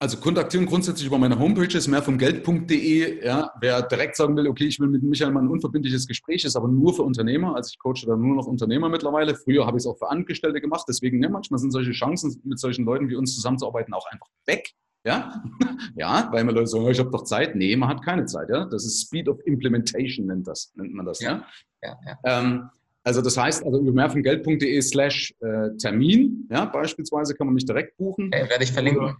Also 0.00 0.18
kontaktieren 0.18 0.64
grundsätzlich 0.64 1.08
über 1.08 1.18
meine 1.18 1.36
Homepage 1.36 1.76
ist 1.76 1.88
mehrvomgeld.de. 1.88 3.24
Ja, 3.24 3.50
wer 3.60 3.82
direkt 3.82 4.14
sagen 4.14 4.36
will, 4.36 4.46
okay, 4.46 4.66
ich 4.66 4.78
will 4.78 4.86
mit 4.86 5.02
Michael 5.02 5.32
mal 5.32 5.42
ein 5.42 5.48
unverbindliches 5.48 6.06
Gespräch, 6.06 6.44
ist 6.44 6.54
aber 6.54 6.68
nur 6.68 6.94
für 6.94 7.02
Unternehmer. 7.02 7.56
Also 7.56 7.70
ich 7.72 7.78
coache 7.80 8.06
da 8.06 8.16
nur 8.16 8.36
noch 8.36 8.46
Unternehmer 8.46 8.88
mittlerweile. 8.88 9.34
Früher 9.34 9.66
habe 9.66 9.76
ich 9.76 9.82
es 9.82 9.86
auch 9.88 9.98
für 9.98 10.08
Angestellte 10.08 10.60
gemacht. 10.60 10.84
Deswegen, 10.88 11.18
ne, 11.18 11.28
manchmal 11.28 11.58
sind 11.58 11.72
solche 11.72 11.90
Chancen, 11.90 12.40
mit 12.44 12.60
solchen 12.60 12.84
Leuten 12.84 13.08
wie 13.08 13.16
uns 13.16 13.34
zusammenzuarbeiten, 13.34 13.92
auch 13.92 14.06
einfach 14.12 14.28
weg. 14.46 14.70
Ja, 15.04 15.42
ja 15.96 16.28
weil 16.30 16.44
man 16.44 16.54
Leute 16.54 16.68
sagen, 16.68 16.88
ich 16.88 17.00
habe 17.00 17.10
doch 17.10 17.24
Zeit. 17.24 17.56
Nee, 17.56 17.74
man 17.74 17.88
hat 17.88 18.04
keine 18.04 18.24
Zeit. 18.26 18.50
Ja, 18.50 18.66
das 18.66 18.84
ist 18.84 19.02
Speed 19.02 19.28
of 19.28 19.40
Implementation 19.46 20.26
nennt, 20.26 20.46
das, 20.46 20.72
nennt 20.76 20.94
man 20.94 21.06
das. 21.06 21.18
Ja, 21.18 21.44
ja. 21.82 21.98
ja, 22.06 22.16
ja. 22.24 22.40
Ähm, 22.40 22.70
also 23.02 23.20
das 23.20 23.36
heißt, 23.36 23.64
also 23.64 23.80
über 23.80 23.90
mehrvomgeld.de 23.90 24.80
slash 24.80 25.34
äh, 25.40 25.70
Termin, 25.76 26.46
ja, 26.50 26.66
beispielsweise 26.66 27.34
kann 27.34 27.48
man 27.48 27.54
mich 27.54 27.64
direkt 27.64 27.96
buchen. 27.96 28.26
Okay, 28.26 28.48
werde 28.48 28.62
ich 28.62 28.70
verlinken. 28.70 29.16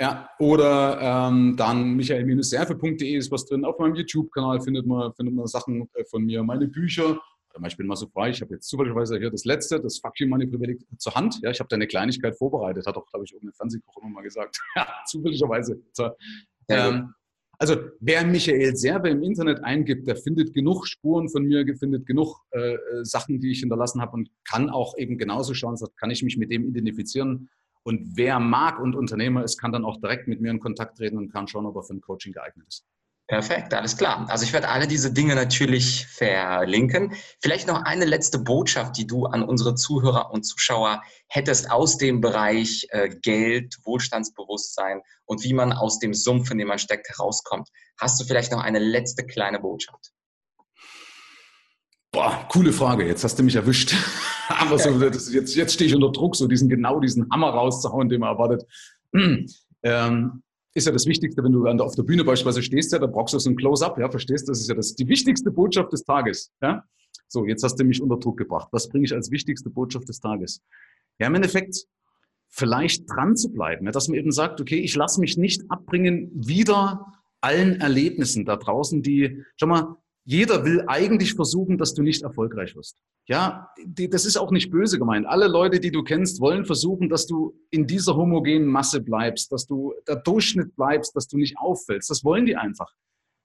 Ja, 0.00 0.28
oder 0.40 0.98
ähm, 1.00 1.54
dann 1.56 1.94
michael-serve.de 1.94 3.16
ist 3.16 3.30
was 3.30 3.46
drin. 3.46 3.64
Auf 3.64 3.78
meinem 3.78 3.94
YouTube-Kanal 3.94 4.60
findet 4.60 4.86
man, 4.86 5.12
findet 5.14 5.34
man 5.34 5.46
Sachen 5.46 5.88
äh, 5.94 6.04
von 6.04 6.24
mir, 6.24 6.42
meine 6.42 6.66
Bücher. 6.66 7.20
Ich 7.68 7.76
bin 7.76 7.86
mal 7.86 7.94
so 7.94 8.08
frei, 8.08 8.30
ich 8.30 8.40
habe 8.40 8.54
jetzt 8.54 8.68
zufälligerweise 8.68 9.16
hier 9.16 9.30
das 9.30 9.44
letzte, 9.44 9.80
das 9.80 10.00
Fuck 10.00 10.18
You 10.18 10.26
Money 10.26 10.48
Privileg 10.48 10.84
zur 10.98 11.14
Hand. 11.14 11.38
Ja, 11.40 11.50
ich 11.50 11.60
habe 11.60 11.68
da 11.68 11.76
eine 11.76 11.86
Kleinigkeit 11.86 12.36
vorbereitet, 12.36 12.84
hat 12.84 12.96
auch, 12.96 13.06
glaube 13.06 13.24
ich, 13.24 13.32
irgendein 13.32 13.54
Fernsehkoch 13.54 13.96
immer 13.98 14.10
mal 14.10 14.22
gesagt. 14.22 14.60
ja, 14.76 14.88
zufälligerweise. 15.06 15.80
Ähm, 16.68 17.14
also 17.58 17.76
wer 18.00 18.26
Michael 18.26 18.74
Serve 18.74 19.08
im 19.08 19.22
Internet 19.22 19.62
eingibt, 19.62 20.08
der 20.08 20.16
findet 20.16 20.52
genug 20.52 20.88
Spuren 20.88 21.28
von 21.28 21.44
mir, 21.44 21.64
findet 21.76 22.06
genug 22.06 22.40
äh, 22.50 22.74
äh 22.74 23.04
Sachen, 23.04 23.38
die 23.38 23.52
ich 23.52 23.60
hinterlassen 23.60 24.00
habe 24.00 24.14
und 24.14 24.30
kann 24.44 24.68
auch 24.68 24.98
eben 24.98 25.16
genauso 25.16 25.54
schauen, 25.54 25.76
sagt, 25.76 25.96
kann 25.96 26.10
ich 26.10 26.24
mich 26.24 26.36
mit 26.36 26.50
dem 26.50 26.66
identifizieren, 26.66 27.48
und 27.84 28.16
wer 28.16 28.40
mag 28.40 28.80
und 28.80 28.96
Unternehmer 28.96 29.44
ist, 29.44 29.58
kann 29.58 29.72
dann 29.72 29.84
auch 29.84 30.00
direkt 30.00 30.26
mit 30.26 30.40
mir 30.40 30.50
in 30.50 30.58
Kontakt 30.58 30.98
treten 30.98 31.18
und 31.18 31.30
kann 31.30 31.46
schauen, 31.46 31.66
ob 31.66 31.76
er 31.76 31.82
für 31.82 31.94
ein 31.94 32.00
Coaching 32.00 32.32
geeignet 32.32 32.66
ist. 32.66 32.84
Perfekt, 33.26 33.72
alles 33.72 33.96
klar. 33.96 34.26
Also 34.28 34.44
ich 34.44 34.52
werde 34.52 34.68
alle 34.68 34.86
diese 34.86 35.10
Dinge 35.10 35.34
natürlich 35.34 36.06
verlinken. 36.06 37.14
Vielleicht 37.40 37.66
noch 37.66 37.82
eine 37.82 38.04
letzte 38.04 38.38
Botschaft, 38.38 38.98
die 38.98 39.06
du 39.06 39.24
an 39.24 39.42
unsere 39.42 39.74
Zuhörer 39.74 40.30
und 40.30 40.44
Zuschauer 40.44 41.02
hättest 41.28 41.70
aus 41.70 41.96
dem 41.96 42.20
Bereich 42.20 42.86
äh, 42.90 43.08
Geld, 43.08 43.78
Wohlstandsbewusstsein 43.84 45.00
und 45.24 45.42
wie 45.42 45.54
man 45.54 45.72
aus 45.72 45.98
dem 46.00 46.12
Sumpf, 46.12 46.50
in 46.50 46.58
dem 46.58 46.68
man 46.68 46.78
steckt, 46.78 47.08
herauskommt. 47.08 47.70
Hast 47.98 48.20
du 48.20 48.24
vielleicht 48.24 48.52
noch 48.52 48.62
eine 48.62 48.78
letzte 48.78 49.24
kleine 49.24 49.58
Botschaft? 49.58 50.12
Boah, 52.14 52.46
coole 52.48 52.72
Frage. 52.72 53.04
Jetzt 53.04 53.24
hast 53.24 53.36
du 53.40 53.42
mich 53.42 53.56
erwischt. 53.56 53.92
Aber 54.48 54.78
so, 54.78 54.96
das, 55.00 55.32
jetzt, 55.34 55.56
jetzt 55.56 55.74
stehe 55.74 55.88
ich 55.88 55.96
unter 55.96 56.12
Druck, 56.12 56.36
so 56.36 56.46
diesen 56.46 56.68
genau 56.68 57.00
diesen 57.00 57.28
Hammer 57.30 57.50
rauszuhauen, 57.50 58.08
den 58.08 58.20
man 58.20 58.30
erwartet. 58.30 58.64
Ähm, 59.82 60.42
ist 60.74 60.86
ja 60.86 60.92
das 60.92 61.06
Wichtigste, 61.06 61.42
wenn 61.42 61.52
du 61.52 61.66
auf 61.66 61.96
der 61.96 62.04
Bühne 62.04 62.22
beispielsweise 62.22 62.62
stehst, 62.62 62.92
ja, 62.92 63.00
da 63.00 63.06
brauchst 63.06 63.34
du 63.34 63.38
so 63.40 63.50
ein 63.50 63.56
Close-up, 63.56 63.98
ja, 63.98 64.08
verstehst? 64.08 64.48
Das 64.48 64.60
ist 64.60 64.68
ja 64.68 64.76
das, 64.76 64.94
die 64.94 65.08
wichtigste 65.08 65.50
Botschaft 65.50 65.92
des 65.92 66.04
Tages. 66.04 66.52
Ja? 66.62 66.84
So, 67.26 67.46
jetzt 67.46 67.64
hast 67.64 67.76
du 67.80 67.84
mich 67.84 68.00
unter 68.00 68.16
Druck 68.16 68.38
gebracht. 68.38 68.68
Was 68.70 68.88
bringe 68.88 69.04
ich 69.06 69.12
als 69.12 69.32
wichtigste 69.32 69.68
Botschaft 69.68 70.08
des 70.08 70.20
Tages? 70.20 70.62
Ja, 71.18 71.26
im 71.26 71.34
Endeffekt 71.34 71.84
vielleicht 72.48 73.10
dran 73.10 73.36
zu 73.36 73.52
bleiben, 73.52 73.86
ja, 73.86 73.90
dass 73.90 74.06
man 74.06 74.16
eben 74.16 74.30
sagt, 74.30 74.60
okay, 74.60 74.78
ich 74.78 74.94
lasse 74.94 75.20
mich 75.20 75.36
nicht 75.36 75.62
abbringen 75.68 76.30
wieder 76.32 77.06
allen 77.40 77.80
Erlebnissen 77.80 78.44
da 78.44 78.56
draußen, 78.56 79.02
die, 79.02 79.42
schau 79.56 79.66
mal, 79.66 79.96
jeder 80.24 80.64
will 80.64 80.84
eigentlich 80.86 81.34
versuchen, 81.34 81.76
dass 81.76 81.94
du 81.94 82.02
nicht 82.02 82.22
erfolgreich 82.22 82.74
wirst. 82.76 82.96
Ja, 83.26 83.68
die, 83.84 84.08
das 84.08 84.24
ist 84.24 84.36
auch 84.36 84.50
nicht 84.50 84.70
böse 84.70 84.98
gemeint. 84.98 85.26
Alle 85.26 85.48
Leute, 85.48 85.80
die 85.80 85.90
du 85.90 86.02
kennst, 86.02 86.40
wollen 86.40 86.64
versuchen, 86.64 87.08
dass 87.08 87.26
du 87.26 87.54
in 87.70 87.86
dieser 87.86 88.16
homogenen 88.16 88.66
Masse 88.66 89.00
bleibst, 89.00 89.52
dass 89.52 89.66
du 89.66 89.94
der 90.08 90.16
Durchschnitt 90.16 90.74
bleibst, 90.76 91.14
dass 91.14 91.28
du 91.28 91.36
nicht 91.36 91.58
auffällst. 91.58 92.10
Das 92.10 92.24
wollen 92.24 92.46
die 92.46 92.56
einfach. 92.56 92.90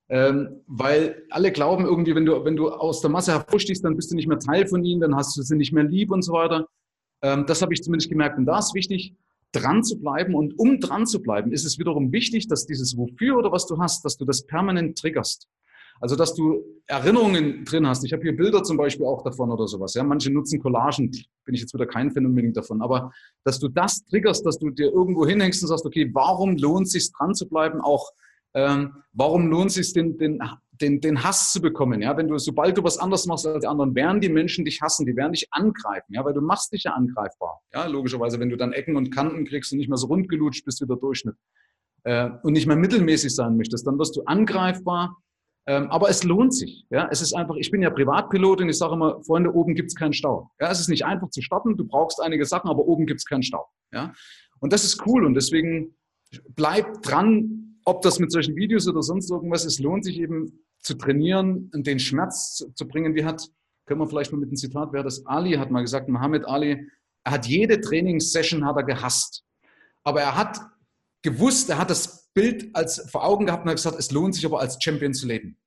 Ähm, 0.10 0.62
weil 0.68 1.24
alle 1.30 1.52
glauben 1.52 1.86
irgendwie, 1.86 2.16
wenn 2.16 2.26
du, 2.26 2.44
wenn 2.44 2.56
du 2.56 2.70
aus 2.70 3.02
der 3.02 3.10
Masse 3.10 3.32
hervorstichst, 3.34 3.84
dann 3.84 3.96
bist 3.96 4.12
du 4.12 4.16
nicht 4.16 4.28
mehr 4.28 4.40
Teil 4.40 4.66
von 4.66 4.84
ihnen, 4.84 5.02
dann 5.02 5.16
hast 5.16 5.38
du 5.38 5.42
sie 5.44 5.56
nicht 5.56 5.72
mehr 5.72 5.84
lieb 5.84 6.12
und 6.12 6.24
so 6.24 6.34
weiter. 6.34 6.68
Ähm, 7.22 7.46
das 7.46 7.62
habe 7.62 7.74
ich 7.74 7.84
zumindest 7.84 8.10
gemerkt. 8.10 8.38
Und 8.38 8.46
da 8.46 8.58
ist 8.58 8.74
wichtig, 8.74 9.14
dran 9.52 9.84
zu 9.84 10.00
bleiben. 10.00 10.34
Und 10.34 10.58
um 10.58 10.80
dran 10.80 11.06
zu 11.06 11.22
bleiben, 11.22 11.52
ist 11.52 11.66
es 11.66 11.78
wiederum 11.78 12.12
wichtig, 12.12 12.48
dass 12.48 12.66
dieses 12.66 12.98
Wofür 12.98 13.38
oder 13.38 13.52
was 13.52 13.68
du 13.68 13.78
hast, 13.78 14.04
dass 14.06 14.18
du 14.18 14.26
das 14.26 14.46
permanent 14.46 14.98
triggerst. 14.98 15.48
Also, 16.00 16.16
dass 16.16 16.34
du 16.34 16.64
Erinnerungen 16.88 17.66
drin 17.66 17.86
hast. 17.88 18.04
Ich 18.04 18.14
habe 18.14 18.24
hier 18.24 18.36
Bilder 18.36 18.64
zum 18.64 18.78
Beispiel 18.78 19.06
auch 19.06 19.24
davon 19.24 19.52
oder 19.52 19.68
sowas. 19.68 19.94
Ja, 19.94 20.04
manche 20.04 20.32
nutzen 20.32 20.60
Collagen, 20.62 21.12
bin 21.46 21.56
ich 21.56 21.62
jetzt 21.62 21.74
wieder 21.74 21.86
kein 21.86 22.12
Fan 22.12 22.26
unbedingt 22.26 22.58
davon. 22.58 22.82
Aber 22.82 23.12
dass 23.44 23.60
du 23.60 23.68
das 23.68 24.04
triggerst, 24.06 24.46
dass 24.46 24.58
du 24.58 24.70
dir 24.70 24.92
irgendwo 24.92 25.26
hinhängst 25.28 25.62
und 25.62 25.70
sagst, 25.70 25.86
okay, 25.86 26.10
warum 26.14 26.58
lohnt 26.58 26.88
es 26.88 26.94
sich 26.94 27.12
dran 27.12 27.36
zu 27.36 27.48
bleiben? 27.48 27.82
Auch 27.82 28.12
ähm, 28.54 28.94
warum 29.14 29.48
lohnt 29.48 29.68
es 29.68 29.76
sich 29.76 29.94
den, 29.94 30.18
den, 30.18 30.42
den, 30.72 31.02
den 31.02 31.24
Hass 31.24 31.52
zu 31.52 31.62
bekommen? 31.62 32.02
Ja, 32.02 32.18
wenn 32.18 32.28
du, 32.28 32.38
sobald 32.38 32.78
du 32.78 32.84
was 32.84 32.98
anderes 32.98 33.28
machst 33.28 33.46
als 33.46 33.62
die 33.62 33.68
anderen, 33.68 33.94
werden 33.94 34.22
die 34.22 34.30
Menschen 34.30 34.66
dich 34.66 34.82
hassen, 34.82 35.06
die 35.06 35.16
werden 35.16 35.34
dich 35.34 35.48
angreifen, 35.52 36.14
ja, 36.14 36.26
weil 36.26 36.34
du 36.34 36.42
machst 36.42 36.74
dich 36.74 36.84
ja 36.84 36.94
angreifbar. 36.94 37.62
Ja, 37.74 37.86
logischerweise, 37.86 38.40
wenn 38.40 38.50
du 38.50 38.58
dann 38.58 38.74
Ecken 38.74 38.96
und 38.96 39.12
Kanten 39.12 39.46
kriegst 39.46 39.72
und 39.72 39.78
nicht 39.78 39.90
mehr 39.90 39.98
so 39.98 40.08
rundgelutscht 40.08 40.66
bist 40.66 40.82
wie 40.82 40.88
der 40.88 40.98
Durchschnitt. 40.98 41.36
äh, 42.04 42.30
und 42.44 42.54
nicht 42.54 42.66
mehr 42.66 42.78
mittelmäßig 42.78 43.36
sein 43.36 43.58
möchtest, 43.58 43.86
dann 43.86 44.00
wirst 44.00 44.16
du 44.16 44.24
angreifbar. 44.24 45.18
Ähm, 45.70 45.92
aber 45.92 46.10
es 46.10 46.24
lohnt 46.24 46.52
sich. 46.52 46.88
Ja? 46.90 47.08
Es 47.12 47.22
ist 47.22 47.34
einfach, 47.34 47.56
ich 47.56 47.70
bin 47.70 47.84
ja 47.84 47.92
Privatpilot 47.92 48.62
und 48.62 48.70
ich 48.70 48.78
sage 48.80 48.96
immer, 48.96 49.22
Freunde, 49.24 49.54
oben 49.54 49.76
gibt 49.76 49.90
es 49.90 49.96
keinen 49.96 50.14
Stau. 50.14 50.50
Ja? 50.60 50.72
Es 50.72 50.80
ist 50.80 50.88
nicht 50.88 51.06
einfach 51.06 51.30
zu 51.30 51.44
starten, 51.44 51.78
du 51.78 51.86
brauchst 51.86 52.20
einige 52.20 52.44
Sachen, 52.44 52.72
aber 52.72 52.88
oben 52.88 53.06
gibt 53.06 53.20
es 53.20 53.26
keinen 53.26 53.44
Stau. 53.44 53.68
Ja? 53.94 54.12
Und 54.62 54.74
das 54.74 54.84
ist 54.84 55.06
cool 55.06 55.24
und 55.24 55.36
deswegen 55.36 55.96
bleib 56.56 57.04
dran, 57.04 57.78
ob 57.86 58.02
das 58.02 58.18
mit 58.18 58.32
solchen 58.32 58.56
Videos 58.56 58.88
oder 58.88 59.04
sonst 59.04 59.30
irgendwas 59.30 59.64
ist, 59.64 59.80
lohnt 59.80 60.06
sich 60.06 60.20
eben 60.20 60.66
zu 60.80 60.96
trainieren 60.96 61.70
und 61.72 61.86
den 61.86 62.00
Schmerz 62.00 62.56
zu, 62.56 62.74
zu 62.74 62.88
bringen. 62.88 63.14
Wie 63.14 63.24
hat, 63.24 63.48
können 63.86 64.00
wir 64.00 64.08
vielleicht 64.08 64.32
mal 64.32 64.40
mit 64.40 64.50
einem 64.50 64.58
Zitat, 64.58 64.90
wer 64.92 65.04
das 65.04 65.24
Ali 65.28 65.52
hat 65.52 65.70
mal 65.70 65.82
gesagt, 65.82 66.10
Mohammed 66.10 66.48
Ali, 66.48 66.90
er 67.24 67.32
hat 67.32 67.46
jede 67.46 67.80
Trainingssession 67.80 68.66
hat 68.66 68.78
er 68.78 68.84
gehasst. 68.84 69.44
Aber 70.04 70.22
er 70.22 70.36
hat 70.36 70.60
gewusst, 71.22 71.70
er 71.70 71.78
hat 71.78 71.92
das 71.92 72.19
Bild 72.34 72.76
als 72.76 73.10
vor 73.10 73.24
Augen 73.26 73.46
gehabt 73.46 73.64
und 73.64 73.70
hat 73.70 73.78
gesagt, 73.78 74.00
es 74.00 74.12
lohnt 74.12 74.36
sich 74.36 74.46
aber 74.46 74.60
als 74.60 74.78
Champion 74.82 75.14
zu 75.14 75.28
leben. 75.28 75.58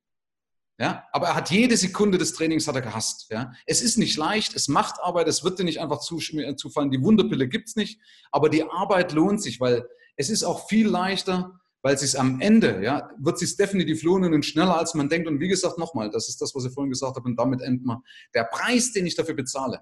Ja, 0.79 1.03
aber 1.11 1.27
er 1.27 1.35
hat 1.35 1.51
jede 1.51 1.77
Sekunde 1.77 2.17
des 2.17 2.33
Trainings 2.33 2.67
hat 2.67 2.75
er 2.75 2.81
gehasst. 2.81 3.27
Ja, 3.29 3.51
es 3.65 3.81
ist 3.81 3.97
nicht 3.97 4.17
leicht, 4.17 4.55
es 4.55 4.67
macht 4.67 4.99
Arbeit, 5.01 5.27
es 5.27 5.43
wird 5.43 5.59
dir 5.59 5.63
nicht 5.63 5.79
einfach 5.79 5.99
zufallen. 5.99 6.89
Die 6.89 7.01
Wunderpille 7.01 7.47
gibt 7.47 7.69
es 7.69 7.75
nicht, 7.75 7.99
aber 8.31 8.49
die 8.49 8.63
Arbeit 8.63 9.13
lohnt 9.13 9.41
sich, 9.41 9.59
weil 9.59 9.87
es 10.15 10.29
ist 10.29 10.43
auch 10.43 10.67
viel 10.67 10.87
leichter, 10.87 11.59
weil 11.83 11.95
es 11.95 12.15
am 12.15 12.41
Ende, 12.41 12.81
ja, 12.83 13.09
wird 13.19 13.41
es 13.41 13.55
definitiv 13.55 14.03
lohnen 14.03 14.33
und 14.33 14.45
schneller 14.45 14.77
als 14.77 14.93
man 14.93 15.09
denkt. 15.09 15.27
Und 15.27 15.39
wie 15.39 15.47
gesagt, 15.47 15.77
nochmal, 15.77 16.09
das 16.09 16.27
ist 16.29 16.41
das, 16.41 16.55
was 16.55 16.65
ich 16.65 16.73
vorhin 16.73 16.91
gesagt 16.91 17.15
habe, 17.17 17.27
und 17.27 17.35
damit 17.35 17.61
enden 17.61 17.85
wir. 17.85 18.01
Der 18.33 18.45
Preis, 18.45 18.93
den 18.93 19.05
ich 19.05 19.15
dafür 19.15 19.35
bezahle, 19.35 19.81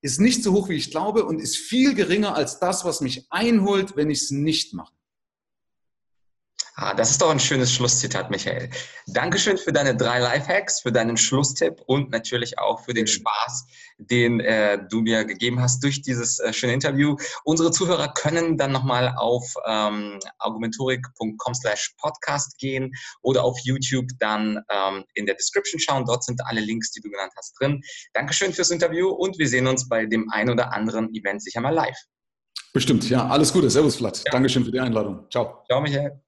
ist 0.00 0.20
nicht 0.20 0.42
so 0.42 0.52
hoch, 0.52 0.68
wie 0.68 0.76
ich 0.76 0.90
glaube 0.90 1.24
und 1.24 1.40
ist 1.40 1.56
viel 1.56 1.94
geringer 1.94 2.34
als 2.34 2.58
das, 2.58 2.84
was 2.84 3.00
mich 3.00 3.26
einholt, 3.30 3.96
wenn 3.96 4.10
ich 4.10 4.22
es 4.22 4.30
nicht 4.30 4.72
mache. 4.72 4.94
Ah, 6.74 6.94
das 6.94 7.10
ist 7.10 7.20
doch 7.20 7.30
ein 7.30 7.38
schönes 7.38 7.70
Schlusszitat, 7.70 8.30
Michael. 8.30 8.70
Dankeschön 9.06 9.58
für 9.58 9.72
deine 9.72 9.94
drei 9.94 10.20
Lifehacks, 10.20 10.80
für 10.80 10.90
deinen 10.90 11.18
Schlusstipp 11.18 11.82
und 11.86 12.10
natürlich 12.10 12.58
auch 12.58 12.82
für 12.82 12.94
den 12.94 13.06
Spaß, 13.06 13.66
den 13.98 14.40
äh, 14.40 14.78
du 14.88 15.02
mir 15.02 15.26
gegeben 15.26 15.60
hast 15.60 15.84
durch 15.84 16.00
dieses 16.00 16.38
äh, 16.38 16.50
schöne 16.52 16.72
Interview. 16.72 17.16
Unsere 17.44 17.72
Zuhörer 17.72 18.08
können 18.14 18.56
dann 18.56 18.72
nochmal 18.72 19.14
auf 19.18 19.44
ähm, 19.66 20.18
argumentorik.com 20.38 21.54
slash 21.54 21.94
podcast 21.98 22.56
gehen 22.56 22.90
oder 23.20 23.44
auf 23.44 23.58
YouTube 23.64 24.08
dann 24.18 24.58
ähm, 24.70 25.04
in 25.12 25.26
der 25.26 25.34
Description 25.34 25.78
schauen. 25.78 26.06
Dort 26.06 26.24
sind 26.24 26.40
alle 26.46 26.62
Links, 26.62 26.90
die 26.92 27.02
du 27.02 27.10
genannt 27.10 27.32
hast, 27.36 27.52
drin. 27.60 27.82
Dankeschön 28.14 28.54
fürs 28.54 28.70
Interview 28.70 29.10
und 29.10 29.38
wir 29.38 29.48
sehen 29.48 29.66
uns 29.66 29.88
bei 29.90 30.06
dem 30.06 30.30
ein 30.30 30.48
oder 30.48 30.72
anderen 30.72 31.14
Event 31.14 31.42
sicher 31.42 31.60
mal 31.60 31.74
live. 31.74 31.98
Bestimmt, 32.72 33.10
ja. 33.10 33.28
Alles 33.28 33.52
Gute. 33.52 33.68
Servus, 33.68 33.96
Vlad. 33.96 34.22
Ja. 34.24 34.32
Dankeschön 34.32 34.64
für 34.64 34.72
die 34.72 34.80
Einladung. 34.80 35.26
Ciao. 35.30 35.62
Ciao, 35.68 35.82
Michael. 35.82 36.22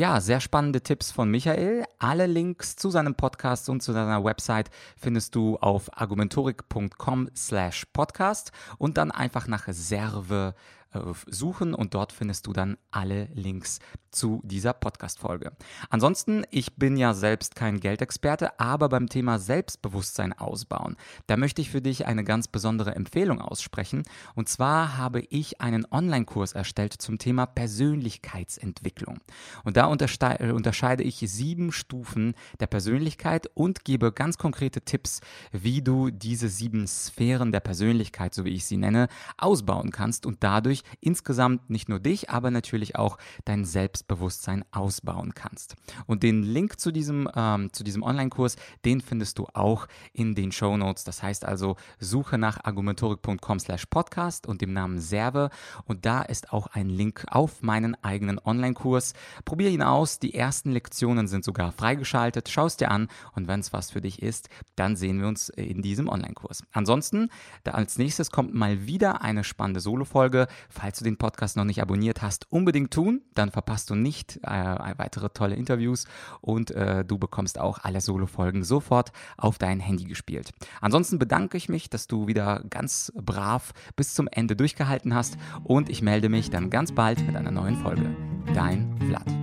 Ja, 0.00 0.18
sehr 0.22 0.40
spannende 0.40 0.80
Tipps 0.80 1.12
von 1.12 1.30
Michael. 1.30 1.84
Alle 1.98 2.24
Links 2.26 2.74
zu 2.74 2.88
seinem 2.88 3.16
Podcast 3.16 3.68
und 3.68 3.82
zu 3.82 3.92
seiner 3.92 4.24
Website 4.24 4.70
findest 4.96 5.34
du 5.34 5.58
auf 5.58 5.90
argumentorik.com 5.92 7.28
slash 7.36 7.84
podcast 7.92 8.50
und 8.78 8.96
dann 8.96 9.10
einfach 9.10 9.46
nach 9.46 9.68
Serve 9.68 10.54
äh, 10.56 10.79
suchen 11.26 11.74
und 11.74 11.94
dort 11.94 12.12
findest 12.12 12.46
du 12.46 12.52
dann 12.52 12.76
alle 12.90 13.26
Links 13.34 13.78
zu 14.10 14.40
dieser 14.44 14.72
Podcast-Folge. 14.72 15.52
Ansonsten, 15.88 16.44
ich 16.50 16.74
bin 16.74 16.96
ja 16.96 17.14
selbst 17.14 17.54
kein 17.54 17.78
Geldexperte, 17.78 18.58
aber 18.58 18.88
beim 18.88 19.08
Thema 19.08 19.38
Selbstbewusstsein 19.38 20.32
ausbauen, 20.32 20.96
da 21.28 21.36
möchte 21.36 21.62
ich 21.62 21.70
für 21.70 21.80
dich 21.80 22.06
eine 22.06 22.24
ganz 22.24 22.48
besondere 22.48 22.96
Empfehlung 22.96 23.40
aussprechen. 23.40 24.02
Und 24.34 24.48
zwar 24.48 24.96
habe 24.96 25.20
ich 25.20 25.60
einen 25.60 25.86
Online-Kurs 25.88 26.52
erstellt 26.52 26.94
zum 26.94 27.18
Thema 27.18 27.46
Persönlichkeitsentwicklung. 27.46 29.20
Und 29.62 29.76
da 29.76 29.86
unterscheide 29.86 31.04
ich 31.04 31.18
sieben 31.18 31.70
Stufen 31.70 32.34
der 32.58 32.66
Persönlichkeit 32.66 33.48
und 33.54 33.84
gebe 33.84 34.10
ganz 34.10 34.38
konkrete 34.38 34.80
Tipps, 34.80 35.20
wie 35.52 35.82
du 35.82 36.10
diese 36.10 36.48
sieben 36.48 36.88
Sphären 36.88 37.52
der 37.52 37.60
Persönlichkeit, 37.60 38.34
so 38.34 38.44
wie 38.44 38.50
ich 38.50 38.64
sie 38.64 38.76
nenne, 38.76 39.06
ausbauen 39.38 39.92
kannst 39.92 40.26
und 40.26 40.42
dadurch 40.42 40.79
dadurch 40.80 41.00
insgesamt 41.00 41.70
nicht 41.70 41.88
nur 41.88 42.00
dich, 42.00 42.30
aber 42.30 42.50
natürlich 42.50 42.96
auch 42.96 43.18
dein 43.44 43.64
Selbstbewusstsein 43.64 44.64
ausbauen 44.70 45.34
kannst. 45.34 45.76
Und 46.06 46.22
den 46.22 46.42
Link 46.42 46.78
zu 46.80 46.92
diesem, 46.92 47.28
ähm, 47.34 47.70
diesem 47.80 48.02
Online-Kurs, 48.02 48.56
den 48.84 49.00
findest 49.00 49.38
du 49.38 49.46
auch 49.54 49.86
in 50.12 50.34
den 50.34 50.52
Show 50.52 50.76
Notes. 50.76 51.04
Das 51.04 51.22
heißt 51.22 51.44
also, 51.44 51.76
suche 51.98 52.38
nach 52.38 52.64
argumentorik.com 52.64 53.58
slash 53.58 53.86
podcast 53.86 54.46
und 54.46 54.60
dem 54.60 54.72
Namen 54.72 55.00
Serve 55.00 55.50
und 55.84 56.06
da 56.06 56.22
ist 56.22 56.52
auch 56.52 56.66
ein 56.68 56.88
Link 56.88 57.24
auf 57.28 57.62
meinen 57.62 57.96
eigenen 58.02 58.38
Online-Kurs. 58.38 59.14
Probier 59.44 59.70
ihn 59.70 59.82
aus. 59.82 60.18
Die 60.18 60.34
ersten 60.34 60.70
Lektionen 60.72 61.28
sind 61.28 61.44
sogar 61.44 61.72
freigeschaltet. 61.72 62.48
Schau 62.48 62.66
es 62.66 62.76
dir 62.76 62.90
an 62.90 63.08
und 63.32 63.48
wenn 63.48 63.60
es 63.60 63.72
was 63.72 63.90
für 63.90 64.00
dich 64.00 64.22
ist, 64.22 64.48
dann 64.76 64.96
sehen 64.96 65.20
wir 65.20 65.28
uns 65.28 65.48
in 65.48 65.82
diesem 65.82 66.08
Online-Kurs. 66.08 66.64
Ansonsten, 66.72 67.30
als 67.64 67.98
nächstes 67.98 68.30
kommt 68.30 68.54
mal 68.54 68.86
wieder 68.86 69.22
eine 69.22 69.44
spannende 69.44 69.80
Solo-Folge. 69.80 70.46
Falls 70.70 70.98
du 70.98 71.04
den 71.04 71.16
Podcast 71.16 71.56
noch 71.56 71.64
nicht 71.64 71.82
abonniert 71.82 72.22
hast, 72.22 72.50
unbedingt 72.50 72.92
tun. 72.92 73.22
Dann 73.34 73.50
verpasst 73.50 73.90
du 73.90 73.94
nicht 73.94 74.38
äh, 74.42 74.48
weitere 74.96 75.28
tolle 75.30 75.56
Interviews 75.56 76.06
und 76.40 76.70
äh, 76.70 77.04
du 77.04 77.18
bekommst 77.18 77.58
auch 77.58 77.78
alle 77.82 78.00
Solo-Folgen 78.00 78.64
sofort 78.64 79.12
auf 79.36 79.58
dein 79.58 79.80
Handy 79.80 80.04
gespielt. 80.04 80.52
Ansonsten 80.80 81.18
bedanke 81.18 81.56
ich 81.56 81.68
mich, 81.68 81.90
dass 81.90 82.06
du 82.06 82.26
wieder 82.26 82.62
ganz 82.70 83.12
brav 83.14 83.72
bis 83.96 84.14
zum 84.14 84.28
Ende 84.30 84.56
durchgehalten 84.56 85.14
hast 85.14 85.36
und 85.64 85.88
ich 85.88 86.02
melde 86.02 86.28
mich 86.28 86.50
dann 86.50 86.70
ganz 86.70 86.92
bald 86.92 87.24
mit 87.26 87.36
einer 87.36 87.50
neuen 87.50 87.76
Folge. 87.76 88.16
Dein 88.54 88.96
Vlad. 89.06 89.39